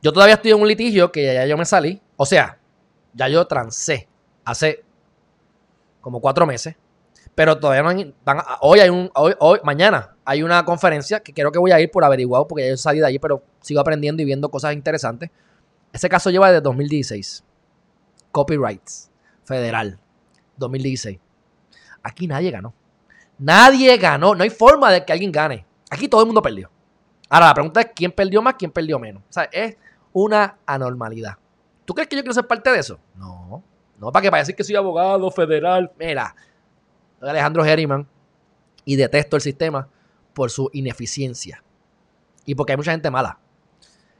Yo 0.00 0.10
todavía 0.10 0.36
estoy 0.36 0.52
en 0.52 0.60
un 0.62 0.66
litigio 0.66 1.12
que 1.12 1.34
ya 1.34 1.44
yo 1.44 1.58
me 1.58 1.66
salí. 1.66 2.00
O 2.16 2.24
sea, 2.24 2.58
ya 3.12 3.28
yo 3.28 3.46
trancé 3.46 4.08
hace 4.42 4.82
como 6.00 6.18
cuatro 6.18 6.46
meses, 6.46 6.76
pero 7.34 7.58
todavía 7.58 7.82
no 7.82 8.12
hoy 8.62 8.80
hay 8.80 8.88
un, 8.88 9.10
hoy, 9.14 9.34
hoy, 9.38 9.58
mañana 9.64 10.16
hay 10.24 10.42
una 10.42 10.64
conferencia 10.64 11.20
que 11.20 11.34
creo 11.34 11.52
que 11.52 11.58
voy 11.58 11.72
a 11.72 11.80
ir 11.80 11.90
por 11.90 12.04
averiguado 12.04 12.48
porque 12.48 12.64
ya 12.64 12.70
yo 12.70 12.78
salí 12.78 13.00
de 13.00 13.06
allí, 13.06 13.18
pero 13.18 13.42
sigo 13.60 13.80
aprendiendo 13.80 14.22
y 14.22 14.24
viendo 14.24 14.48
cosas 14.48 14.72
interesantes. 14.72 15.30
Ese 15.92 16.08
caso 16.08 16.30
lleva 16.30 16.48
desde 16.48 16.62
2016. 16.62 17.44
Copyrights, 18.32 19.10
federal, 19.44 19.98
2016. 20.58 21.18
Aquí 22.02 22.26
nadie 22.26 22.50
ganó. 22.50 22.74
Nadie 23.38 23.96
ganó. 23.96 24.34
No 24.34 24.42
hay 24.42 24.50
forma 24.50 24.90
de 24.90 25.04
que 25.04 25.12
alguien 25.12 25.32
gane. 25.32 25.64
Aquí 25.90 26.08
todo 26.08 26.22
el 26.22 26.26
mundo 26.26 26.42
perdió. 26.42 26.70
Ahora 27.28 27.46
la 27.46 27.54
pregunta 27.54 27.80
es 27.80 27.90
quién 27.94 28.12
perdió 28.12 28.42
más, 28.42 28.54
quién 28.54 28.70
perdió 28.70 28.98
menos. 28.98 29.22
O 29.22 29.32
sea, 29.32 29.44
es 29.44 29.76
una 30.12 30.58
anormalidad. 30.66 31.36
¿Tú 31.84 31.94
crees 31.94 32.08
que 32.08 32.16
yo 32.16 32.22
quiero 32.22 32.34
ser 32.34 32.46
parte 32.46 32.70
de 32.70 32.78
eso? 32.78 32.98
No. 33.16 33.62
No 33.98 34.12
para 34.12 34.22
que 34.22 34.30
para 34.30 34.42
decir 34.42 34.54
que 34.54 34.64
soy 34.64 34.76
abogado 34.76 35.30
federal. 35.30 35.90
Mira, 35.98 36.34
Alejandro 37.20 37.64
Herriman 37.64 38.06
y 38.84 38.96
detesto 38.96 39.36
el 39.36 39.42
sistema 39.42 39.88
por 40.32 40.50
su 40.50 40.70
ineficiencia. 40.72 41.62
Y 42.44 42.54
porque 42.54 42.72
hay 42.72 42.76
mucha 42.76 42.92
gente 42.92 43.10
mala. 43.10 43.38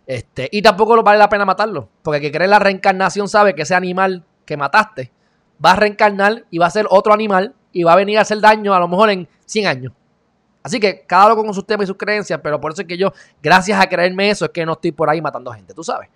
Este, 0.06 0.48
y 0.50 0.62
tampoco 0.62 1.02
vale 1.02 1.18
la 1.18 1.28
pena 1.28 1.44
matarlo. 1.44 1.88
Porque 2.02 2.16
el 2.16 2.22
que 2.22 2.32
cree 2.32 2.44
en 2.44 2.50
la 2.50 2.58
reencarnación 2.58 3.28
sabe 3.28 3.54
que 3.54 3.62
ese 3.62 3.74
animal 3.74 4.24
que 4.44 4.56
mataste 4.56 5.12
va 5.64 5.72
a 5.72 5.76
reencarnar 5.76 6.44
y 6.50 6.58
va 6.58 6.66
a 6.66 6.70
ser 6.70 6.86
otro 6.90 7.12
animal 7.12 7.54
y 7.72 7.82
va 7.82 7.92
a 7.92 7.96
venir 7.96 8.18
a 8.18 8.22
hacer 8.22 8.40
daño 8.40 8.74
a 8.74 8.80
lo 8.80 8.88
mejor 8.88 9.10
en 9.10 9.28
100 9.46 9.66
años. 9.66 9.92
Así 10.62 10.80
que 10.80 11.04
cada 11.06 11.32
uno 11.32 11.44
con 11.44 11.54
sus 11.54 11.66
temas 11.66 11.84
y 11.84 11.86
sus 11.86 11.96
creencias, 11.96 12.40
pero 12.42 12.60
por 12.60 12.72
eso 12.72 12.82
es 12.82 12.88
que 12.88 12.98
yo, 12.98 13.12
gracias 13.42 13.80
a 13.80 13.88
creerme 13.88 14.30
eso, 14.30 14.44
es 14.44 14.50
que 14.50 14.66
no 14.66 14.72
estoy 14.72 14.92
por 14.92 15.08
ahí 15.08 15.22
matando 15.22 15.52
gente, 15.52 15.72
tú 15.72 15.82
sabes. 15.82 16.08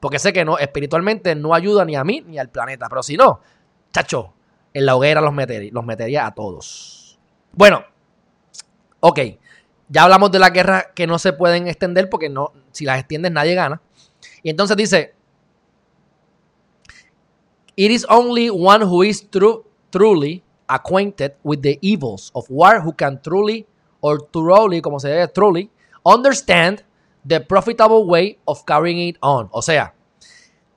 Porque 0.00 0.18
sé 0.18 0.32
que 0.32 0.44
no, 0.44 0.58
espiritualmente 0.58 1.34
no 1.34 1.54
ayuda 1.54 1.84
ni 1.84 1.96
a 1.96 2.04
mí 2.04 2.22
ni 2.26 2.38
al 2.38 2.48
planeta. 2.50 2.88
Pero 2.88 3.02
si 3.02 3.16
no, 3.16 3.40
chacho, 3.92 4.34
en 4.72 4.86
la 4.86 4.96
hoguera 4.96 5.20
los 5.20 5.32
metería, 5.32 5.70
los 5.72 5.84
metería 5.84 6.26
a 6.26 6.34
todos. 6.34 7.18
Bueno, 7.52 7.84
ok. 9.00 9.20
Ya 9.88 10.02
hablamos 10.02 10.32
de 10.32 10.38
la 10.38 10.50
guerra 10.50 10.90
que 10.94 11.06
no 11.06 11.18
se 11.18 11.32
pueden 11.32 11.68
extender 11.68 12.10
porque 12.10 12.28
no, 12.28 12.52
si 12.72 12.84
las 12.84 12.98
extiendes 12.98 13.32
nadie 13.32 13.54
gana. 13.54 13.80
Y 14.42 14.50
entonces 14.50 14.76
dice, 14.76 15.14
It 17.76 17.90
is 17.90 18.06
only 18.08 18.50
one 18.50 18.82
who 18.82 19.02
is 19.02 19.26
truly 19.90 20.42
acquainted 20.68 21.34
with 21.42 21.60
the 21.62 21.78
evils 21.80 22.30
of 22.34 22.48
war 22.48 22.80
who 22.80 22.92
can 22.92 23.20
truly, 23.20 23.66
or 24.00 24.18
truly, 24.32 24.80
como 24.80 24.98
se 24.98 25.08
dice, 25.08 25.32
truly, 25.32 25.70
understand 26.04 26.84
the 27.24 27.40
profitable 27.40 28.06
way 28.06 28.38
of 28.46 28.64
carrying 28.64 29.08
it 29.08 29.16
on. 29.20 29.48
O 29.50 29.62
sea, 29.62 29.94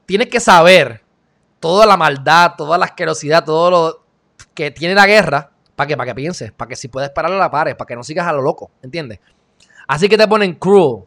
tienes 0.05 0.27
que 0.27 0.39
saber 0.39 1.03
toda 1.59 1.85
la 1.85 1.97
maldad, 1.97 2.53
toda 2.57 2.77
la 2.77 2.85
asquerosidad, 2.85 3.43
todo 3.45 3.69
lo 3.69 4.03
que 4.53 4.71
tiene 4.71 4.95
la 4.95 5.05
guerra 5.05 5.51
para 5.75 5.87
que, 5.87 5.97
para 5.97 6.11
que 6.11 6.15
pienses, 6.15 6.51
para 6.51 6.69
que 6.69 6.75
si 6.75 6.87
puedes 6.87 7.11
pararla 7.11 7.37
la 7.37 7.51
pares, 7.51 7.75
para 7.75 7.87
que 7.87 7.95
no 7.95 8.03
sigas 8.03 8.25
a 8.27 8.33
lo 8.33 8.41
loco, 8.41 8.71
¿entiendes? 8.81 9.19
Así 9.87 10.09
que 10.09 10.17
te 10.17 10.27
ponen 10.27 10.55
cruel, 10.55 11.03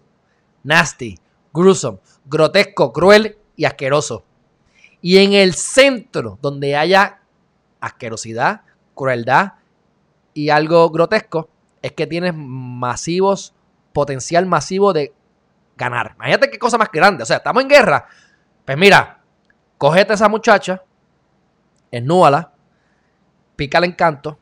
nasty, 0.63 1.19
gruesome, 1.53 1.99
grotesco, 2.25 2.93
cruel 2.93 3.37
y 3.57 3.65
asqueroso. 3.65 4.25
Y 5.03 5.19
en 5.19 5.33
el 5.33 5.55
centro, 5.55 6.39
donde 6.43 6.77
haya 6.77 7.21
asquerosidad, 7.81 8.63
crueldad 8.95 9.55
y 10.35 10.51
algo 10.51 10.89
grotesco, 10.91 11.49
es 11.83 11.93
que 11.93 12.07
tienes 12.07 12.35
masivos, 12.35 13.55
potencial 13.93 14.47
masivo 14.47 14.93
de 14.93 15.15
ganar. 15.77 16.13
Imagínate 16.17 16.51
qué 16.51 16.59
cosa 16.59 16.77
más 16.77 16.91
grande. 16.93 17.23
O 17.23 17.27
sea, 17.27 17.39
estamos 17.39 17.63
en 17.63 17.69
guerra. 17.69 18.07
Pues 18.65 18.77
mira, 18.77 19.21
cógete 19.79 20.13
a 20.13 20.15
esa 20.15 20.29
muchacha, 20.29 20.83
esnúala, 21.91 22.53
pícale 23.57 23.87
en 23.87 23.93
canto, 23.93 24.39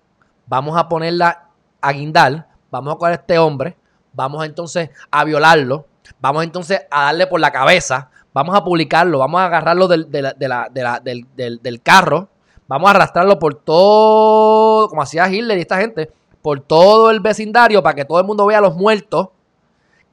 vamos 0.46 0.76
a 0.76 0.88
ponerla 0.88 1.48
a 1.80 1.92
guindar, 1.92 2.48
vamos 2.70 2.94
a 2.94 2.98
coger 2.98 3.12
a 3.12 3.20
este 3.20 3.38
hombre, 3.38 3.76
vamos 4.12 4.44
entonces 4.44 4.90
a 5.10 5.24
violarlo, 5.24 5.86
vamos 6.20 6.44
entonces 6.44 6.82
a 6.90 7.04
darle 7.04 7.26
por 7.26 7.40
la 7.40 7.52
cabeza, 7.52 8.10
vamos 8.38 8.54
a 8.54 8.62
publicarlo, 8.62 9.18
vamos 9.18 9.40
a 9.40 9.46
agarrarlo 9.46 9.88
del, 9.88 10.08
del, 10.08 11.82
carro, 11.82 12.28
vamos 12.68 12.86
a 12.86 12.90
arrastrarlo 12.90 13.40
por 13.40 13.56
todo, 13.56 14.88
como 14.88 15.02
hacía 15.02 15.28
Hitler 15.28 15.58
y 15.58 15.62
esta 15.62 15.78
gente, 15.78 16.12
por 16.40 16.60
todo 16.60 17.10
el 17.10 17.18
vecindario 17.18 17.82
para 17.82 17.96
que 17.96 18.04
todo 18.04 18.20
el 18.20 18.26
mundo 18.26 18.46
vea 18.46 18.58
a 18.58 18.60
los 18.60 18.76
muertos 18.76 19.30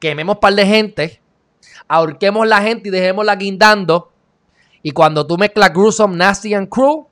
quememos 0.00 0.38
par 0.38 0.54
de 0.54 0.66
gente, 0.66 1.20
ahorquemos 1.86 2.48
la 2.48 2.60
gente 2.62 2.88
y 2.88 2.90
dejémosla 2.90 3.36
guindando. 3.36 4.10
Y 4.82 4.90
cuando 4.90 5.24
tú 5.24 5.38
mezclas 5.38 5.72
gruesome, 5.72 6.16
nasty 6.16 6.52
and 6.52 6.68
cruel, 6.68 7.04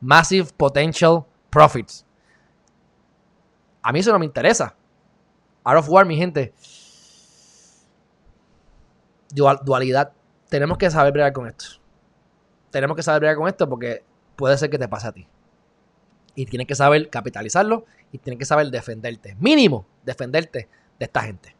massive 0.00 0.48
potential 0.56 1.24
profits. 1.50 2.04
A 3.82 3.92
mí 3.92 4.00
eso 4.00 4.10
no 4.10 4.18
me 4.18 4.24
interesa. 4.24 4.74
Out 5.64 5.78
of 5.78 5.88
War, 5.90 6.06
mi 6.06 6.16
gente. 6.16 6.54
dualidad. 9.62 10.12
Tenemos 10.48 10.78
que 10.78 10.90
saber 10.90 11.12
bregar 11.12 11.32
con 11.32 11.46
esto. 11.46 11.66
Tenemos 12.70 12.96
que 12.96 13.02
saber 13.02 13.20
bregar 13.20 13.36
con 13.36 13.48
esto 13.48 13.68
porque 13.68 14.04
puede 14.36 14.56
ser 14.58 14.70
que 14.70 14.78
te 14.78 14.88
pase 14.88 15.08
a 15.08 15.12
ti. 15.12 15.26
Y 16.34 16.46
tienes 16.46 16.66
que 16.66 16.74
saber 16.74 17.08
capitalizarlo 17.08 17.86
y 18.12 18.18
tienes 18.18 18.38
que 18.38 18.44
saber 18.44 18.70
defenderte. 18.70 19.36
Mínimo, 19.40 19.86
defenderte 20.04 20.68
de 20.98 21.04
esta 21.04 21.22
gente. 21.22 21.56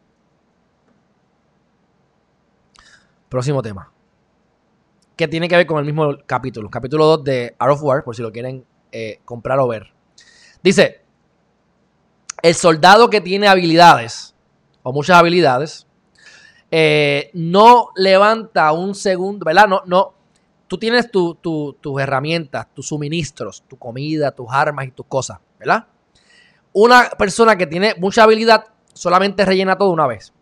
Próximo 3.29 3.63
tema. 3.63 3.93
Que 5.17 5.27
tiene 5.27 5.49
que 5.49 5.57
ver 5.57 5.67
con 5.67 5.79
el 5.79 5.85
mismo 5.85 6.17
capítulo. 6.27 6.71
Capítulo 6.71 7.07
2 7.07 7.25
de 7.25 7.57
Art 7.59 7.73
of 7.73 7.83
War, 7.83 8.05
por 8.05 8.15
si 8.15 8.23
lo 8.23 8.31
quieren 8.31 8.65
eh, 8.93 9.21
comprar 9.25 9.59
o 9.59 9.67
ver. 9.67 9.93
Dice, 10.63 11.03
el 12.43 12.55
soldado 12.55 13.11
que 13.11 13.21
tiene 13.21 13.49
habilidades, 13.49 14.35
o 14.83 14.93
muchas 14.93 15.17
habilidades, 15.19 15.86
eh, 16.71 17.31
no 17.35 17.91
levanta 17.97 18.73
un 18.73 18.95
segundo, 18.95 19.45
¿verdad? 19.45 19.69
No, 19.69 19.83
no. 19.87 20.15
Tú 20.67 20.79
tienes 20.79 21.11
tus 21.11 22.01
herramientas, 22.01 22.67
tus 22.75 22.89
suministros, 22.89 23.63
tu 23.69 23.77
comida, 23.77 24.33
tus 24.33 24.49
armas 24.51 24.87
y 24.87 24.91
tus 24.91 25.07
cosas, 25.07 25.39
¿verdad? 25.61 25.87
Una 26.73 27.09
persona 27.11 27.57
que 27.57 27.69
tiene 27.69 27.95
mucha 27.99 28.25
habilidad 28.25 28.65
solamente 28.93 29.45
rellena 29.45 29.79
todo 29.79 29.91
una 29.91 30.09
vez. 30.09 30.33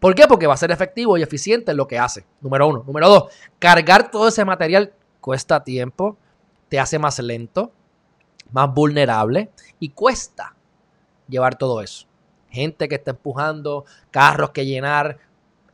¿Por 0.00 0.14
qué? 0.14 0.26
Porque 0.26 0.46
va 0.46 0.54
a 0.54 0.58
ser 0.58 0.70
efectivo 0.70 1.18
y 1.18 1.22
eficiente 1.22 1.72
en 1.72 1.76
lo 1.76 1.86
que 1.86 1.98
hace. 1.98 2.24
Número 2.40 2.68
uno. 2.68 2.84
Número 2.86 3.08
dos, 3.08 3.32
cargar 3.58 4.10
todo 4.10 4.28
ese 4.28 4.44
material 4.44 4.92
cuesta 5.20 5.62
tiempo, 5.62 6.16
te 6.68 6.78
hace 6.78 6.98
más 6.98 7.18
lento, 7.18 7.72
más 8.50 8.72
vulnerable 8.72 9.50
y 9.78 9.90
cuesta 9.90 10.54
llevar 11.28 11.56
todo 11.56 11.82
eso. 11.82 12.06
Gente 12.48 12.88
que 12.88 12.94
está 12.94 13.10
empujando, 13.10 13.84
carros 14.10 14.50
que 14.50 14.64
llenar, 14.64 15.18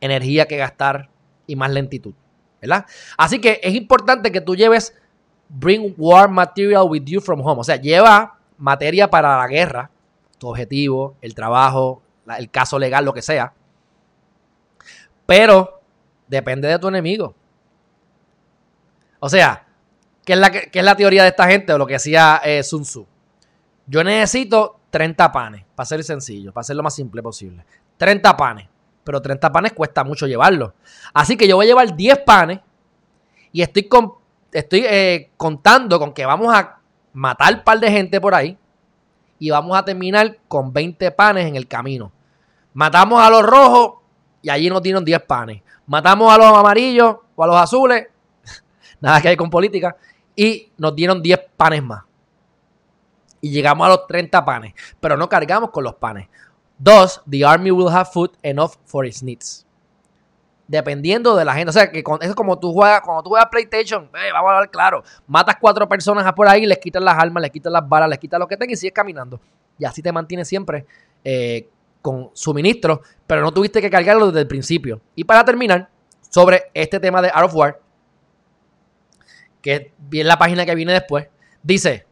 energía 0.05 0.45
que 0.45 0.57
gastar 0.57 1.09
y 1.47 1.55
más 1.55 1.71
lentitud. 1.71 2.13
¿Verdad? 2.61 2.85
Así 3.17 3.39
que 3.39 3.59
es 3.61 3.73
importante 3.75 4.31
que 4.31 4.39
tú 4.39 4.55
lleves 4.55 4.95
bring 5.49 5.93
war 5.97 6.29
material 6.29 6.85
with 6.89 7.03
you 7.05 7.21
from 7.21 7.41
home. 7.41 7.59
O 7.59 7.63
sea, 7.63 7.75
lleva 7.75 8.37
materia 8.57 9.09
para 9.09 9.37
la 9.37 9.47
guerra, 9.47 9.89
tu 10.37 10.49
objetivo, 10.49 11.15
el 11.21 11.35
trabajo, 11.35 12.01
el 12.37 12.49
caso 12.49 12.79
legal, 12.79 13.05
lo 13.05 13.13
que 13.13 13.21
sea. 13.21 13.53
Pero 15.25 15.81
depende 16.27 16.67
de 16.67 16.79
tu 16.79 16.87
enemigo. 16.87 17.35
O 19.19 19.29
sea, 19.29 19.65
¿qué 20.25 20.33
es 20.33 20.39
la, 20.39 20.47
es 20.47 20.83
la 20.83 20.95
teoría 20.95 21.23
de 21.23 21.29
esta 21.29 21.47
gente 21.47 21.73
o 21.73 21.77
lo 21.77 21.85
que 21.87 21.93
decía 21.93 22.41
eh, 22.43 22.63
Sun 22.63 22.83
Tzu? 22.83 23.05
Yo 23.85 24.03
necesito 24.03 24.79
30 24.89 25.31
panes, 25.31 25.65
para 25.75 25.85
ser 25.85 26.03
sencillo, 26.03 26.53
para 26.53 26.63
ser 26.63 26.75
lo 26.75 26.83
más 26.83 26.95
simple 26.95 27.21
posible. 27.21 27.65
30 27.97 28.35
panes, 28.37 28.67
pero 29.03 29.21
30 29.21 29.51
panes 29.51 29.73
cuesta 29.73 30.03
mucho 30.03 30.27
llevarlo. 30.27 30.73
Así 31.13 31.37
que 31.37 31.47
yo 31.47 31.55
voy 31.55 31.65
a 31.65 31.69
llevar 31.69 31.95
10 31.95 32.19
panes 32.19 32.59
y 33.51 33.61
estoy, 33.61 33.83
con, 33.83 34.13
estoy 34.51 34.85
eh, 34.85 35.31
contando 35.37 35.99
con 35.99 36.13
que 36.13 36.25
vamos 36.25 36.53
a 36.53 36.79
matar 37.13 37.55
un 37.55 37.63
par 37.63 37.79
de 37.79 37.91
gente 37.91 38.19
por 38.19 38.33
ahí 38.33 38.57
y 39.39 39.49
vamos 39.49 39.77
a 39.77 39.83
terminar 39.83 40.37
con 40.47 40.71
20 40.73 41.11
panes 41.11 41.45
en 41.45 41.55
el 41.55 41.67
camino. 41.67 42.11
Matamos 42.73 43.21
a 43.21 43.29
los 43.29 43.43
rojos 43.43 43.95
y 44.41 44.49
allí 44.49 44.69
nos 44.69 44.81
dieron 44.81 45.05
10 45.05 45.21
panes. 45.23 45.61
Matamos 45.85 46.33
a 46.33 46.37
los 46.37 46.47
amarillos 46.47 47.17
o 47.35 47.43
a 47.43 47.47
los 47.47 47.55
azules, 47.55 48.07
nada 49.01 49.21
que 49.21 49.29
ver 49.29 49.37
con 49.37 49.49
política, 49.49 49.95
y 50.35 50.71
nos 50.77 50.95
dieron 50.95 51.21
10 51.21 51.39
panes 51.57 51.83
más. 51.83 52.03
Y 53.41 53.51
llegamos 53.51 53.85
a 53.85 53.89
los 53.89 54.07
30 54.07 54.45
panes, 54.45 54.73
pero 54.99 55.17
no 55.17 55.27
cargamos 55.27 55.69
con 55.71 55.83
los 55.83 55.95
panes. 55.95 56.29
Dos, 56.77 57.21
the 57.29 57.45
army 57.45 57.71
will 57.71 57.89
have 57.89 58.09
food 58.11 58.31
enough 58.41 58.75
for 58.85 59.05
its 59.05 59.21
needs. 59.23 59.65
Dependiendo 60.67 61.35
de 61.35 61.45
la 61.45 61.53
gente. 61.53 61.69
O 61.69 61.73
sea, 61.73 61.91
que 61.91 62.03
es 62.21 62.35
como 62.35 62.57
tú 62.57 62.73
juegas, 62.73 63.01
cuando 63.01 63.23
tú 63.23 63.29
juegas 63.29 63.47
PlayStation, 63.49 64.09
vamos 64.11 64.51
a 64.51 64.55
hablar 64.55 64.71
claro. 64.71 65.03
Matas 65.27 65.57
cuatro 65.59 65.87
personas 65.87 66.31
por 66.33 66.47
ahí, 66.47 66.65
les 66.65 66.79
quitas 66.79 67.03
las 67.03 67.17
armas, 67.17 67.41
les 67.41 67.51
quitas 67.51 67.71
las 67.71 67.87
balas, 67.87 68.09
les 68.09 68.19
quitas 68.19 68.39
lo 68.39 68.47
que 68.47 68.57
tengan 68.57 68.73
y 68.73 68.77
sigues 68.77 68.93
caminando. 68.93 69.39
Y 69.77 69.85
así 69.85 70.01
te 70.01 70.11
mantienes 70.11 70.47
siempre 70.47 70.85
eh, 71.23 71.69
con 72.01 72.31
suministro, 72.33 73.01
pero 73.27 73.41
no 73.41 73.51
tuviste 73.51 73.81
que 73.81 73.89
cargarlo 73.89 74.27
desde 74.27 74.41
el 74.41 74.47
principio. 74.47 75.01
Y 75.15 75.23
para 75.23 75.43
terminar, 75.45 75.89
sobre 76.29 76.63
este 76.73 76.99
tema 76.99 77.21
de 77.21 77.29
Art 77.29 77.45
of 77.45 77.55
War, 77.55 77.79
que 79.61 79.93
es 80.11 80.25
la 80.25 80.37
página 80.37 80.65
que 80.65 80.75
viene 80.75 80.93
después, 80.93 81.27
dice, 81.61 82.05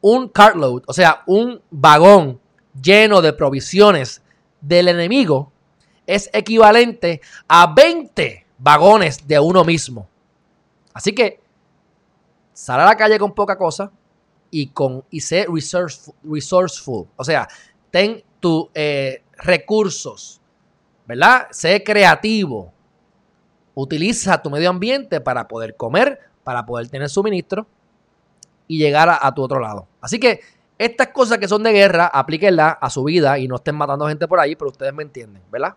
un 0.00 0.28
cartload, 0.28 0.82
o 0.86 0.92
sea, 0.92 1.22
un 1.26 1.62
vagón 1.70 2.40
lleno 2.82 3.22
de 3.22 3.32
provisiones 3.32 4.22
del 4.60 4.88
enemigo, 4.88 5.52
es 6.06 6.30
equivalente 6.32 7.20
a 7.48 7.72
20 7.72 8.46
vagones 8.58 9.26
de 9.26 9.38
uno 9.38 9.64
mismo. 9.64 10.08
Así 10.94 11.12
que, 11.12 11.40
sal 12.52 12.80
a 12.80 12.86
la 12.86 12.96
calle 12.96 13.18
con 13.18 13.34
poca 13.34 13.58
cosa 13.58 13.90
y, 14.50 14.68
con, 14.68 15.04
y 15.10 15.20
sé 15.20 15.46
resourceful. 16.22 17.06
O 17.16 17.24
sea, 17.24 17.48
ten 17.90 18.22
tus 18.40 18.68
eh, 18.74 19.22
recursos, 19.38 20.40
¿verdad? 21.06 21.48
Sé 21.50 21.82
creativo. 21.82 22.72
Utiliza 23.74 24.40
tu 24.40 24.48
medio 24.48 24.70
ambiente 24.70 25.20
para 25.20 25.46
poder 25.46 25.76
comer, 25.76 26.20
para 26.44 26.64
poder 26.64 26.88
tener 26.88 27.10
suministro 27.10 27.66
y 28.68 28.78
llegar 28.78 29.08
a, 29.20 29.34
tu 29.34 29.42
otro 29.42 29.60
lado. 29.60 29.86
Así 30.00 30.18
que 30.18 30.40
estas 30.78 31.08
cosas 31.08 31.38
que 31.38 31.48
son 31.48 31.62
de 31.62 31.72
guerra, 31.72 32.06
aplíquenlas 32.06 32.76
a 32.80 32.90
su 32.90 33.04
vida 33.04 33.38
y 33.38 33.48
no 33.48 33.56
estén 33.56 33.74
matando 33.74 34.06
gente 34.08 34.28
por 34.28 34.40
ahí, 34.40 34.56
pero 34.56 34.70
ustedes 34.70 34.92
me 34.92 35.02
entienden, 35.02 35.42
¿verdad? 35.50 35.74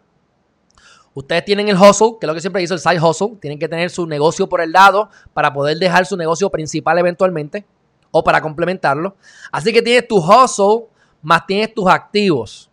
Ustedes 1.14 1.43
tienen 1.45 1.68
el 1.70 1.76
hustle, 1.76 2.18
que 2.20 2.26
es 2.26 2.28
lo 2.28 2.34
que 2.34 2.41
siempre 2.41 2.62
hizo 2.62 2.74
el 2.74 2.80
side 2.80 3.02
hustle. 3.02 3.38
Tienen 3.41 3.58
que 3.58 3.68
tener 3.68 3.89
su 3.89 4.06
negocio 4.06 4.47
por 4.47 4.62
el 4.62 4.72
lado 4.72 5.10
para 5.34 5.52
poder 5.52 5.78
dejar 5.78 6.06
su 6.06 6.16
negocio 6.16 6.50
principal 6.50 6.97
eventualmente 7.00 7.66
o 8.12 8.24
para 8.24 8.41
complementarlo. 8.41 9.16
Así 9.52 9.74
que 9.74 9.82
tienes 9.82 10.08
tu 10.08 10.18
hustle 10.18 10.88
más 11.22 11.45
tienes 11.45 11.74
tus 11.74 11.88
activos. 11.88 12.70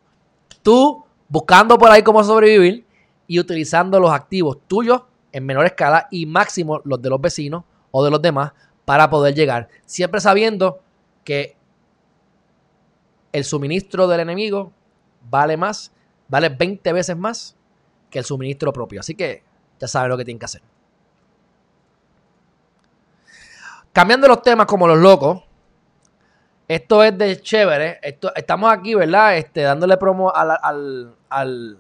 Tú 0.63 1.05
buscando 1.29 1.79
por 1.79 1.91
ahí 1.91 2.03
cómo 2.03 2.23
sobrevivir 2.23 2.87
y 3.27 3.41
utilizando 3.41 3.99
los 3.99 4.11
activos 4.11 4.59
tuyos 4.69 5.03
en 5.33 5.45
menor 5.45 5.67
escala 5.67 6.07
y 6.11 6.27
máximo 6.27 6.81
los 6.85 7.01
de 7.03 7.11
los 7.11 7.21
vecinos 7.21 7.65
o 7.91 8.05
de 8.05 8.11
los 8.11 8.23
demás 8.23 8.53
para 8.85 9.11
poder 9.11 9.35
llegar. 9.35 9.69
Siempre 9.85 10.21
sabiendo 10.21 10.81
que 11.25 11.56
el 13.37 13.45
suministro 13.45 14.09
del 14.09 14.21
enemigo 14.21 14.73
vale 15.29 15.59
más, 15.59 15.93
vale 16.27 16.49
20 16.49 16.91
veces 16.95 17.15
más 17.19 17.55
que 18.09 18.19
el 18.19 18.25
suministro 18.25 18.73
propio. 18.73 19.01
Así 19.01 19.15
que 19.15 19.43
ya 19.79 19.87
saben 19.87 20.09
lo 20.09 20.17
que 20.17 20.25
tienen 20.25 20.39
que 20.39 20.47
hacer. 20.47 20.63
Cambiando 23.93 24.27
los 24.27 24.41
temas 24.41 24.65
como 24.65 24.89
los 24.89 24.99
locos, 24.99 25.43
esto 26.67 27.05
es 27.05 27.19
de 27.19 27.39
chévere. 27.43 27.99
Esto, 28.03 28.35
estamos 28.35 28.73
aquí, 28.73 28.95
¿verdad? 28.95 29.37
Este, 29.37 29.61
dándole 29.61 29.99
promo 29.99 30.35
al, 30.35 30.57
al, 31.29 31.79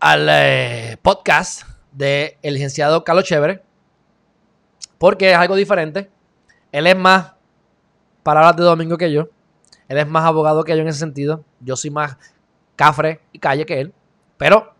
al, 0.00 0.28
eh, 0.28 0.96
podcast 1.00 1.62
del 1.92 2.34
licenciado 2.42 3.04
Carlos 3.04 3.24
Chévere. 3.24 3.62
Porque 4.98 5.30
es 5.30 5.36
algo 5.36 5.54
diferente. 5.54 6.10
Él 6.72 6.88
es 6.88 6.96
más 6.96 7.34
palabras 8.22 8.56
de 8.56 8.64
domingo 8.64 8.96
que 8.96 9.12
yo. 9.12 9.28
Él 9.88 9.98
es 9.98 10.06
más 10.06 10.24
abogado 10.24 10.62
que 10.64 10.74
yo 10.76 10.82
en 10.82 10.88
ese 10.88 11.00
sentido. 11.00 11.44
Yo 11.60 11.76
soy 11.76 11.90
más 11.90 12.16
cafre 12.76 13.20
y 13.32 13.38
calle 13.38 13.66
que 13.66 13.80
él. 13.80 13.92
Pero 14.36 14.72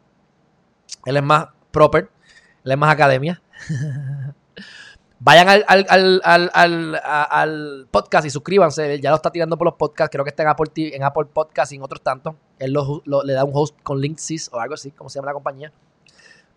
él 1.05 1.17
es 1.17 1.23
más 1.23 1.49
proper. 1.71 2.11
Él 2.65 2.73
es 2.73 2.79
más 2.79 2.93
academia. 2.93 3.43
Vayan 5.23 5.49
al, 6.23 7.89
podcast 7.91 8.27
y 8.27 8.31
suscríbanse. 8.31 8.95
Él 8.95 9.01
ya 9.03 9.11
lo 9.11 9.17
está 9.17 9.31
tirando 9.31 9.59
por 9.59 9.67
los 9.67 9.75
podcasts. 9.75 10.11
Creo 10.11 10.25
que 10.25 10.31
está 10.31 10.45
en 10.45 10.49
Apple, 10.49 10.71
en 10.77 11.03
Apple 11.03 11.27
Podcast 11.27 11.73
y 11.73 11.77
en 11.77 11.83
otros 11.83 12.01
tantos. 12.03 12.37
Él 12.59 12.73
le 12.73 13.33
da 13.35 13.45
un 13.45 13.51
host 13.53 13.77
con 13.83 14.01
Linksys 14.01 14.49
o 14.53 14.59
algo 14.59 14.75
así, 14.75 14.93
como 14.93 15.11
se 15.11 15.19
llama 15.19 15.27
la 15.27 15.35
compañía. 15.35 15.73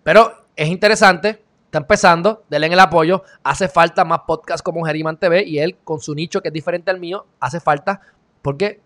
Pero 0.04 0.46
es 0.56 0.70
interesante. 0.70 1.44
Está 1.74 1.80
empezando. 1.80 2.44
Denle 2.50 2.68
el 2.68 2.80
apoyo. 2.80 3.24
Hace 3.44 3.68
falta 3.68 4.06
más 4.06 4.20
podcasts 4.28 4.62
como 4.62 4.86
Geriman 4.86 5.18
TV. 5.18 5.44
Y 5.44 5.58
él, 5.58 5.76
con 5.84 6.00
su 6.00 6.14
nicho 6.14 6.40
que 6.40 6.50
es 6.50 6.54
diferente 6.54 6.92
al 6.92 7.00
mío, 7.00 7.26
hace 7.40 7.60
falta. 7.60 8.00
Porque 8.44 8.80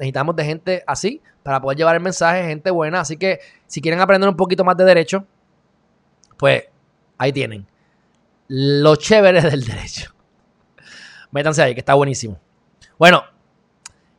necesitamos 0.00 0.34
de 0.34 0.44
gente 0.44 0.82
así 0.84 1.22
para 1.44 1.60
poder 1.60 1.78
llevar 1.78 1.94
el 1.94 2.02
mensaje. 2.02 2.42
Gente 2.48 2.72
buena. 2.72 3.02
Así 3.02 3.16
que 3.16 3.38
si 3.68 3.80
quieren 3.80 4.00
aprender 4.00 4.28
un 4.28 4.34
poquito 4.34 4.64
más 4.64 4.76
de 4.76 4.84
derecho, 4.84 5.24
pues 6.36 6.64
ahí 7.18 7.32
tienen 7.32 7.68
los 8.48 8.98
chéveres 8.98 9.44
del 9.48 9.64
derecho. 9.64 10.12
Métanse 11.30 11.62
ahí, 11.62 11.72
que 11.72 11.80
está 11.80 11.94
buenísimo. 11.94 12.36
Bueno, 12.98 13.22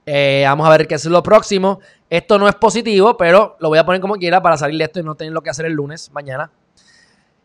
eh, 0.06 0.44
vamos 0.46 0.66
a 0.66 0.70
ver 0.70 0.88
qué 0.88 0.96
es 0.96 1.04
lo 1.04 1.22
próximo. 1.22 1.82
Esto 2.10 2.40
no 2.40 2.48
es 2.48 2.56
positivo, 2.56 3.18
pero 3.18 3.58
lo 3.60 3.68
voy 3.68 3.78
a 3.78 3.86
poner 3.86 4.00
como 4.00 4.16
quiera 4.16 4.42
para 4.42 4.56
salir 4.56 4.78
de 4.78 4.86
esto 4.86 5.02
y 5.02 5.04
no 5.04 5.16
tener 5.16 5.34
lo 5.34 5.42
que 5.42 5.50
hacer 5.50 5.66
el 5.66 5.74
lunes, 5.74 6.10
mañana. 6.14 6.50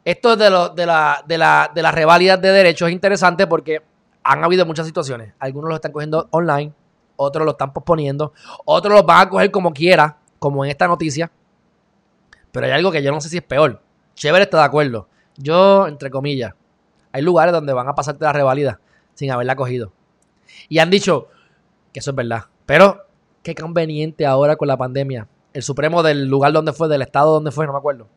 Esto 0.05 0.37
de, 0.37 0.51
lo, 0.51 0.69
de, 0.69 0.87
la, 0.87 1.25
de, 1.27 1.39
la, 1.39 1.71
de 1.75 1.83
las 1.83 1.95
reválidas 1.95 2.41
de 2.41 2.51
derechos 2.51 2.89
es 2.89 2.93
interesante 2.93 3.47
porque 3.47 3.83
han 4.23 4.45
habido 4.45 4.67
muchas 4.67 4.87
situaciones. 4.87 5.33
Algunos 5.39 5.69
los 5.69 5.77
están 5.77 5.93
cogiendo 5.93 6.29
online, 6.31 6.73
otros 7.17 7.45
lo 7.45 7.53
están 7.53 7.73
posponiendo, 7.73 8.33
otros 8.65 8.93
los 8.93 9.07
van 9.07 9.27
a 9.27 9.31
coger 9.31 9.51
como 9.51 9.73
quiera, 9.73 10.19
como 10.39 10.65
en 10.65 10.71
esta 10.71 10.87
noticia. 10.87 11.31
Pero 12.53 12.67
hay 12.67 12.73
algo 12.73 12.93
que 12.93 13.03
yo 13.03 13.13
no 13.13 13.21
sé 13.21 13.29
si 13.29 13.39
es 13.39 13.43
peor. 13.43 13.81
Chévere 14.15 14.45
está 14.45 14.59
de 14.59 14.65
acuerdo. 14.65 15.09
Yo, 15.37 15.89
entre 15.89 16.11
comillas, 16.11 16.55
hay 17.13 17.23
lugares 17.23 17.53
donde 17.53 17.73
van 17.73 17.89
a 17.89 17.95
pasarte 17.95 18.25
la 18.25 18.33
revalida 18.33 18.81
sin 19.15 19.31
haberla 19.31 19.57
cogido. 19.57 19.93
Y 20.69 20.79
han 20.79 20.91
dicho 20.91 21.29
que 21.93 22.01
eso 22.01 22.11
es 22.11 22.17
verdad. 22.17 22.45
Pero 22.67 23.07
qué 23.43 23.55
conveniente 23.55 24.27
ahora 24.27 24.57
con 24.57 24.69
la 24.69 24.77
pandemia. 24.77 25.29
El 25.53 25.63
Supremo 25.63 26.03
del 26.03 26.27
lugar 26.27 26.53
donde 26.53 26.73
fue, 26.73 26.89
del 26.89 27.03
estado 27.03 27.33
donde 27.33 27.51
fue, 27.51 27.67
no 27.67 27.73
me 27.73 27.79
acuerdo. 27.79 28.09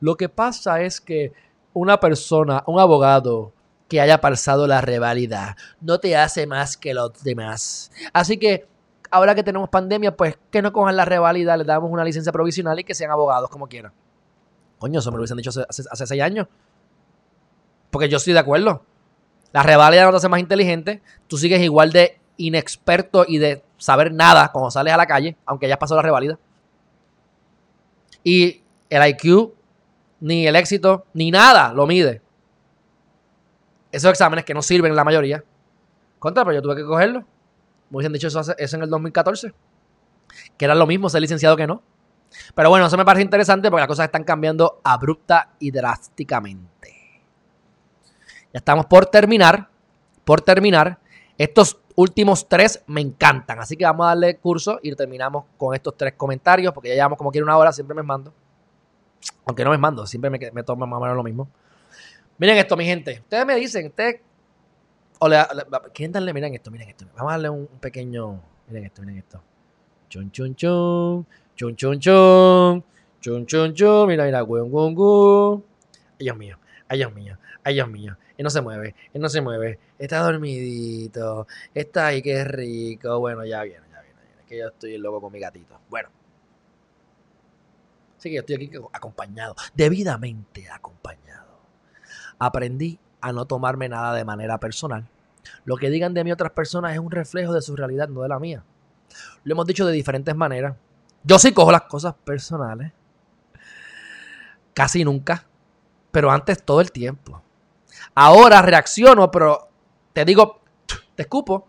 Lo 0.00 0.16
que 0.16 0.28
pasa 0.28 0.80
es 0.80 1.00
que 1.00 1.32
una 1.72 2.00
persona, 2.00 2.62
un 2.66 2.80
abogado 2.80 3.52
que 3.88 4.00
haya 4.00 4.20
pasado 4.20 4.66
la 4.66 4.80
revalida, 4.80 5.56
no 5.80 5.98
te 5.98 6.16
hace 6.16 6.46
más 6.46 6.76
que 6.76 6.94
los 6.94 7.22
demás. 7.22 7.90
Así 8.12 8.38
que 8.38 8.68
ahora 9.10 9.34
que 9.34 9.42
tenemos 9.42 9.68
pandemia, 9.68 10.16
pues 10.16 10.38
que 10.50 10.62
no 10.62 10.72
cojan 10.72 10.96
la 10.96 11.04
revalida, 11.04 11.56
les 11.56 11.66
damos 11.66 11.90
una 11.90 12.04
licencia 12.04 12.32
provisional 12.32 12.78
y 12.78 12.84
que 12.84 12.94
sean 12.94 13.10
abogados 13.10 13.50
como 13.50 13.68
quieran. 13.68 13.92
Coño, 14.78 15.00
eso 15.00 15.10
me 15.10 15.16
lo 15.16 15.22
hubiesen 15.22 15.36
dicho 15.36 15.50
hace, 15.50 15.84
hace 15.90 16.06
seis 16.06 16.22
años. 16.22 16.46
Porque 17.90 18.08
yo 18.08 18.16
estoy 18.16 18.32
de 18.32 18.38
acuerdo. 18.38 18.84
La 19.52 19.62
revalida 19.62 20.04
no 20.04 20.10
te 20.10 20.18
hace 20.18 20.28
más 20.28 20.40
inteligente. 20.40 21.02
Tú 21.26 21.36
sigues 21.36 21.60
igual 21.60 21.92
de 21.92 22.20
inexperto 22.36 23.24
y 23.26 23.38
de 23.38 23.62
saber 23.76 24.12
nada 24.12 24.50
cuando 24.52 24.70
sales 24.70 24.92
a 24.94 24.96
la 24.96 25.06
calle, 25.06 25.36
aunque 25.44 25.66
hayas 25.66 25.78
pasado 25.78 25.96
la 25.96 26.02
revalida. 26.02 26.38
Y 28.22 28.62
el 28.88 29.08
IQ, 29.08 29.52
ni 30.20 30.46
el 30.46 30.56
éxito, 30.56 31.06
ni 31.14 31.30
nada 31.30 31.72
lo 31.72 31.86
mide. 31.86 32.22
Esos 33.90 34.10
exámenes 34.10 34.44
que 34.44 34.54
no 34.54 34.62
sirven 34.62 34.92
en 34.92 34.96
la 34.96 35.04
mayoría. 35.04 35.42
Contra, 36.18 36.44
pero 36.44 36.56
yo 36.56 36.62
tuve 36.62 36.76
que 36.76 36.84
cogerlo. 36.84 37.20
Me 37.90 37.96
hubiesen 37.96 38.12
dicho 38.12 38.28
eso, 38.28 38.40
eso 38.56 38.76
en 38.76 38.82
el 38.82 38.90
2014. 38.90 39.52
Que 40.56 40.64
era 40.64 40.74
lo 40.74 40.86
mismo 40.86 41.08
ser 41.08 41.22
licenciado 41.22 41.56
que 41.56 41.66
no. 41.66 41.82
Pero 42.54 42.70
bueno, 42.70 42.86
eso 42.86 42.96
me 42.96 43.04
parece 43.04 43.24
interesante 43.24 43.68
porque 43.70 43.80
las 43.80 43.88
cosas 43.88 44.04
están 44.04 44.22
cambiando 44.22 44.80
abrupta 44.84 45.50
y 45.58 45.72
drásticamente. 45.72 46.94
Ya 48.52 48.58
estamos 48.58 48.86
por 48.86 49.06
terminar. 49.06 49.68
Por 50.24 50.40
terminar. 50.40 50.98
Estos 51.36 51.80
últimos 51.96 52.48
tres 52.48 52.82
me 52.86 53.00
encantan. 53.00 53.58
Así 53.58 53.76
que 53.76 53.84
vamos 53.84 54.04
a 54.04 54.10
darle 54.10 54.36
curso 54.36 54.78
y 54.82 54.94
terminamos 54.94 55.46
con 55.56 55.74
estos 55.74 55.96
tres 55.96 56.14
comentarios. 56.16 56.72
Porque 56.72 56.90
ya 56.90 56.94
llevamos 56.94 57.18
como 57.18 57.32
quiera 57.32 57.44
una 57.44 57.56
hora. 57.56 57.72
Siempre 57.72 57.96
me 57.96 58.02
mando. 58.02 58.32
Aunque 59.44 59.64
no 59.64 59.70
me 59.70 59.78
mando. 59.78 60.06
Siempre 60.06 60.30
me, 60.30 60.38
me 60.52 60.62
toma 60.62 60.86
más 60.86 60.98
o 60.98 61.00
menos 61.00 61.16
lo 61.16 61.22
mismo. 61.22 61.48
Miren 62.40 62.56
esto, 62.56 62.74
mi 62.76 62.86
gente. 62.86 63.20
Ustedes 63.20 63.44
me 63.44 63.54
dicen. 63.56 63.86
Ustedes. 63.86 64.20
O 65.18 65.28
le, 65.28 65.36
¿Quieren 65.92 66.12
darle? 66.12 66.32
Miren 66.32 66.54
esto, 66.54 66.70
miren 66.70 66.88
esto. 66.88 67.04
Vamos 67.14 67.30
a 67.30 67.34
darle 67.34 67.50
un, 67.50 67.66
pequeño. 67.66 68.40
Miren 68.68 68.86
esto, 68.86 69.02
miren 69.02 69.18
esto. 69.18 69.42
Chun, 70.08 70.30
chun, 70.30 70.54
chun. 70.54 71.26
Chun, 71.54 71.76
chun, 71.76 72.00
chun. 72.00 72.84
Chun, 73.20 73.46
chun, 73.46 73.74
chun. 73.74 74.08
Mira, 74.08 74.24
mira. 74.24 74.40
Gun, 74.40 74.94
gun. 74.94 75.64
Ay, 76.18 76.24
Dios 76.24 76.36
mío. 76.38 76.58
Ay, 76.88 76.98
Dios 76.98 77.12
mío. 77.12 77.36
Ay, 77.62 77.74
Dios 77.74 77.88
mío. 77.88 78.16
Él 78.38 78.44
no 78.44 78.50
se 78.50 78.62
mueve. 78.62 78.94
Él 79.12 79.20
no 79.20 79.28
se 79.28 79.42
mueve. 79.42 79.78
Está 79.98 80.20
dormidito. 80.20 81.46
Está 81.74 82.06
ahí, 82.06 82.22
qué 82.22 82.42
rico. 82.44 83.18
Bueno, 83.18 83.44
ya 83.44 83.62
viene, 83.64 83.86
ya 83.92 84.00
viene. 84.00 84.20
Es 84.40 84.46
que 84.46 84.58
yo 84.58 84.68
estoy 84.68 84.96
loco 84.96 85.20
con 85.20 85.30
mi 85.30 85.40
gatito. 85.40 85.78
Bueno. 85.90 86.08
Así 88.20 88.28
que 88.28 88.34
yo 88.34 88.40
estoy 88.40 88.56
aquí 88.56 88.70
acompañado. 88.92 89.54
Debidamente 89.72 90.68
acompañado. 90.68 91.58
Aprendí 92.38 93.00
a 93.18 93.32
no 93.32 93.46
tomarme 93.46 93.88
nada 93.88 94.12
de 94.12 94.26
manera 94.26 94.60
personal. 94.60 95.08
Lo 95.64 95.78
que 95.78 95.88
digan 95.88 96.12
de 96.12 96.22
mí 96.22 96.30
otras 96.30 96.52
personas 96.52 96.92
es 96.92 96.98
un 96.98 97.10
reflejo 97.10 97.54
de 97.54 97.62
su 97.62 97.74
realidad, 97.74 98.10
no 98.10 98.20
de 98.20 98.28
la 98.28 98.38
mía. 98.38 98.62
Lo 99.42 99.54
hemos 99.54 99.64
dicho 99.64 99.86
de 99.86 99.94
diferentes 99.94 100.36
maneras. 100.36 100.76
Yo 101.24 101.38
sí 101.38 101.52
cojo 101.52 101.72
las 101.72 101.84
cosas 101.84 102.12
personales. 102.22 102.92
Casi 104.74 105.02
nunca. 105.02 105.46
Pero 106.10 106.30
antes 106.30 106.62
todo 106.62 106.82
el 106.82 106.92
tiempo. 106.92 107.40
Ahora 108.14 108.60
reacciono, 108.60 109.30
pero 109.30 109.70
te 110.12 110.26
digo, 110.26 110.60
te 111.14 111.22
escupo, 111.22 111.66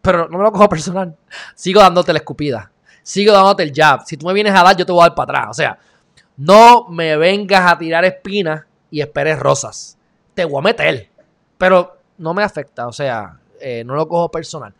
pero 0.00 0.28
no 0.28 0.38
me 0.38 0.42
lo 0.42 0.50
cojo 0.50 0.68
personal. 0.68 1.16
Sigo 1.54 1.80
dándote 1.80 2.12
la 2.12 2.18
escupida. 2.18 2.72
Sigo 3.04 3.32
dándote 3.32 3.62
el 3.62 3.72
jab. 3.72 4.04
Si 4.04 4.16
tú 4.16 4.26
me 4.26 4.32
vienes 4.32 4.52
a 4.52 4.64
dar, 4.64 4.76
yo 4.76 4.84
te 4.84 4.90
voy 4.90 5.02
a 5.02 5.08
dar 5.08 5.14
para 5.14 5.38
atrás. 5.40 5.50
O 5.50 5.54
sea, 5.54 5.78
no 6.36 6.88
me 6.88 7.16
vengas 7.16 7.70
a 7.70 7.78
tirar 7.78 8.04
espinas 8.04 8.64
y 8.90 9.00
esperes 9.00 9.38
rosas. 9.38 9.98
Te 10.34 10.44
voy 10.44 10.60
a 10.60 10.62
meter. 10.62 11.08
Pero 11.58 11.96
no 12.18 12.34
me 12.34 12.42
afecta. 12.42 12.86
O 12.86 12.92
sea, 12.92 13.38
eh, 13.60 13.84
no 13.84 13.94
lo 13.94 14.08
cojo 14.08 14.30
personal. 14.30 14.74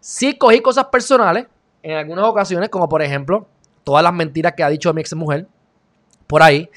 Sí 0.00 0.36
cogí 0.36 0.60
cosas 0.60 0.86
personales 0.86 1.46
en 1.82 1.96
algunas 1.96 2.24
ocasiones, 2.24 2.68
como 2.68 2.88
por 2.88 3.02
ejemplo, 3.02 3.46
todas 3.84 4.02
las 4.02 4.12
mentiras 4.12 4.54
que 4.56 4.62
ha 4.62 4.68
dicho 4.68 4.92
mi 4.92 5.02
ex 5.02 5.14
mujer 5.14 5.46
por 6.26 6.42
ahí, 6.42 6.70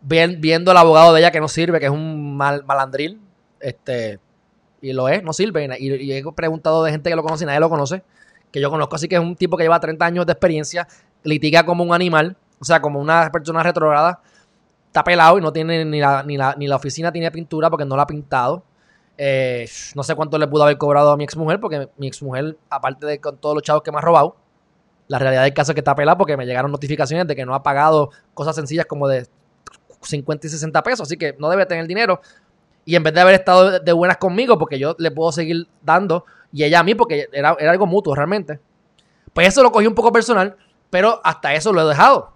viendo 0.00 0.70
al 0.70 0.76
abogado 0.76 1.12
de 1.12 1.20
ella 1.20 1.30
que 1.30 1.40
no 1.40 1.48
sirve, 1.48 1.80
que 1.80 1.86
es 1.86 1.92
un 1.92 2.36
mal, 2.36 2.64
malandril, 2.64 3.20
este, 3.60 4.20
y 4.80 4.92
lo 4.92 5.08
es, 5.08 5.22
no 5.22 5.32
sirve. 5.32 5.68
Y, 5.78 6.12
he 6.12 6.22
preguntado 6.34 6.84
de 6.84 6.92
gente 6.92 7.10
que 7.10 7.16
lo 7.16 7.22
conoce 7.22 7.44
y 7.44 7.46
nadie 7.46 7.60
lo 7.60 7.68
conoce, 7.68 8.02
que 8.50 8.60
yo 8.60 8.70
conozco, 8.70 8.96
así 8.96 9.08
que 9.08 9.16
es 9.16 9.20
un 9.20 9.36
tipo 9.36 9.56
que 9.56 9.64
lleva 9.64 9.80
30 9.80 10.04
años 10.04 10.26
de 10.26 10.32
experiencia, 10.32 10.86
litiga 11.24 11.64
como 11.64 11.84
un 11.84 11.94
animal, 11.94 12.36
o 12.62 12.64
sea, 12.64 12.80
como 12.80 13.00
una 13.00 13.28
persona 13.32 13.60
retrograda, 13.60 14.20
está 14.86 15.02
pelado 15.02 15.36
y 15.36 15.40
no 15.40 15.52
tiene 15.52 15.84
ni 15.84 15.98
la, 15.98 16.22
ni 16.22 16.36
la, 16.36 16.54
ni 16.56 16.68
la 16.68 16.76
oficina 16.76 17.10
tiene 17.10 17.28
pintura 17.32 17.68
porque 17.68 17.84
no 17.84 17.96
la 17.96 18.04
ha 18.04 18.06
pintado. 18.06 18.62
Eh, 19.18 19.68
no 19.96 20.04
sé 20.04 20.14
cuánto 20.14 20.38
le 20.38 20.46
pudo 20.46 20.62
haber 20.62 20.78
cobrado 20.78 21.10
a 21.10 21.16
mi 21.16 21.24
exmujer, 21.24 21.58
porque 21.58 21.88
mi 21.96 22.06
exmujer, 22.06 22.56
aparte 22.70 23.04
de 23.04 23.20
con 23.20 23.36
todos 23.36 23.56
los 23.56 23.64
chavos 23.64 23.82
que 23.82 23.90
me 23.90 23.98
ha 23.98 24.00
robado, 24.00 24.36
la 25.08 25.18
realidad 25.18 25.42
del 25.42 25.52
caso 25.52 25.72
es 25.72 25.74
que 25.74 25.80
está 25.80 25.96
pelado 25.96 26.18
porque 26.18 26.36
me 26.36 26.46
llegaron 26.46 26.70
notificaciones 26.70 27.26
de 27.26 27.34
que 27.34 27.44
no 27.44 27.52
ha 27.52 27.64
pagado 27.64 28.10
cosas 28.32 28.54
sencillas 28.54 28.86
como 28.86 29.08
de 29.08 29.26
50 30.02 30.46
y 30.46 30.50
60 30.50 30.82
pesos, 30.84 31.08
así 31.08 31.16
que 31.16 31.34
no 31.40 31.50
debe 31.50 31.66
tener 31.66 31.88
dinero. 31.88 32.20
Y 32.84 32.94
en 32.94 33.02
vez 33.02 33.12
de 33.12 33.22
haber 33.22 33.34
estado 33.34 33.80
de 33.80 33.92
buenas 33.92 34.18
conmigo, 34.18 34.56
porque 34.56 34.78
yo 34.78 34.94
le 35.00 35.10
puedo 35.10 35.32
seguir 35.32 35.66
dando, 35.82 36.26
y 36.52 36.62
ella 36.62 36.78
a 36.78 36.84
mí, 36.84 36.94
porque 36.94 37.28
era, 37.32 37.56
era 37.58 37.72
algo 37.72 37.86
mutuo 37.86 38.14
realmente, 38.14 38.60
pues 39.32 39.48
eso 39.48 39.64
lo 39.64 39.72
cogí 39.72 39.88
un 39.88 39.96
poco 39.96 40.12
personal, 40.12 40.56
pero 40.90 41.20
hasta 41.24 41.54
eso 41.54 41.72
lo 41.72 41.82
he 41.82 41.88
dejado. 41.88 42.32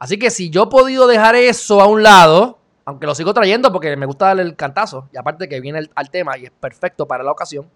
Así 0.00 0.18
que 0.18 0.30
si 0.30 0.48
yo 0.48 0.64
he 0.64 0.66
podido 0.66 1.06
dejar 1.06 1.34
eso 1.36 1.80
a 1.80 1.86
un 1.86 2.02
lado, 2.02 2.58
aunque 2.86 3.06
lo 3.06 3.14
sigo 3.14 3.34
trayendo 3.34 3.70
porque 3.70 3.94
me 3.98 4.06
gusta 4.06 4.28
darle 4.28 4.42
el 4.42 4.56
cantazo, 4.56 5.08
y 5.12 5.18
aparte 5.18 5.46
que 5.46 5.60
viene 5.60 5.88
al 5.94 6.10
tema 6.10 6.38
y 6.38 6.46
es 6.46 6.50
perfecto 6.50 7.06
para 7.06 7.22
la 7.22 7.30
ocasión, 7.30 7.70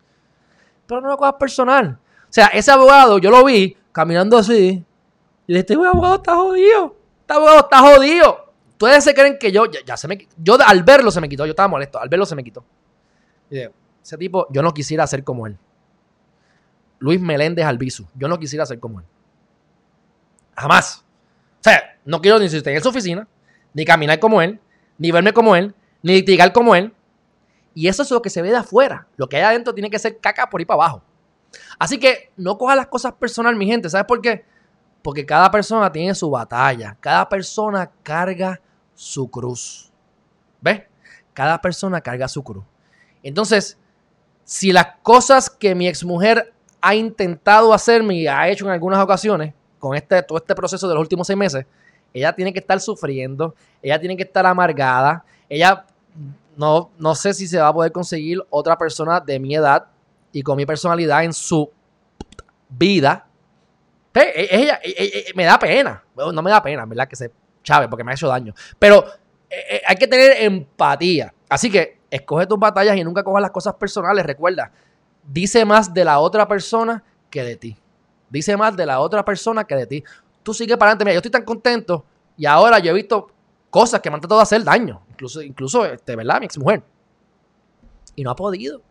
pero 0.87 1.03
no 1.03 1.09
lo 1.09 1.19
cojas 1.19 1.35
personal. 1.35 1.99
O 2.23 2.33
sea, 2.33 2.47
ese 2.47 2.71
abogado, 2.71 3.19
yo 3.19 3.31
lo 3.31 3.45
vi 3.45 3.77
caminando 3.93 4.39
así, 4.39 4.83
y 5.47 5.53
le 5.53 5.63
dije, 5.63 5.75
este 5.75 5.75
abogado 5.75 6.15
está 6.17 6.35
jodido, 6.35 6.97
este 7.21 7.33
abogado 7.35 7.59
está 7.61 7.79
jodido. 7.81 8.55
Ustedes 8.73 9.05
se 9.05 9.15
creen 9.15 9.37
que 9.39 9.53
yo, 9.53 9.67
ya, 9.67 9.97
se 9.99 10.09
me, 10.09 10.27
yo 10.39 10.57
al 10.67 10.83
verlo 10.83 11.11
se 11.11 11.21
me 11.21 11.29
quitó, 11.29 11.45
yo 11.45 11.51
estaba 11.51 11.69
molesto, 11.69 12.01
al 12.01 12.09
verlo 12.09 12.25
se 12.25 12.35
me 12.35 12.43
quitó. 12.43 12.65
Y 13.51 13.61
ese 14.03 14.17
tipo, 14.17 14.47
yo 14.51 14.63
no 14.63 14.73
quisiera 14.73 15.07
ser 15.07 15.25
como 15.25 15.47
él. 15.47 15.59
Luis 17.01 17.21
Meléndez 17.21 17.67
Albizu, 17.67 18.07
yo 18.15 18.29
no 18.29 18.39
quisiera 18.39 18.65
ser 18.65 18.81
como 18.81 19.01
él. 19.01 19.07
Jamás. 20.57 21.05
O 21.65 21.71
sea, 21.71 21.97
no 22.05 22.21
quiero 22.21 22.39
ni 22.39 22.45
estar 22.45 22.75
en 22.75 22.83
su 22.83 22.91
oficina, 22.91 23.27
ni 23.73 23.87
caminar 23.87 24.19
como 24.19 24.43
él, 24.43 24.61
ni 24.99 25.11
verme 25.11 25.33
como 25.33 25.57
él, 25.57 25.75
ni 26.03 26.13
litigar 26.13 26.53
como 26.53 26.75
él. 26.75 26.93
Y 27.73 27.89
eso 27.89 28.03
es 28.03 28.11
lo 28.11 28.21
que 28.21 28.29
se 28.29 28.43
ve 28.43 28.51
de 28.51 28.59
afuera. 28.59 29.07
Lo 29.17 29.31
que 29.31 29.39
hay 29.39 29.45
adentro 29.45 29.73
tiene 29.73 29.89
que 29.89 29.99
ser 29.99 30.19
caca 30.19 30.51
por 30.51 30.61
ahí 30.61 30.67
para 30.67 30.83
abajo. 30.83 31.03
Así 31.79 31.99
que 31.99 32.31
no 32.37 32.59
coja 32.59 32.77
las 32.77 32.89
cosas 32.89 33.15
personal, 33.15 33.57
mi 33.57 33.65
gente. 33.65 33.89
¿Sabes 33.89 34.07
por 34.07 34.21
qué? 34.21 34.45
Porque 35.01 35.25
cada 35.25 35.51
persona 35.51 35.91
tiene 35.91 36.15
su 36.15 36.31
batalla. 36.31 36.99
Cada 37.01 37.27
persona 37.31 37.91
carga 38.03 38.61
su 38.95 39.31
cruz. 39.31 39.91
¿Ves? 40.61 40.83
Cada 41.33 41.59
persona 41.63 41.99
carga 42.03 42.29
su 42.29 42.45
cruz. 42.45 42.65
Entonces, 43.23 43.79
si 44.45 44.71
las 44.71 44.97
cosas 45.03 45.49
que 45.49 45.75
mi 45.75 45.89
exmujer 45.89 46.53
ha 46.83 46.95
intentado 46.95 47.73
hacerme 47.73 48.17
y 48.17 48.27
ha 48.27 48.51
hecho 48.51 48.67
en 48.67 48.73
algunas 48.73 49.03
ocasiones, 49.03 49.55
con 49.85 49.95
este, 49.95 50.23
todo 50.23 50.39
este 50.39 50.55
proceso 50.55 50.89
de 50.89 50.95
los 50.95 51.03
últimos 51.03 51.27
seis 51.27 51.37
meses, 51.37 51.67
ella 52.15 52.35
tiene 52.35 52.55
que 52.55 52.59
estar 52.59 52.81
sufriendo, 52.81 53.55
ella 53.83 54.01
tiene 54.01 54.17
que 54.17 54.23
estar 54.23 54.47
amargada, 54.47 55.23
ella 55.47 55.85
no, 56.57 56.91
no 56.97 57.15
sé 57.15 57.35
si 57.35 57.47
se 57.47 57.59
va 57.59 57.69
a 57.69 57.73
poder 57.75 57.93
conseguir 57.93 58.43
otra 58.49 58.79
persona 58.79 59.21
de 59.21 59.39
mi 59.39 59.55
edad 59.55 59.85
y 60.33 60.43
con 60.43 60.57
mi 60.57 60.65
personalidad 60.65 61.23
en 61.23 61.35
su 61.35 61.71
vida 62.71 63.27
e, 64.15 64.49
ella, 64.51 64.81
e, 64.83 65.27
e, 65.29 65.33
me 65.35 65.45
da 65.45 65.59
pena. 65.59 66.03
No 66.17 66.41
me 66.41 66.51
da 66.51 66.63
pena, 66.63 66.87
¿verdad? 66.87 67.07
Que 67.07 67.17
se 67.17 67.31
chave 67.63 67.87
porque 67.87 68.05
me 68.05 68.13
ha 68.13 68.15
hecho 68.15 68.29
daño. 68.29 68.55
Pero 68.79 69.05
hay 69.87 69.97
que 69.97 70.07
tener 70.07 70.45
empatía. 70.45 71.35
Así 71.47 71.71
que 71.71 71.99
escoge 72.11 72.47
tus 72.47 72.59
batallas 72.59 72.97
y 72.97 73.05
nunca 73.05 73.23
cojas 73.23 73.43
las 73.43 73.51
cosas 73.51 73.75
personales. 73.75 74.25
Recuerda, 74.25 74.73
dice 75.23 75.67
más 75.67 75.93
de 75.93 76.07
la 76.07 76.21
otra 76.21 76.49
persona 76.49 77.05
que 77.29 77.45
de 77.45 77.57
ti. 77.57 77.77
Dice 78.31 78.57
más 78.57 78.77
de 78.77 78.87
la 78.87 79.01
otra 79.01 79.25
persona 79.25 79.65
que 79.65 79.77
de 79.77 79.87
ti. 79.87 80.05
Tú 80.43 80.53
sigue 80.53 80.77
para 80.77 80.91
adelante. 80.91 81.05
Mira, 81.05 81.15
yo 81.15 81.19
estoy 81.19 81.31
tan 81.31 81.45
contento 81.45 82.05
y 82.37 82.47
ahora 82.47 82.79
yo 82.79 82.91
he 82.91 82.95
visto 82.95 83.29
cosas 83.71 84.01
que 84.01 84.11
me 84.11 84.15
han 84.15 84.21
tratado 84.21 84.41
de 84.41 84.45
hacer 84.45 84.65
daño. 84.65 85.03
Incluso, 85.11 85.43
incluso 85.43 85.85
este, 85.85 86.17
¿verdad? 86.17 86.41
Mi 86.41 86.47
ex 86.47 86.59
mujer. 86.59 86.83
Y 88.17 88.23
no 88.23 88.31
ha 88.31 88.37
podido. 88.37 88.83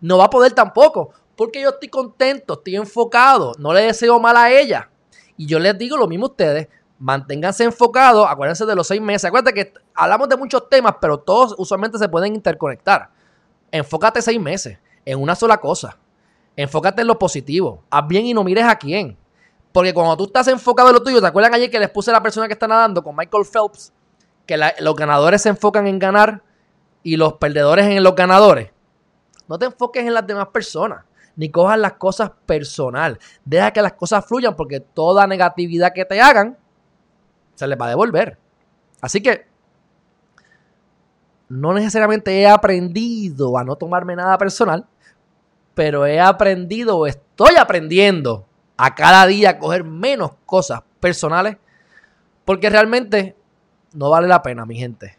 No 0.00 0.18
va 0.18 0.24
a 0.24 0.30
poder 0.30 0.52
tampoco. 0.52 1.12
Porque 1.36 1.60
yo 1.60 1.70
estoy 1.70 1.88
contento, 1.88 2.54
estoy 2.54 2.76
enfocado, 2.76 3.52
no 3.58 3.72
le 3.72 3.82
deseo 3.82 4.20
mal 4.20 4.36
a 4.36 4.50
ella. 4.50 4.88
Y 5.36 5.46
yo 5.46 5.58
les 5.58 5.76
digo 5.76 5.96
lo 5.96 6.06
mismo 6.06 6.26
a 6.26 6.28
ustedes, 6.28 6.68
manténganse 6.98 7.64
enfocados, 7.64 8.26
acuérdense 8.28 8.64
de 8.66 8.74
los 8.76 8.86
seis 8.86 9.00
meses. 9.00 9.24
Acuérdate 9.24 9.52
que 9.52 9.74
hablamos 9.94 10.28
de 10.28 10.36
muchos 10.36 10.68
temas, 10.68 10.94
pero 11.00 11.18
todos 11.18 11.54
usualmente 11.58 11.98
se 11.98 12.08
pueden 12.08 12.34
interconectar. 12.34 13.10
Enfócate 13.72 14.22
seis 14.22 14.40
meses 14.40 14.78
en 15.04 15.20
una 15.20 15.34
sola 15.34 15.58
cosa. 15.58 15.98
Enfócate 16.56 17.02
en 17.02 17.08
lo 17.08 17.18
positivo. 17.18 17.82
Haz 17.90 18.06
bien 18.06 18.26
y 18.26 18.34
no 18.34 18.44
mires 18.44 18.64
a 18.64 18.76
quién. 18.76 19.16
Porque 19.72 19.92
cuando 19.92 20.16
tú 20.16 20.24
estás 20.24 20.46
enfocado 20.48 20.88
en 20.90 20.94
lo 20.94 21.02
tuyo, 21.02 21.20
¿te 21.20 21.26
acuerdan 21.26 21.54
ayer 21.54 21.70
que 21.70 21.80
les 21.80 21.90
puse 21.90 22.10
a 22.10 22.14
la 22.14 22.22
persona 22.22 22.46
que 22.46 22.52
está 22.52 22.68
nadando 22.68 23.02
con 23.02 23.16
Michael 23.16 23.44
Phelps? 23.44 23.92
que 24.46 24.58
los 24.80 24.96
ganadores 24.96 25.42
se 25.42 25.48
enfocan 25.48 25.86
en 25.86 25.98
ganar 25.98 26.42
y 27.02 27.16
los 27.16 27.34
perdedores 27.34 27.86
en 27.86 28.02
los 28.02 28.14
ganadores. 28.14 28.70
No 29.48 29.58
te 29.58 29.66
enfoques 29.66 30.04
en 30.04 30.14
las 30.14 30.26
demás 30.26 30.48
personas, 30.48 31.04
ni 31.36 31.50
cojas 31.50 31.78
las 31.78 31.94
cosas 31.94 32.30
personal. 32.46 33.18
Deja 33.44 33.72
que 33.72 33.82
las 33.82 33.92
cosas 33.94 34.24
fluyan 34.24 34.56
porque 34.56 34.80
toda 34.80 35.26
negatividad 35.26 35.92
que 35.92 36.04
te 36.04 36.20
hagan 36.20 36.56
se 37.54 37.66
les 37.66 37.78
va 37.78 37.86
a 37.86 37.90
devolver. 37.90 38.38
Así 39.00 39.22
que 39.22 39.46
no 41.48 41.74
necesariamente 41.74 42.40
he 42.40 42.48
aprendido 42.48 43.58
a 43.58 43.64
no 43.64 43.76
tomarme 43.76 44.16
nada 44.16 44.36
personal, 44.38 44.86
pero 45.74 46.06
he 46.06 46.20
aprendido 46.20 46.96
o 46.96 47.06
estoy 47.06 47.56
aprendiendo 47.56 48.46
a 48.76 48.94
cada 48.94 49.26
día 49.26 49.50
a 49.50 49.58
coger 49.58 49.84
menos 49.84 50.32
cosas 50.46 50.82
personales 51.00 51.56
porque 52.44 52.70
realmente 52.70 53.36
no 53.94 54.10
vale 54.10 54.28
la 54.28 54.42
pena, 54.42 54.66
mi 54.66 54.76
gente. 54.76 55.16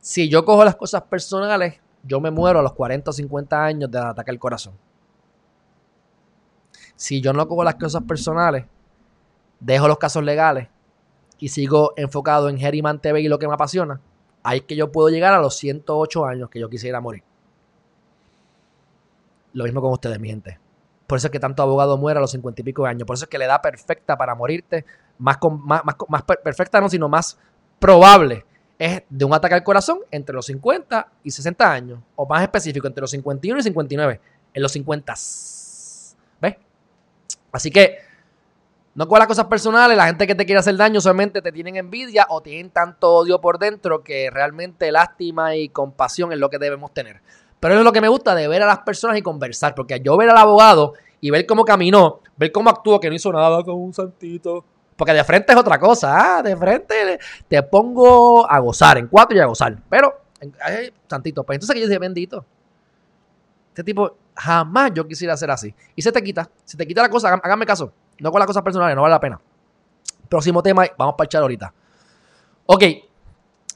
Si 0.00 0.28
yo 0.28 0.44
cojo 0.44 0.64
las 0.64 0.76
cosas 0.76 1.02
personales, 1.02 1.80
yo 2.02 2.20
me 2.20 2.30
muero 2.30 2.58
a 2.58 2.62
los 2.62 2.72
40 2.72 3.10
o 3.10 3.12
50 3.12 3.64
años 3.64 3.90
de 3.90 3.98
ataque 3.98 4.30
al 4.30 4.38
corazón. 4.38 4.74
Si 6.96 7.20
yo 7.20 7.32
no 7.32 7.46
cojo 7.46 7.64
las 7.64 7.76
cosas 7.76 8.02
personales, 8.02 8.64
dejo 9.60 9.88
los 9.88 9.98
casos 9.98 10.24
legales 10.24 10.68
y 11.38 11.48
sigo 11.48 11.92
enfocado 11.96 12.48
en 12.48 12.58
Geriman 12.58 13.00
TV 13.00 13.20
y 13.20 13.28
lo 13.28 13.38
que 13.38 13.48
me 13.48 13.54
apasiona, 13.54 14.00
ahí 14.42 14.62
que 14.62 14.76
yo 14.76 14.90
puedo 14.90 15.08
llegar 15.08 15.34
a 15.34 15.40
los 15.40 15.56
108 15.56 16.26
años 16.26 16.50
que 16.50 16.60
yo 16.60 16.68
quisiera 16.68 17.00
morir. 17.00 17.22
Lo 19.52 19.64
mismo 19.64 19.80
con 19.80 19.92
ustedes, 19.92 20.18
mi 20.18 20.28
gente. 20.28 20.58
Por 21.06 21.18
eso 21.18 21.26
es 21.26 21.30
que 21.30 21.40
tanto 21.40 21.62
abogado 21.62 21.98
muere 21.98 22.18
a 22.18 22.20
los 22.20 22.30
50 22.30 22.60
y 22.60 22.64
pico 22.64 22.84
de 22.84 22.90
años. 22.90 23.06
Por 23.06 23.14
eso 23.14 23.26
es 23.26 23.28
que 23.28 23.38
le 23.38 23.46
da 23.46 23.60
perfecta 23.60 24.16
para 24.16 24.34
morirte. 24.34 24.84
Más, 25.18 25.36
más, 25.42 25.82
más 26.08 26.22
perfecta 26.22 26.80
no, 26.80 26.88
sino 26.88 27.08
más 27.08 27.38
probable 27.78 28.46
es 28.78 29.02
de 29.08 29.24
un 29.24 29.32
ataque 29.32 29.54
al 29.54 29.62
corazón 29.62 30.00
entre 30.10 30.34
los 30.34 30.46
50 30.46 31.06
y 31.22 31.30
60 31.30 31.70
años. 31.70 32.00
O 32.16 32.26
más 32.26 32.42
específico, 32.42 32.86
entre 32.86 33.02
los 33.02 33.10
51 33.10 33.60
y 33.60 33.62
59. 33.62 34.20
En 34.54 34.62
los 34.62 34.72
50. 34.72 35.12
¿Ves? 36.40 36.56
Así 37.52 37.70
que 37.70 37.98
no 38.94 39.08
con 39.08 39.18
las 39.18 39.28
cosas 39.28 39.46
personales. 39.46 39.96
La 39.96 40.06
gente 40.06 40.26
que 40.26 40.34
te 40.34 40.44
quiere 40.44 40.58
hacer 40.58 40.76
daño 40.76 41.00
solamente 41.00 41.40
te 41.40 41.52
tienen 41.52 41.76
envidia 41.76 42.26
o 42.28 42.42
tienen 42.42 42.70
tanto 42.70 43.12
odio 43.12 43.40
por 43.40 43.58
dentro 43.58 44.02
que 44.02 44.30
realmente 44.30 44.90
lástima 44.92 45.56
y 45.56 45.68
compasión 45.68 46.32
es 46.32 46.38
lo 46.38 46.50
que 46.50 46.58
debemos 46.58 46.92
tener. 46.92 47.22
Pero 47.62 47.74
eso 47.74 47.82
es 47.82 47.84
lo 47.84 47.92
que 47.92 48.00
me 48.00 48.08
gusta 48.08 48.34
de 48.34 48.48
ver 48.48 48.60
a 48.64 48.66
las 48.66 48.80
personas 48.80 49.16
y 49.16 49.22
conversar. 49.22 49.72
Porque 49.76 50.00
yo 50.00 50.16
ver 50.16 50.28
al 50.28 50.36
abogado 50.36 50.94
y 51.20 51.30
ver 51.30 51.46
cómo 51.46 51.64
caminó, 51.64 52.18
ver 52.36 52.50
cómo 52.50 52.68
actuó, 52.68 52.98
que 52.98 53.08
no 53.08 53.14
hizo 53.14 53.32
nada 53.32 53.62
con 53.62 53.76
un 53.76 53.94
santito. 53.94 54.64
Porque 54.96 55.12
de 55.12 55.22
frente 55.22 55.52
es 55.52 55.58
otra 55.60 55.78
cosa. 55.78 56.38
Ah, 56.38 56.42
de 56.42 56.56
frente 56.56 57.20
te 57.46 57.62
pongo 57.62 58.50
a 58.50 58.58
gozar, 58.58 58.98
en 58.98 59.06
cuatro 59.06 59.36
y 59.36 59.40
a 59.40 59.46
gozar. 59.46 59.78
Pero, 59.88 60.12
ay, 60.60 60.92
santito, 61.08 61.44
pues 61.44 61.54
entonces 61.54 61.72
que 61.74 61.80
yo 61.82 61.86
dije, 61.86 62.00
bendito. 62.00 62.44
Este 63.68 63.84
tipo, 63.84 64.16
jamás 64.34 64.90
yo 64.92 65.06
quisiera 65.06 65.36
ser 65.36 65.52
así. 65.52 65.72
Y 65.94 66.02
se 66.02 66.10
te 66.10 66.20
quita. 66.20 66.50
Se 66.64 66.76
te 66.76 66.84
quita 66.84 67.02
la 67.02 67.10
cosa, 67.10 67.32
háganme 67.32 67.64
caso. 67.64 67.92
No 68.18 68.32
con 68.32 68.40
las 68.40 68.48
cosas 68.48 68.64
personales, 68.64 68.96
no 68.96 69.02
vale 69.02 69.12
la 69.12 69.20
pena. 69.20 69.40
Próximo 70.28 70.64
tema, 70.64 70.84
vamos 70.98 71.14
para 71.16 71.26
el 71.26 71.28
chat 71.28 71.40
ahorita. 71.40 71.72
Ok. 72.66 72.82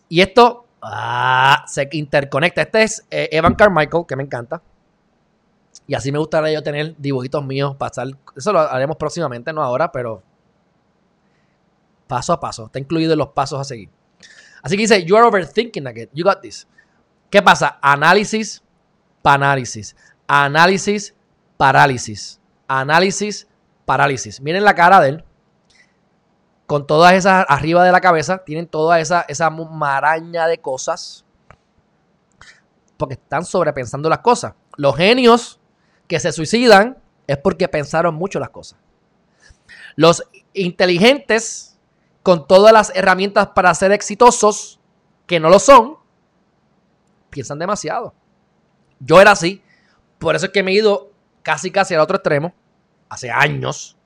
Y 0.08 0.20
esto 0.20 0.65
Ah, 0.88 1.64
se 1.66 1.88
interconecta. 1.92 2.62
Este 2.62 2.82
es 2.84 3.04
eh, 3.10 3.28
Evan 3.32 3.54
Carmichael, 3.54 4.04
que 4.06 4.14
me 4.14 4.22
encanta. 4.22 4.62
Y 5.88 5.94
así 5.94 6.12
me 6.12 6.18
gustaría 6.18 6.52
yo 6.52 6.62
tener 6.62 6.94
dibujitos 6.96 7.44
míos 7.44 7.74
pasar. 7.76 8.08
Eso 8.36 8.52
lo 8.52 8.60
haremos 8.60 8.96
próximamente, 8.96 9.52
no 9.52 9.62
ahora, 9.62 9.90
pero 9.90 10.22
paso 12.06 12.32
a 12.32 12.40
paso. 12.40 12.66
Está 12.66 12.78
incluido 12.78 13.12
en 13.12 13.18
los 13.18 13.28
pasos 13.28 13.60
a 13.60 13.64
seguir. 13.64 13.90
Así 14.62 14.76
que 14.76 14.82
dice, 14.82 15.04
you 15.04 15.16
are 15.16 15.26
overthinking 15.26 15.86
again. 15.86 16.08
You 16.12 16.24
got 16.24 16.40
this. 16.40 16.66
¿Qué 17.30 17.42
pasa? 17.42 17.78
Análisis, 17.82 18.62
parálisis. 19.22 19.96
Análisis, 20.28 21.14
parálisis. 21.56 22.40
Análisis, 22.68 23.48
parálisis. 23.84 24.40
Miren 24.40 24.64
la 24.64 24.74
cara 24.74 25.00
de 25.00 25.08
él 25.08 25.24
con 26.66 26.86
todas 26.86 27.14
esas 27.14 27.46
arriba 27.48 27.84
de 27.84 27.92
la 27.92 28.00
cabeza, 28.00 28.38
tienen 28.38 28.66
toda 28.66 29.00
esa, 29.00 29.24
esa 29.28 29.50
maraña 29.50 30.46
de 30.46 30.58
cosas, 30.58 31.24
porque 32.96 33.14
están 33.14 33.44
sobrepensando 33.44 34.08
las 34.08 34.18
cosas. 34.18 34.54
Los 34.76 34.96
genios 34.96 35.60
que 36.08 36.18
se 36.18 36.32
suicidan 36.32 36.98
es 37.26 37.38
porque 37.38 37.68
pensaron 37.68 38.14
mucho 38.14 38.40
las 38.40 38.50
cosas. 38.50 38.78
Los 39.94 40.24
inteligentes, 40.52 41.78
con 42.22 42.46
todas 42.46 42.72
las 42.72 42.92
herramientas 42.94 43.48
para 43.48 43.74
ser 43.74 43.92
exitosos, 43.92 44.80
que 45.26 45.40
no 45.40 45.48
lo 45.48 45.58
son, 45.58 45.96
piensan 47.30 47.58
demasiado. 47.58 48.14
Yo 48.98 49.20
era 49.20 49.32
así, 49.32 49.62
por 50.18 50.34
eso 50.34 50.46
es 50.46 50.52
que 50.52 50.62
me 50.62 50.72
he 50.72 50.74
ido 50.74 51.10
casi 51.42 51.70
casi 51.70 51.94
al 51.94 52.00
otro 52.00 52.16
extremo, 52.16 52.54
hace 53.08 53.30
años, 53.30 53.96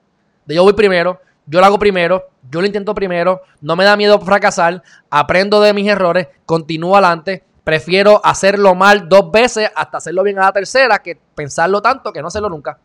de 0.45 0.57
yo 0.57 0.63
voy 0.63 0.73
primero, 0.73 1.21
yo 1.51 1.59
lo 1.59 1.67
hago 1.67 1.81
primero, 1.81 2.29
yo 2.49 2.61
lo 2.61 2.67
intento 2.67 2.95
primero, 2.95 3.43
no 3.61 3.75
me 3.75 3.83
da 3.83 3.97
miedo 3.97 4.21
fracasar, 4.21 4.85
aprendo 5.11 5.61
de 5.61 5.75
mis 5.75 5.89
errores, 5.89 6.29
continúo 6.47 6.95
adelante, 6.95 7.43
prefiero 7.65 8.25
hacerlo 8.25 8.77
mal 8.77 9.09
dos 9.09 9.33
veces 9.33 9.69
hasta 9.75 9.99
hacerlo 9.99 10.23
bien 10.23 10.39
a 10.39 10.43
la 10.43 10.53
tercera 10.53 11.01
que 11.01 11.19
pensarlo 11.35 11.83
tanto 11.83 12.13
que 12.13 12.23
no 12.23 12.29
hacerlo 12.29 12.49
nunca. 12.49 12.79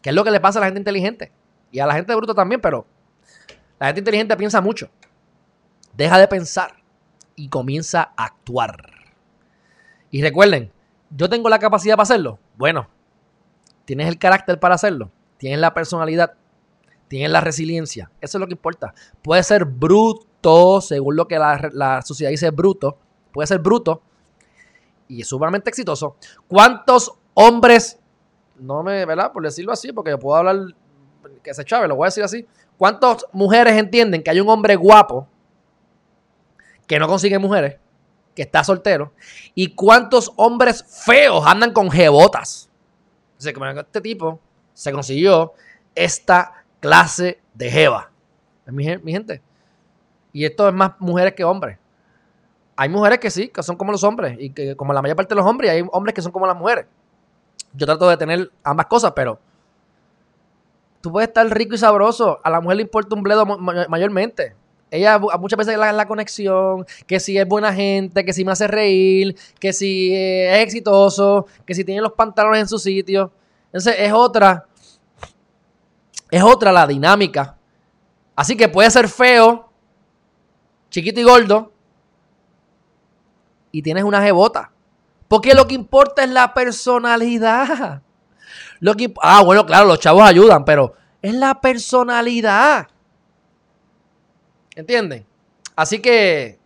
Que 0.00 0.08
es 0.08 0.14
lo 0.14 0.24
que 0.24 0.30
le 0.30 0.40
pasa 0.40 0.58
a 0.58 0.60
la 0.60 0.68
gente 0.68 0.80
inteligente 0.80 1.32
y 1.70 1.80
a 1.80 1.86
la 1.86 1.92
gente 1.92 2.14
bruta 2.14 2.32
también, 2.32 2.62
pero 2.62 2.86
la 3.78 3.88
gente 3.88 4.00
inteligente 4.00 4.38
piensa 4.38 4.62
mucho. 4.62 4.88
Deja 5.92 6.18
de 6.18 6.28
pensar 6.28 6.72
y 7.36 7.50
comienza 7.50 8.12
a 8.16 8.24
actuar. 8.24 8.90
Y 10.10 10.22
recuerden, 10.22 10.72
yo 11.10 11.28
tengo 11.28 11.50
la 11.50 11.58
capacidad 11.58 11.96
para 11.96 12.04
hacerlo. 12.04 12.38
Bueno, 12.56 12.88
tienes 13.84 14.08
el 14.08 14.18
carácter 14.18 14.58
para 14.58 14.76
hacerlo, 14.76 15.10
tienes 15.36 15.58
la 15.58 15.74
personalidad, 15.74 16.32
tienen 17.10 17.32
la 17.32 17.40
resiliencia. 17.40 18.08
Eso 18.20 18.38
es 18.38 18.40
lo 18.40 18.46
que 18.46 18.52
importa. 18.52 18.94
Puede 19.20 19.42
ser 19.42 19.64
bruto, 19.64 20.80
según 20.80 21.16
lo 21.16 21.26
que 21.26 21.40
la, 21.40 22.02
sociedad 22.06 22.30
dice 22.30 22.50
bruto. 22.50 22.96
Puede 23.32 23.48
ser 23.48 23.58
bruto 23.58 24.00
y 25.08 25.22
es 25.22 25.28
sumamente 25.28 25.70
exitoso. 25.70 26.14
¿Cuántos 26.46 27.12
hombres, 27.34 27.98
no 28.60 28.84
me, 28.84 29.04
¿verdad? 29.06 29.32
Por 29.32 29.42
decirlo 29.42 29.72
así, 29.72 29.92
porque 29.92 30.16
puedo 30.18 30.36
hablar 30.36 30.56
que 31.42 31.52
se 31.52 31.64
chave, 31.64 31.88
lo 31.88 31.96
voy 31.96 32.04
a 32.04 32.06
decir 32.06 32.22
así. 32.22 32.46
¿Cuántas 32.78 33.26
mujeres 33.32 33.76
entienden 33.76 34.22
que 34.22 34.30
hay 34.30 34.38
un 34.38 34.48
hombre 34.48 34.76
guapo 34.76 35.26
que 36.86 37.00
no 37.00 37.08
consigue 37.08 37.40
mujeres, 37.40 37.80
que 38.36 38.42
está 38.42 38.62
soltero? 38.62 39.12
¿Y 39.56 39.74
cuántos 39.74 40.32
hombres 40.36 40.84
feos 41.04 41.44
andan 41.44 41.72
con 41.72 41.90
jebotas? 41.90 42.70
Dice 43.36 43.52
que 43.52 43.80
este 43.80 44.00
tipo 44.00 44.38
se 44.74 44.92
consiguió 44.92 45.54
esta 45.96 46.59
clase 46.80 47.40
de 47.54 47.70
jeva. 47.70 48.10
Mi, 48.66 48.96
mi 48.98 49.12
gente. 49.12 49.42
Y 50.32 50.44
esto 50.44 50.68
es 50.68 50.74
más 50.74 50.92
mujeres 50.98 51.34
que 51.34 51.44
hombres. 51.44 51.78
Hay 52.76 52.88
mujeres 52.88 53.18
que 53.18 53.30
sí, 53.30 53.48
que 53.48 53.62
son 53.62 53.76
como 53.76 53.92
los 53.92 54.02
hombres, 54.04 54.36
y 54.40 54.50
que 54.50 54.74
como 54.74 54.92
la 54.92 55.02
mayor 55.02 55.16
parte 55.16 55.34
de 55.34 55.40
los 55.40 55.46
hombres, 55.46 55.70
hay 55.70 55.84
hombres 55.92 56.14
que 56.14 56.22
son 56.22 56.32
como 56.32 56.46
las 56.46 56.56
mujeres. 56.56 56.86
Yo 57.74 57.86
trato 57.86 58.08
de 58.08 58.16
tener 58.16 58.50
ambas 58.64 58.86
cosas, 58.86 59.12
pero 59.14 59.38
tú 61.00 61.12
puedes 61.12 61.28
estar 61.28 61.46
rico 61.48 61.74
y 61.74 61.78
sabroso. 61.78 62.40
A 62.42 62.50
la 62.50 62.60
mujer 62.60 62.76
le 62.76 62.82
importa 62.82 63.14
un 63.14 63.22
bledo 63.22 63.44
mayormente. 63.44 64.54
Ella 64.90 65.18
muchas 65.18 65.56
veces 65.56 65.78
la, 65.78 65.92
la 65.92 66.06
conexión, 66.06 66.84
que 67.06 67.20
si 67.20 67.38
es 67.38 67.46
buena 67.46 67.72
gente, 67.72 68.24
que 68.24 68.32
si 68.32 68.44
me 68.44 68.52
hace 68.52 68.66
reír, 68.66 69.36
que 69.60 69.72
si 69.72 70.12
es 70.14 70.58
exitoso, 70.60 71.46
que 71.64 71.74
si 71.74 71.84
tiene 71.84 72.00
los 72.00 72.12
pantalones 72.12 72.62
en 72.62 72.68
su 72.68 72.78
sitio. 72.78 73.30
Entonces 73.66 73.94
es 73.98 74.12
otra 74.12 74.66
es 76.30 76.42
otra 76.42 76.72
la 76.72 76.86
dinámica. 76.86 77.56
Así 78.36 78.56
que 78.56 78.68
puede 78.68 78.90
ser 78.90 79.08
feo, 79.08 79.70
chiquito 80.88 81.20
y 81.20 81.24
gordo, 81.24 81.72
y 83.72 83.82
tienes 83.82 84.04
una 84.04 84.22
jebota. 84.22 84.72
Porque 85.28 85.54
lo 85.54 85.66
que 85.66 85.74
importa 85.74 86.24
es 86.24 86.30
la 86.30 86.54
personalidad. 86.54 88.02
Lo 88.80 88.94
que, 88.94 89.12
ah, 89.22 89.42
bueno, 89.44 89.64
claro, 89.66 89.86
los 89.86 90.00
chavos 90.00 90.22
ayudan, 90.22 90.64
pero 90.64 90.94
es 91.22 91.34
la 91.34 91.60
personalidad. 91.60 92.88
¿Entienden? 94.74 95.26
Así 95.76 96.00
que 96.00 96.58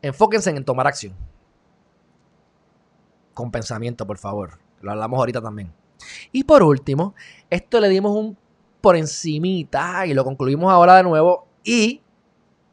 enfóquense 0.00 0.50
en 0.50 0.64
tomar 0.64 0.86
acción. 0.86 1.14
Con 3.34 3.50
pensamiento, 3.50 4.06
por 4.06 4.18
favor. 4.18 4.58
Lo 4.80 4.92
hablamos 4.92 5.18
ahorita 5.18 5.42
también. 5.42 5.72
Y 6.30 6.44
por 6.44 6.62
último, 6.62 7.14
esto 7.50 7.80
le 7.80 7.88
dimos 7.88 8.16
un 8.16 8.36
por 8.82 8.96
encimita 8.96 10.04
y 10.06 10.12
lo 10.12 10.24
concluimos 10.24 10.70
ahora 10.70 10.96
de 10.96 11.04
nuevo 11.04 11.46
y, 11.64 12.02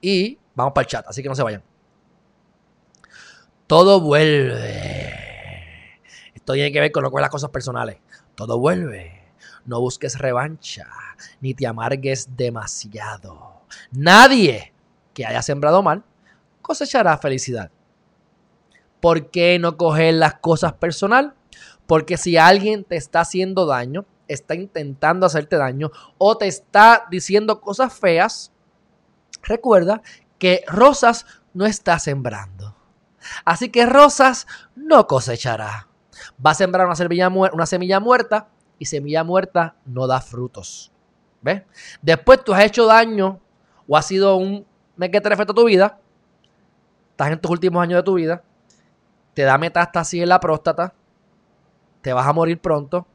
y 0.01 0.37
vamos 0.55 0.73
para 0.73 0.83
el 0.83 0.87
chat, 0.87 1.07
así 1.07 1.23
que 1.23 1.29
no 1.29 1.35
se 1.35 1.43
vayan. 1.43 1.63
Todo 3.67 4.01
vuelve. 4.01 5.13
Esto 6.33 6.53
tiene 6.53 6.71
que 6.71 6.79
ver 6.81 6.91
con 6.91 7.03
lo 7.03 7.11
que 7.11 7.21
las 7.21 7.29
cosas 7.29 7.51
personales. 7.51 7.97
Todo 8.35 8.57
vuelve. 8.59 9.31
No 9.65 9.79
busques 9.79 10.17
revancha, 10.17 10.87
ni 11.39 11.53
te 11.53 11.67
amargues 11.67 12.35
demasiado. 12.35 13.61
Nadie 13.91 14.73
que 15.13 15.25
haya 15.25 15.43
sembrado 15.43 15.83
mal 15.83 16.03
cosecharás 16.63 17.21
felicidad. 17.21 17.71
¿Por 18.99 19.29
qué 19.29 19.59
no 19.59 19.77
coger 19.77 20.15
las 20.15 20.35
cosas 20.35 20.73
personal? 20.73 21.35
Porque 21.85 22.17
si 22.17 22.37
alguien 22.37 22.83
te 22.83 22.95
está 22.95 23.21
haciendo 23.21 23.65
daño, 23.65 24.05
está 24.29 24.55
intentando 24.55 25.25
hacerte 25.25 25.57
daño 25.57 25.91
o 26.17 26.37
te 26.37 26.47
está 26.47 27.05
diciendo 27.09 27.59
cosas 27.59 27.93
feas, 27.93 28.53
recuerda 29.41 30.01
que 30.37 30.63
rosas 30.67 31.25
no 31.53 31.65
está 31.65 31.99
sembrando. 31.99 32.75
Así 33.43 33.69
que 33.69 33.85
rosas 33.85 34.47
no 34.75 35.07
cosechará. 35.07 35.87
Va 36.45 36.51
a 36.51 36.55
sembrar 36.55 36.85
una 36.85 36.95
semilla, 36.95 37.27
una 37.27 37.65
semilla 37.65 37.99
muerta 37.99 38.47
y 38.77 38.85
semilla 38.85 39.23
muerta 39.23 39.75
no 39.85 40.07
da 40.07 40.21
frutos. 40.21 40.91
¿Ves? 41.41 41.63
Después 42.01 42.43
tú 42.43 42.53
has 42.53 42.63
hecho 42.63 42.85
daño 42.85 43.39
o 43.87 43.97
has 43.97 44.05
sido 44.05 44.35
un 44.35 44.65
mequetrefe 44.95 45.43
a 45.43 45.45
tu 45.45 45.65
vida, 45.65 45.99
estás 47.11 47.31
en 47.31 47.39
tus 47.39 47.51
últimos 47.51 47.81
años 47.81 47.99
de 47.99 48.03
tu 48.03 48.15
vida, 48.15 48.43
te 49.33 49.43
da 49.43 49.57
metástasis 49.57 50.21
en 50.21 50.29
la 50.29 50.39
próstata, 50.39 50.93
te 52.01 52.11
vas 52.11 52.27
a 52.27 52.33
morir 52.33 52.59
pronto 52.59 53.07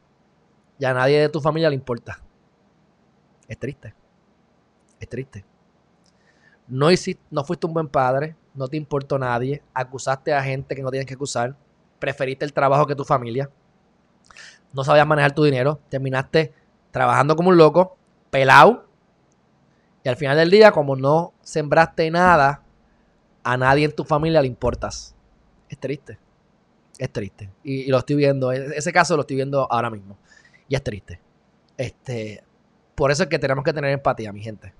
y 0.79 0.85
a 0.85 0.93
nadie 0.93 1.21
de 1.21 1.29
tu 1.29 1.41
familia 1.41 1.69
le 1.69 1.75
importa. 1.75 2.19
Es 3.47 3.57
triste. 3.57 3.93
Es 4.99 5.09
triste. 5.09 5.45
No, 6.67 6.91
hiciste, 6.91 7.21
no 7.29 7.43
fuiste 7.43 7.67
un 7.67 7.73
buen 7.73 7.87
padre, 7.87 8.35
no 8.53 8.67
te 8.67 8.77
importó 8.77 9.19
nadie, 9.19 9.61
acusaste 9.73 10.33
a 10.33 10.41
gente 10.41 10.75
que 10.75 10.81
no 10.81 10.89
tienes 10.89 11.05
que 11.05 11.13
acusar, 11.13 11.55
preferiste 11.99 12.43
el 12.43 12.53
trabajo 12.53 12.87
que 12.87 12.95
tu 12.95 13.03
familia, 13.03 13.49
no 14.73 14.83
sabías 14.83 15.05
manejar 15.05 15.33
tu 15.33 15.43
dinero, 15.43 15.79
terminaste 15.89 16.53
trabajando 16.91 17.35
como 17.35 17.49
un 17.49 17.57
loco, 17.57 17.97
pelado, 18.31 18.85
y 20.03 20.09
al 20.09 20.17
final 20.17 20.37
del 20.37 20.51
día, 20.51 20.71
como 20.71 20.95
no 20.95 21.33
sembraste 21.41 22.11
nada, 22.11 22.61
a 23.43 23.57
nadie 23.57 23.85
en 23.85 23.91
tu 23.91 24.03
familia 24.03 24.41
le 24.41 24.47
importas. 24.47 25.15
Es 25.67 25.79
triste. 25.79 26.19
Es 26.99 27.11
triste. 27.11 27.49
Y, 27.63 27.89
lo 27.89 27.97
estoy 27.97 28.15
viendo. 28.15 28.51
E, 28.51 28.77
ese 28.77 28.93
caso 28.93 29.15
lo 29.15 29.21
estoy 29.21 29.37
viendo 29.37 29.67
ahora 29.71 29.89
mismo. 29.89 30.17
Y 30.67 30.75
es 30.75 30.83
triste. 30.83 31.19
Este, 31.77 32.43
por 32.95 33.11
eso 33.11 33.23
es 33.23 33.29
que 33.29 33.39
tenemos 33.39 33.63
que 33.63 33.73
tener 33.73 33.91
empatía, 33.91 34.31
mi 34.31 34.41
gente. 34.41 34.73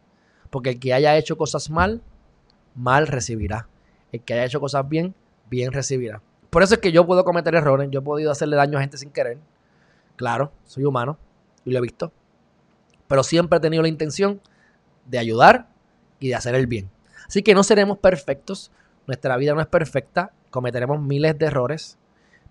Porque 0.49 0.71
el 0.71 0.79
que 0.79 0.93
haya 0.93 1.17
hecho 1.17 1.37
cosas 1.37 1.69
mal, 1.69 2.01
mal 2.73 3.07
recibirá. 3.07 3.67
El 4.11 4.21
que 4.21 4.33
haya 4.33 4.45
hecho 4.45 4.59
cosas 4.59 4.87
bien, 4.87 5.13
bien 5.49 5.71
recibirá. 5.71 6.21
Por 6.49 6.63
eso 6.63 6.75
es 6.75 6.79
que 6.79 6.91
yo 6.91 7.05
puedo 7.05 7.25
cometer 7.25 7.53
errores. 7.55 7.89
Yo 7.91 7.99
he 7.99 8.03
podido 8.03 8.31
hacerle 8.31 8.55
daño 8.55 8.77
a 8.77 8.81
gente 8.81 8.97
sin 8.97 9.11
querer. 9.11 9.37
Claro, 10.15 10.53
soy 10.63 10.85
humano 10.85 11.17
y 11.65 11.71
lo 11.71 11.79
he 11.79 11.81
visto. 11.81 12.13
Pero 13.07 13.23
siempre 13.23 13.57
he 13.57 13.61
tenido 13.61 13.83
la 13.83 13.89
intención 13.89 14.39
de 15.05 15.19
ayudar 15.19 15.67
y 16.19 16.29
de 16.29 16.35
hacer 16.35 16.55
el 16.55 16.67
bien. 16.67 16.89
Así 17.27 17.43
que 17.43 17.53
no 17.53 17.63
seremos 17.63 17.97
perfectos. 17.99 18.71
Nuestra 19.07 19.35
vida 19.37 19.53
no 19.53 19.61
es 19.61 19.67
perfecta. 19.67 20.31
Cometeremos 20.49 21.01
miles 21.01 21.37
de 21.37 21.47
errores. 21.47 21.97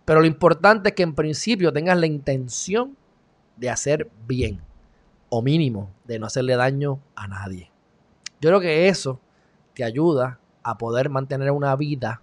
Pero 0.04 0.20
lo 0.20 0.26
importante 0.26 0.90
es 0.90 0.94
que 0.94 1.02
en 1.02 1.14
principio 1.14 1.72
tengas 1.72 1.98
la 1.98 2.06
intención 2.06 2.96
de 3.56 3.70
hacer 3.70 4.10
bien. 4.26 4.60
O 5.28 5.42
mínimo, 5.42 5.90
de 6.04 6.18
no 6.18 6.26
hacerle 6.26 6.56
daño 6.56 7.00
a 7.16 7.26
nadie. 7.26 7.70
Yo 8.40 8.50
creo 8.50 8.60
que 8.60 8.88
eso 8.88 9.20
te 9.74 9.84
ayuda 9.84 10.38
a 10.62 10.78
poder 10.78 11.10
mantener 11.10 11.50
una 11.50 11.74
vida 11.76 12.22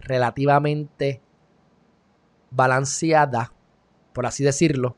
relativamente 0.00 1.20
balanceada, 2.50 3.52
por 4.12 4.26
así 4.26 4.44
decirlo. 4.44 4.96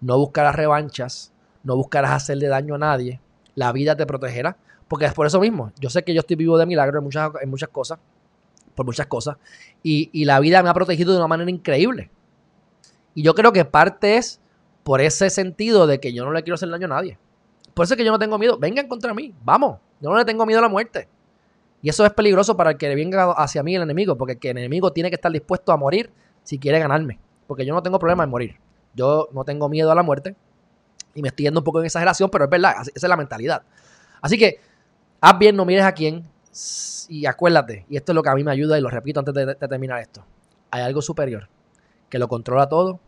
No 0.00 0.18
buscarás 0.18 0.54
revanchas, 0.54 1.32
no 1.62 1.76
buscarás 1.76 2.12
hacerle 2.12 2.48
daño 2.48 2.74
a 2.74 2.78
nadie. 2.78 3.20
La 3.54 3.72
vida 3.72 3.96
te 3.96 4.06
protegerá. 4.06 4.56
Porque 4.88 5.06
es 5.06 5.14
por 5.14 5.26
eso 5.26 5.40
mismo. 5.40 5.72
Yo 5.80 5.90
sé 5.90 6.04
que 6.04 6.14
yo 6.14 6.20
estoy 6.20 6.36
vivo 6.36 6.58
de 6.58 6.66
milagro 6.66 6.98
en 6.98 7.04
muchas, 7.04 7.30
en 7.40 7.50
muchas 7.50 7.68
cosas, 7.70 7.98
por 8.74 8.84
muchas 8.84 9.06
cosas, 9.06 9.36
y, 9.82 10.10
y 10.12 10.24
la 10.24 10.40
vida 10.40 10.62
me 10.62 10.68
ha 10.68 10.74
protegido 10.74 11.12
de 11.12 11.18
una 11.18 11.28
manera 11.28 11.50
increíble. 11.50 12.10
Y 13.14 13.22
yo 13.22 13.34
creo 13.34 13.52
que 13.52 13.64
parte 13.64 14.16
es 14.16 14.40
por 14.84 15.00
ese 15.00 15.30
sentido 15.30 15.86
de 15.86 15.98
que 15.98 16.12
yo 16.12 16.24
no 16.24 16.32
le 16.32 16.42
quiero 16.42 16.54
hacer 16.54 16.68
daño 16.68 16.84
a 16.86 16.90
nadie. 16.90 17.18
Por 17.72 17.84
eso 17.84 17.94
es 17.94 17.98
que 17.98 18.04
yo 18.04 18.12
no 18.12 18.18
tengo 18.18 18.38
miedo. 18.38 18.58
Vengan 18.58 18.86
contra 18.86 19.12
mí, 19.14 19.34
vamos. 19.42 19.78
Yo 20.00 20.10
no 20.10 20.16
le 20.16 20.24
tengo 20.24 20.46
miedo 20.46 20.60
a 20.60 20.62
la 20.62 20.68
muerte. 20.68 21.08
Y 21.82 21.88
eso 21.88 22.04
es 22.06 22.12
peligroso 22.12 22.56
para 22.56 22.70
el 22.70 22.76
que 22.76 22.94
venga 22.94 23.32
hacia 23.32 23.62
mí 23.62 23.74
el 23.74 23.82
enemigo, 23.82 24.16
porque 24.16 24.38
el 24.40 24.58
enemigo 24.58 24.92
tiene 24.92 25.10
que 25.10 25.16
estar 25.16 25.32
dispuesto 25.32 25.72
a 25.72 25.76
morir 25.76 26.10
si 26.42 26.58
quiere 26.58 26.78
ganarme. 26.78 27.18
Porque 27.46 27.66
yo 27.66 27.74
no 27.74 27.82
tengo 27.82 27.98
problema 27.98 28.24
en 28.24 28.30
morir. 28.30 28.56
Yo 28.94 29.28
no 29.32 29.44
tengo 29.44 29.68
miedo 29.68 29.90
a 29.90 29.94
la 29.94 30.02
muerte. 30.02 30.36
Y 31.14 31.22
me 31.22 31.28
estoy 31.28 31.44
yendo 31.44 31.60
un 31.60 31.64
poco 31.64 31.80
en 31.80 31.86
exageración, 31.86 32.30
pero 32.30 32.44
es 32.44 32.50
verdad, 32.50 32.74
esa 32.80 32.90
es 32.94 33.08
la 33.08 33.16
mentalidad. 33.16 33.62
Así 34.20 34.38
que, 34.38 34.60
haz 35.20 35.38
bien, 35.38 35.56
no 35.56 35.64
mires 35.64 35.84
a 35.84 35.92
quién. 35.92 36.28
Y 37.08 37.26
acuérdate, 37.26 37.86
y 37.88 37.96
esto 37.96 38.12
es 38.12 38.14
lo 38.16 38.22
que 38.22 38.28
a 38.28 38.34
mí 38.34 38.44
me 38.44 38.50
ayuda, 38.50 38.78
y 38.78 38.80
lo 38.80 38.88
repito 38.88 39.20
antes 39.20 39.34
de 39.34 39.54
terminar 39.54 40.00
esto. 40.00 40.24
Hay 40.70 40.82
algo 40.82 41.02
superior 41.02 41.48
que 42.08 42.18
lo 42.18 42.28
controla 42.28 42.68
todo 42.68 43.00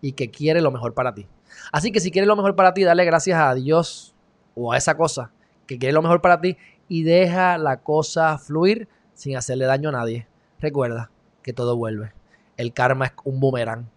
y 0.00 0.12
que 0.12 0.30
quiere 0.30 0.60
lo 0.60 0.70
mejor 0.70 0.94
para 0.94 1.14
ti. 1.14 1.26
Así 1.72 1.92
que 1.92 2.00
si 2.00 2.10
quieres 2.10 2.28
lo 2.28 2.36
mejor 2.36 2.56
para 2.56 2.74
ti, 2.74 2.84
dale 2.84 3.04
gracias 3.04 3.38
a 3.38 3.54
Dios 3.54 4.14
o 4.54 4.72
a 4.72 4.76
esa 4.76 4.96
cosa 4.96 5.30
que 5.66 5.78
quiere 5.78 5.92
lo 5.92 6.02
mejor 6.02 6.20
para 6.20 6.40
ti 6.40 6.56
y 6.88 7.02
deja 7.02 7.58
la 7.58 7.78
cosa 7.80 8.38
fluir 8.38 8.88
sin 9.14 9.36
hacerle 9.36 9.66
daño 9.66 9.88
a 9.88 9.92
nadie. 9.92 10.26
Recuerda 10.60 11.10
que 11.42 11.52
todo 11.52 11.76
vuelve. 11.76 12.12
El 12.56 12.72
karma 12.72 13.06
es 13.06 13.12
un 13.24 13.40
boomerang. 13.40 13.88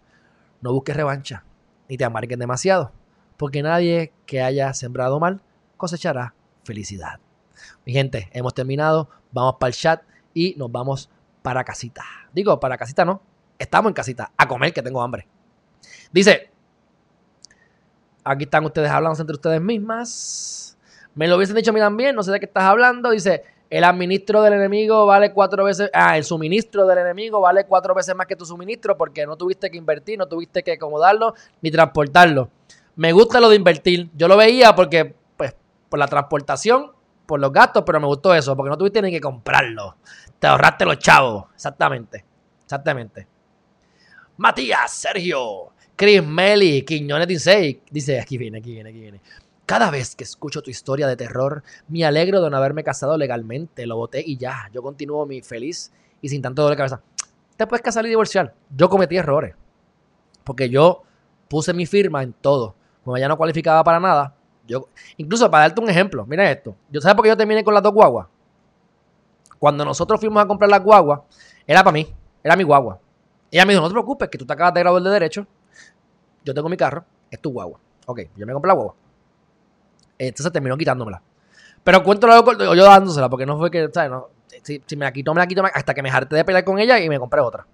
No 0.60 0.72
busques 0.72 0.96
revancha 0.96 1.44
ni 1.88 1.96
te 1.96 2.04
amarguen 2.04 2.38
demasiado, 2.38 2.92
porque 3.36 3.62
nadie 3.62 4.12
que 4.26 4.42
haya 4.42 4.74
sembrado 4.74 5.18
mal 5.18 5.42
cosechará 5.76 6.34
felicidad. 6.64 7.20
Mi 7.86 7.92
gente, 7.92 8.28
hemos 8.32 8.54
terminado. 8.54 9.08
Vamos 9.32 9.56
para 9.58 9.68
el 9.68 9.74
chat 9.74 10.02
y 10.34 10.54
nos 10.56 10.70
vamos 10.70 11.10
para 11.42 11.64
casita. 11.64 12.04
Digo, 12.32 12.60
para 12.60 12.76
casita 12.76 13.04
no. 13.04 13.22
Estamos 13.58 13.90
en 13.90 13.94
casita. 13.94 14.32
A 14.36 14.46
comer 14.46 14.72
que 14.72 14.82
tengo 14.82 15.02
hambre. 15.02 15.26
Dice, 16.12 16.50
aquí 18.24 18.44
están 18.44 18.64
ustedes 18.64 18.90
hablando 18.90 19.20
entre 19.20 19.34
ustedes 19.34 19.60
mismas. 19.60 20.76
Me 21.14 21.26
lo 21.26 21.36
hubiesen 21.36 21.56
dicho 21.56 21.70
a 21.70 21.74
mí 21.74 21.80
también, 21.80 22.14
no 22.14 22.22
sé 22.22 22.30
de 22.30 22.40
qué 22.40 22.46
estás 22.46 22.64
hablando. 22.64 23.10
Dice, 23.10 23.44
el 23.70 23.84
administro 23.84 24.42
del 24.42 24.54
enemigo 24.54 25.06
vale 25.06 25.32
cuatro 25.32 25.64
veces, 25.64 25.90
ah, 25.92 26.16
el 26.16 26.24
suministro 26.24 26.86
del 26.86 26.98
enemigo 26.98 27.40
vale 27.40 27.64
cuatro 27.66 27.94
veces 27.94 28.14
más 28.14 28.26
que 28.26 28.36
tu 28.36 28.46
suministro 28.46 28.96
porque 28.96 29.26
no 29.26 29.36
tuviste 29.36 29.70
que 29.70 29.76
invertir, 29.76 30.18
no 30.18 30.26
tuviste 30.26 30.62
que 30.62 30.72
acomodarlo 30.72 31.34
ni 31.60 31.70
transportarlo. 31.70 32.50
Me 32.96 33.12
gusta 33.12 33.40
lo 33.40 33.48
de 33.48 33.56
invertir. 33.56 34.10
Yo 34.14 34.26
lo 34.26 34.36
veía 34.36 34.74
porque, 34.74 35.14
pues, 35.36 35.54
por 35.88 35.98
la 35.98 36.08
transportación, 36.08 36.92
por 37.26 37.40
los 37.40 37.52
gastos, 37.52 37.84
pero 37.84 38.00
me 38.00 38.06
gustó 38.06 38.34
eso, 38.34 38.56
porque 38.56 38.70
no 38.70 38.78
tuviste 38.78 39.02
ni 39.02 39.10
que 39.10 39.20
comprarlo. 39.20 39.96
Te 40.38 40.46
ahorraste 40.46 40.84
los 40.84 40.98
chavos. 40.98 41.44
Exactamente. 41.54 42.24
Exactamente. 42.64 43.26
Matías, 44.38 44.92
Sergio, 44.92 45.72
Chris 45.96 46.24
Melly, 46.24 46.82
Quiñones 46.82 47.26
dice, 47.26 47.80
dice, 47.90 48.20
aquí 48.20 48.38
viene, 48.38 48.58
aquí 48.58 48.70
viene, 48.70 48.90
aquí 48.90 49.00
viene. 49.00 49.20
Cada 49.66 49.90
vez 49.90 50.14
que 50.14 50.22
escucho 50.22 50.62
tu 50.62 50.70
historia 50.70 51.08
de 51.08 51.16
terror, 51.16 51.64
me 51.88 52.04
alegro 52.04 52.40
de 52.40 52.48
no 52.48 52.56
haberme 52.56 52.84
casado 52.84 53.18
legalmente. 53.18 53.84
Lo 53.84 53.96
voté 53.96 54.22
y 54.24 54.36
ya. 54.36 54.70
Yo 54.72 54.80
continúo 54.80 55.26
mi 55.26 55.42
feliz 55.42 55.92
y 56.22 56.28
sin 56.28 56.40
tanto 56.40 56.62
dolor 56.62 56.76
de 56.76 56.76
cabeza. 56.76 57.02
Te 57.56 57.66
puedes 57.66 57.82
casar 57.82 58.06
y 58.06 58.10
divorciar. 58.10 58.54
Yo 58.74 58.88
cometí 58.88 59.16
errores. 59.16 59.56
Porque 60.44 60.70
yo 60.70 61.02
puse 61.48 61.74
mi 61.74 61.84
firma 61.84 62.22
en 62.22 62.32
todo. 62.32 62.76
Como 63.04 63.18
ya 63.18 63.26
no 63.26 63.36
cualificaba 63.36 63.82
para 63.82 63.98
nada. 63.98 64.36
Yo, 64.68 64.88
incluso 65.16 65.50
para 65.50 65.64
darte 65.64 65.80
un 65.80 65.90
ejemplo, 65.90 66.24
mira 66.26 66.48
esto. 66.48 66.76
Yo 66.90 67.00
sabes 67.00 67.16
por 67.16 67.24
qué 67.24 67.30
yo 67.30 67.36
terminé 67.36 67.64
con 67.64 67.74
las 67.74 67.82
dos 67.82 67.92
guaguas. 67.92 68.28
Cuando 69.58 69.84
nosotros 69.84 70.20
fuimos 70.20 70.40
a 70.44 70.46
comprar 70.46 70.70
las 70.70 70.84
guaguas, 70.84 71.22
era 71.66 71.82
para 71.82 71.92
mí, 71.92 72.06
era 72.44 72.54
mi 72.54 72.62
guagua. 72.62 73.00
Ella 73.50 73.64
me 73.64 73.72
dijo, 73.72 73.82
no 73.82 73.88
te 73.88 73.94
preocupes, 73.94 74.28
que 74.28 74.38
tú 74.38 74.44
te 74.44 74.52
acabas 74.52 74.74
de 74.74 74.80
graduar 74.80 75.02
de 75.02 75.10
derecho, 75.10 75.46
yo 76.44 76.54
tengo 76.54 76.68
mi 76.68 76.76
carro, 76.76 77.04
es 77.30 77.40
tu 77.40 77.50
guagua. 77.50 77.78
Ok, 78.06 78.20
yo 78.36 78.46
me 78.46 78.52
compré 78.52 78.68
la 78.68 78.74
guagua. 78.74 78.94
Entonces 80.18 80.52
terminó 80.52 80.76
quitándomela. 80.76 81.22
Pero 81.84 82.02
cuéntalo 82.02 82.74
yo 82.74 82.84
dándosela, 82.84 83.28
porque 83.28 83.46
no 83.46 83.58
fue 83.58 83.70
que, 83.70 83.88
¿sabes? 83.92 84.12
Si, 84.62 84.96
me 84.96 85.04
la 85.04 85.12
quitó, 85.12 85.32
me 85.32 85.40
la 85.40 85.46
quitó, 85.46 85.64
hasta 85.64 85.94
que 85.94 86.02
me 86.02 86.10
harté 86.10 86.36
de 86.36 86.44
pelear 86.44 86.64
con 86.64 86.78
ella 86.78 86.98
y 86.98 87.08
me 87.08 87.18
compré 87.18 87.40
otra. 87.40 87.66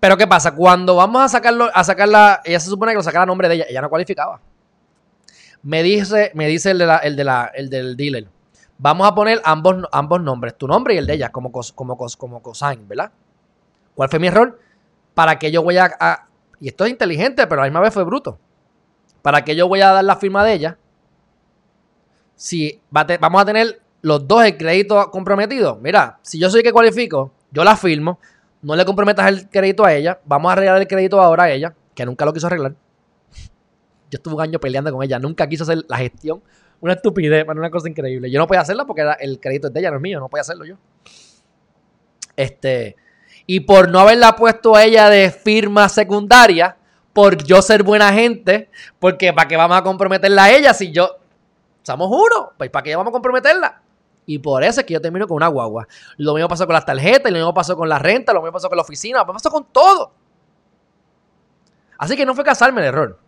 Pero 0.00 0.16
¿qué 0.16 0.26
pasa? 0.26 0.54
Cuando 0.54 0.96
vamos 0.96 1.22
a 1.22 1.28
sacarlo, 1.28 1.70
a 1.72 1.84
sacarla, 1.84 2.40
ella 2.44 2.60
se 2.60 2.68
supone 2.68 2.92
que 2.92 2.96
lo 2.96 3.02
sacara 3.02 3.22
a 3.22 3.26
nombre 3.26 3.48
de 3.48 3.56
ella, 3.56 3.66
ella 3.68 3.80
no 3.80 3.88
cualificaba. 3.88 4.40
Me 5.62 5.82
dice, 5.82 6.30
me 6.34 6.46
dice 6.46 6.70
el, 6.70 6.78
de 6.78 6.86
la, 6.86 6.98
el, 6.98 7.16
de 7.16 7.24
la, 7.24 7.50
el 7.54 7.68
del 7.68 7.96
dealer, 7.96 8.28
vamos 8.78 9.08
a 9.08 9.14
poner 9.14 9.40
ambos, 9.44 9.76
ambos 9.90 10.22
nombres, 10.22 10.56
tu 10.56 10.68
nombre 10.68 10.94
y 10.94 10.98
el 10.98 11.06
de 11.06 11.14
ella, 11.14 11.30
como, 11.30 11.50
como, 11.50 11.96
como 11.96 12.42
cosign, 12.42 12.86
¿verdad? 12.86 13.10
¿Cuál 13.98 14.10
fue 14.10 14.20
mi 14.20 14.28
error? 14.28 14.60
¿Para 15.12 15.40
que 15.40 15.50
yo 15.50 15.60
voy 15.60 15.76
a, 15.76 16.28
Y 16.60 16.68
esto 16.68 16.84
es 16.84 16.90
inteligente, 16.92 17.48
pero 17.48 17.60
a 17.60 17.64
la 17.64 17.68
misma 17.68 17.80
vez 17.80 17.92
fue 17.92 18.04
bruto. 18.04 18.38
¿Para 19.22 19.42
que 19.42 19.56
yo 19.56 19.66
voy 19.66 19.80
a 19.80 19.90
dar 19.90 20.04
la 20.04 20.14
firma 20.14 20.44
de 20.44 20.52
ella? 20.52 20.78
Si 22.36 22.80
vamos 22.90 23.42
a 23.42 23.44
tener 23.44 23.82
los 24.02 24.28
dos 24.28 24.44
el 24.44 24.56
crédito 24.56 25.10
comprometido. 25.10 25.80
Mira, 25.82 26.20
si 26.22 26.38
yo 26.38 26.48
soy 26.48 26.60
el 26.60 26.66
que 26.66 26.72
cualifico, 26.72 27.32
yo 27.50 27.64
la 27.64 27.76
firmo. 27.76 28.20
No 28.62 28.76
le 28.76 28.84
comprometas 28.84 29.26
el 29.26 29.50
crédito 29.50 29.84
a 29.84 29.92
ella. 29.92 30.20
Vamos 30.24 30.50
a 30.50 30.52
arreglar 30.52 30.80
el 30.80 30.86
crédito 30.86 31.20
ahora 31.20 31.42
a 31.42 31.50
ella, 31.50 31.74
que 31.92 32.06
nunca 32.06 32.24
lo 32.24 32.32
quiso 32.32 32.46
arreglar. 32.46 32.76
Yo 34.12 34.16
estuve 34.18 34.36
un 34.36 34.42
año 34.42 34.60
peleando 34.60 34.92
con 34.92 35.02
ella. 35.02 35.18
Nunca 35.18 35.48
quiso 35.48 35.64
hacer 35.64 35.84
la 35.88 35.96
gestión. 35.96 36.40
Una 36.80 36.92
estupidez, 36.92 37.44
una 37.48 37.68
cosa 37.68 37.88
increíble. 37.88 38.30
Yo 38.30 38.38
no 38.38 38.46
podía 38.46 38.60
hacerla 38.60 38.86
porque 38.86 39.04
el 39.18 39.40
crédito 39.40 39.66
es 39.66 39.74
de 39.74 39.80
ella, 39.80 39.90
no 39.90 39.96
es 39.96 40.02
mío. 40.02 40.20
No 40.20 40.28
podía 40.28 40.42
hacerlo 40.42 40.64
yo. 40.64 40.76
Este, 42.36 42.94
y 43.50 43.60
por 43.60 43.88
no 43.88 44.00
haberla 44.00 44.36
puesto 44.36 44.76
a 44.76 44.84
ella 44.84 45.08
de 45.08 45.30
firma 45.30 45.88
secundaria, 45.88 46.76
por 47.14 47.42
yo 47.42 47.62
ser 47.62 47.82
buena 47.82 48.12
gente, 48.12 48.68
porque 48.98 49.32
¿para 49.32 49.48
qué 49.48 49.56
vamos 49.56 49.78
a 49.78 49.82
comprometerla 49.82 50.44
a 50.44 50.50
ella 50.50 50.74
si 50.74 50.92
yo 50.92 51.16
somos 51.82 52.08
uno? 52.10 52.52
Pues 52.58 52.68
¿para 52.68 52.82
qué 52.82 52.94
vamos 52.94 53.10
a 53.10 53.12
comprometerla? 53.12 53.80
Y 54.26 54.38
por 54.38 54.62
eso 54.62 54.80
es 54.80 54.86
que 54.86 54.92
yo 54.92 55.00
termino 55.00 55.26
con 55.26 55.38
una 55.38 55.46
guagua. 55.46 55.88
Lo 56.18 56.34
mismo 56.34 56.46
pasó 56.46 56.66
con 56.66 56.74
las 56.74 56.84
tarjetas, 56.84 57.32
lo 57.32 57.38
mismo 57.38 57.54
pasó 57.54 57.74
con 57.74 57.88
la 57.88 57.98
renta, 57.98 58.34
lo 58.34 58.42
mismo 58.42 58.52
pasó 58.52 58.68
con 58.68 58.76
la 58.76 58.82
oficina, 58.82 59.20
lo 59.20 59.24
mismo 59.24 59.32
pasó 59.32 59.50
con 59.50 59.64
todo. 59.72 60.12
Así 61.96 62.16
que 62.18 62.26
no 62.26 62.34
fue 62.34 62.44
casarme 62.44 62.82
el 62.82 62.88
error. 62.88 63.18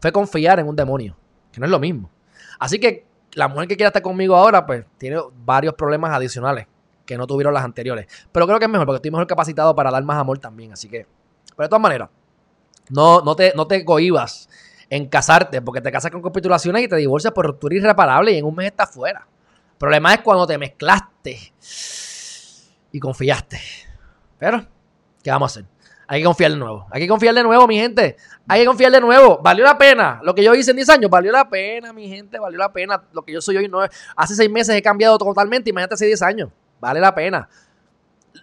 Fue 0.00 0.10
confiar 0.10 0.58
en 0.58 0.66
un 0.66 0.74
demonio, 0.74 1.18
que 1.52 1.60
no 1.60 1.66
es 1.66 1.70
lo 1.70 1.78
mismo. 1.78 2.10
Así 2.58 2.80
que 2.80 3.04
la 3.34 3.46
mujer 3.46 3.68
que 3.68 3.76
quiera 3.76 3.88
estar 3.88 4.00
conmigo 4.00 4.34
ahora, 4.34 4.64
pues 4.64 4.86
tiene 4.96 5.20
varios 5.44 5.74
problemas 5.74 6.12
adicionales 6.14 6.66
que 7.10 7.18
no 7.18 7.26
tuvieron 7.26 7.52
las 7.52 7.64
anteriores. 7.64 8.06
Pero 8.30 8.46
creo 8.46 8.60
que 8.60 8.66
es 8.66 8.70
mejor, 8.70 8.86
porque 8.86 8.98
estoy 8.98 9.10
mejor 9.10 9.26
capacitado 9.26 9.74
para 9.74 9.90
dar 9.90 10.04
más 10.04 10.16
amor 10.16 10.38
también. 10.38 10.72
Así 10.72 10.88
que, 10.88 11.08
pero 11.56 11.64
de 11.64 11.68
todas 11.68 11.82
maneras, 11.82 12.08
no, 12.88 13.20
no, 13.22 13.34
te, 13.34 13.52
no 13.56 13.66
te 13.66 13.84
cohibas 13.84 14.48
en 14.88 15.08
casarte, 15.08 15.60
porque 15.60 15.80
te 15.80 15.90
casas 15.90 16.12
con 16.12 16.22
capitulaciones 16.22 16.84
y 16.84 16.88
te 16.88 16.94
divorcias 16.94 17.32
por 17.32 17.46
ruptura 17.46 17.74
irreparable 17.74 18.30
y 18.30 18.38
en 18.38 18.44
un 18.44 18.54
mes 18.54 18.68
estás 18.68 18.92
fuera. 18.92 19.26
El 19.72 19.78
problema 19.78 20.14
es 20.14 20.20
cuando 20.20 20.46
te 20.46 20.56
mezclaste 20.56 21.52
y 22.92 23.00
confiaste. 23.00 23.60
Pero, 24.38 24.64
¿qué 25.22 25.32
vamos 25.32 25.50
a 25.50 25.60
hacer? 25.60 25.70
Hay 26.06 26.20
que 26.20 26.26
confiar 26.26 26.52
de 26.52 26.58
nuevo. 26.58 26.86
Hay 26.90 27.00
que 27.00 27.08
confiar 27.08 27.34
de 27.34 27.42
nuevo, 27.42 27.66
mi 27.66 27.76
gente. 27.76 28.16
Hay 28.46 28.60
que 28.60 28.66
confiar 28.66 28.92
de 28.92 29.00
nuevo. 29.00 29.40
Valió 29.42 29.64
la 29.64 29.78
pena. 29.78 30.20
Lo 30.22 30.34
que 30.34 30.42
yo 30.44 30.54
hice 30.54 30.70
en 30.70 30.76
10 30.76 30.88
años, 30.90 31.10
valió 31.10 31.30
la 31.30 31.48
pena, 31.48 31.92
mi 31.92 32.08
gente. 32.08 32.38
Valió 32.38 32.58
la 32.58 32.72
pena. 32.72 33.02
Lo 33.12 33.22
que 33.22 33.32
yo 33.32 33.40
soy 33.40 33.56
hoy 33.56 33.68
no 33.68 33.84
es. 33.84 33.90
Hace 34.16 34.34
6 34.34 34.50
meses 34.50 34.76
he 34.76 34.82
cambiado 34.82 35.18
totalmente. 35.18 35.70
Imagínate 35.70 35.94
hace 35.94 36.06
10 36.06 36.22
años. 36.22 36.50
Vale 36.80 37.00
la 37.00 37.14
pena. 37.14 37.48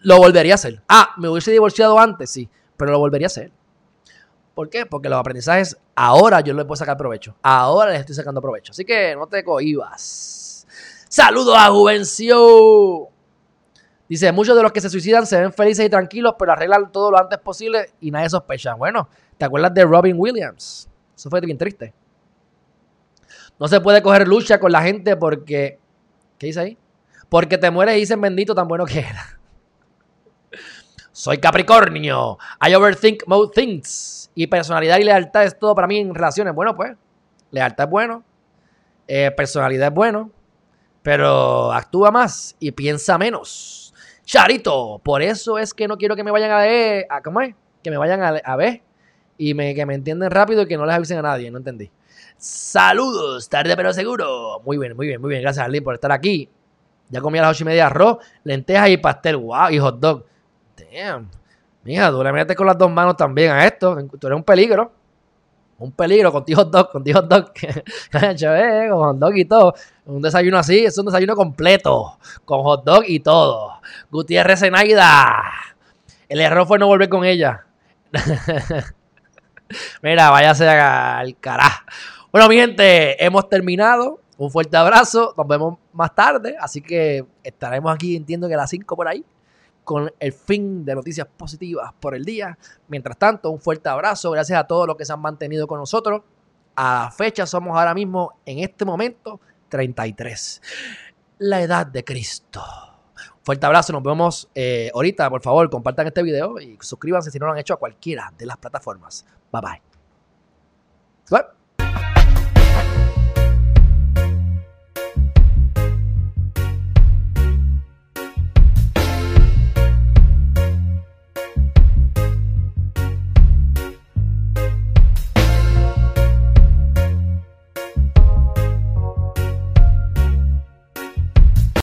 Lo 0.04 0.18
volvería 0.18 0.54
a 0.54 0.56
hacer. 0.56 0.82
Ah, 0.88 1.12
me 1.18 1.30
hubiese 1.30 1.52
divorciado 1.52 2.00
antes, 2.00 2.30
sí. 2.30 2.50
Pero 2.76 2.92
lo 2.92 3.00
volvería 3.00 3.26
a 3.26 3.28
hacer. 3.28 3.52
¿Por 4.54 4.70
qué? 4.70 4.86
Porque 4.86 5.10
los 5.10 5.20
aprendizajes 5.20 5.78
ahora 5.96 6.42
yo 6.42 6.54
les 6.54 6.66
puedo 6.66 6.78
sacar 6.78 6.98
provecho. 6.98 7.36
Ahora 7.42 7.92
les 7.92 8.00
estoy 8.00 8.16
sacando 8.16 8.42
provecho. 8.42 8.72
Así 8.72 8.86
que 8.86 9.16
no 9.16 9.28
te 9.28 9.44
cohibas. 9.44 10.66
Saludos 11.10 11.56
a 11.58 11.70
Juvencio. 11.70 13.10
Dice, 14.10 14.32
muchos 14.32 14.56
de 14.56 14.64
los 14.64 14.72
que 14.72 14.82
se 14.82 14.90
suicidan 14.90 15.26
se 15.26 15.40
ven 15.40 15.52
felices 15.52 15.86
y 15.86 15.90
tranquilos, 15.90 16.36
pero 16.40 16.54
arreglan 16.54 16.92
todo 16.92 17.12
lo 17.12 17.20
antes 17.20 17.40
posible 17.40 17.92
y 18.00 18.10
nadie 18.10 18.30
sospecha. 18.30 18.74
Bueno, 18.74 19.10
¿te 19.38 19.46
acuerdas 19.46 19.74
de 19.74 19.84
Robin 19.84 20.16
Williams? 20.18 20.90
Eso 21.16 21.30
fue 21.30 21.42
bien 21.42 21.58
triste. 21.58 21.94
No 23.60 23.68
se 23.68 23.82
puede 23.82 24.02
coger 24.02 24.28
lucha 24.28 24.60
con 24.60 24.72
la 24.72 24.82
gente 24.82 25.18
porque... 25.18 25.80
¿Qué 26.38 26.48
dice 26.48 26.60
ahí? 26.60 26.78
Porque 27.30 27.58
te 27.58 27.72
mueres 27.72 27.98
y 27.98 28.00
dicen 28.00 28.22
bendito 28.22 28.56
tan 28.56 28.68
bueno 28.68 28.86
que 28.86 29.00
era. 29.00 29.38
Soy 31.12 31.40
Capricornio. 31.40 32.38
I 32.62 32.76
overthink 32.76 33.24
most 33.26 33.56
things. 33.56 34.30
Y 34.36 34.46
personalidad 34.46 35.00
y 35.00 35.04
lealtad 35.04 35.46
es 35.46 35.58
todo 35.58 35.74
para 35.74 35.88
mí 35.88 35.98
en 35.98 36.14
relaciones. 36.14 36.54
Bueno, 36.54 36.76
pues, 36.76 36.96
lealtad 37.50 37.86
es 37.86 37.90
bueno. 37.90 38.24
Eh, 39.08 39.32
personalidad 39.32 39.88
es 39.88 39.94
bueno. 39.96 40.30
Pero 41.02 41.72
actúa 41.72 42.12
más 42.12 42.56
y 42.60 42.72
piensa 42.72 43.18
menos. 43.18 43.96
Charito, 44.26 45.02
por 45.04 45.22
eso 45.22 45.58
es 45.58 45.74
que 45.74 45.88
no 45.88 45.98
quiero 45.98 46.16
que 46.16 46.24
me 46.24 46.32
vayan 46.32 46.52
a 46.52 46.60
ver, 46.60 47.08
a, 47.10 47.22
¿cómo 47.22 47.42
es? 47.42 47.56
Que 47.82 47.90
me 47.90 47.98
vayan 47.98 48.22
a, 48.22 48.56
ver 48.56 48.82
y 49.38 49.56
que 49.74 49.86
me 49.86 49.96
entiendan 49.96 50.30
rápido 50.30 50.64
y 50.64 50.68
que 50.68 50.78
no 50.78 50.86
les 50.86 50.96
avisen 50.96 51.18
a 51.18 51.22
nadie, 51.22 51.50
no 51.50 51.58
entendí. 51.58 51.90
Saludos, 52.38 53.50
tarde 53.50 53.76
pero 53.76 53.94
seguro. 53.94 54.62
Muy 54.66 54.78
bien, 54.78 54.96
muy 54.96 55.08
bien, 55.08 55.22
muy 55.22 55.30
bien. 55.30 55.42
Gracias, 55.42 55.64
Arlene, 55.64 55.84
por 55.84 55.96
estar 55.96 56.12
aquí. 56.12 56.50
Ya 57.10 57.22
comí 57.22 57.40
a 57.40 57.44
las 57.44 57.52
ocho 57.52 57.64
y 57.64 57.68
media 57.68 57.88
arroz, 57.88 58.18
lentejas 58.44 58.90
y 58.90 58.98
pastel. 58.98 59.38
Wow, 59.38 59.70
y 59.72 59.80
hot 59.80 60.00
dog. 60.00 60.26
Damn. 60.76 61.30
Mija, 61.84 62.10
tú 62.12 62.22
le 62.22 62.56
con 62.56 62.68
las 62.68 62.78
dos 62.78 62.92
manos 62.92 63.16
también 63.16 63.52
a 63.52 63.66
esto. 63.66 63.98
Tú 64.20 64.28
eres 64.28 64.36
un 64.38 64.44
peligro 64.44 64.92
un 65.80 65.92
peligro 65.92 66.32
con 66.32 66.44
hot 66.44 66.72
dog, 66.72 66.92
con 66.92 67.04
hot 67.06 67.28
dog, 67.28 67.54
con 68.12 69.00
hot 69.00 69.18
dog 69.18 69.38
y 69.38 69.46
todo. 69.46 69.76
Un 70.06 70.22
desayuno 70.22 70.58
así, 70.58 70.86
es 70.86 70.98
un 70.98 71.06
desayuno 71.06 71.36
completo, 71.36 72.18
con 72.46 72.64
hot 72.64 72.84
dog 72.84 73.04
y 73.08 73.20
todo. 73.20 73.80
Gutiérrez 74.10 74.60
Zenaida. 74.60 75.44
El 76.28 76.42
error 76.42 76.66
fue 76.68 76.80
no 76.80 76.88
volver 76.88 77.10
con 77.10 77.24
ella. 77.24 77.66
Mira, 80.02 80.30
váyase 80.30 80.68
al 80.68 81.38
carajo. 81.40 81.84
Bueno, 82.32 82.50
mi 82.50 82.56
gente, 82.56 83.24
hemos 83.24 83.48
terminado. 83.48 84.20
Un 84.38 84.52
fuerte 84.52 84.78
abrazo. 84.78 85.34
Nos 85.36 85.48
vemos 85.48 85.78
más 85.94 86.14
tarde. 86.14 86.56
Así 86.60 86.82
que 86.82 87.26
estaremos 87.44 87.94
aquí, 87.94 88.16
entiendo 88.16 88.48
que 88.48 88.54
a 88.54 88.58
las 88.58 88.70
5 88.70 88.96
por 88.96 89.08
ahí 89.08 89.26
con 89.88 90.12
el 90.20 90.34
fin 90.34 90.84
de 90.84 90.96
noticias 90.96 91.26
positivas 91.38 91.94
por 91.98 92.14
el 92.14 92.26
día. 92.26 92.58
Mientras 92.90 93.18
tanto, 93.18 93.50
un 93.50 93.62
fuerte 93.62 93.88
abrazo. 93.88 94.32
Gracias 94.32 94.60
a 94.60 94.66
todos 94.66 94.86
los 94.86 94.98
que 94.98 95.06
se 95.06 95.14
han 95.14 95.22
mantenido 95.22 95.66
con 95.66 95.80
nosotros. 95.80 96.24
A 96.76 97.06
la 97.06 97.12
fecha 97.12 97.46
somos 97.46 97.78
ahora 97.78 97.94
mismo, 97.94 98.34
en 98.46 98.60
este 98.60 98.84
momento, 98.84 99.40
33. 99.70 100.62
La 101.40 101.62
edad 101.62 101.88
de 101.88 102.04
Cristo. 102.04 102.62
Fuerte 103.44 103.66
abrazo, 103.66 103.94
nos 103.94 104.04
vemos 104.04 104.50
eh, 104.54 104.92
ahorita. 104.94 105.30
Por 105.30 105.42
favor, 105.42 105.70
compartan 105.70 106.08
este 106.08 106.22
video 106.22 106.60
y 106.60 106.78
suscríbanse 106.82 107.32
si 107.32 107.40
no 107.40 107.46
lo 107.46 107.54
han 107.54 107.58
hecho 107.60 107.74
a 107.74 107.78
cualquiera 107.78 108.34
de 108.38 108.46
las 108.46 108.58
plataformas. 108.58 109.26
Bye 109.54 109.62
bye. 109.62 109.82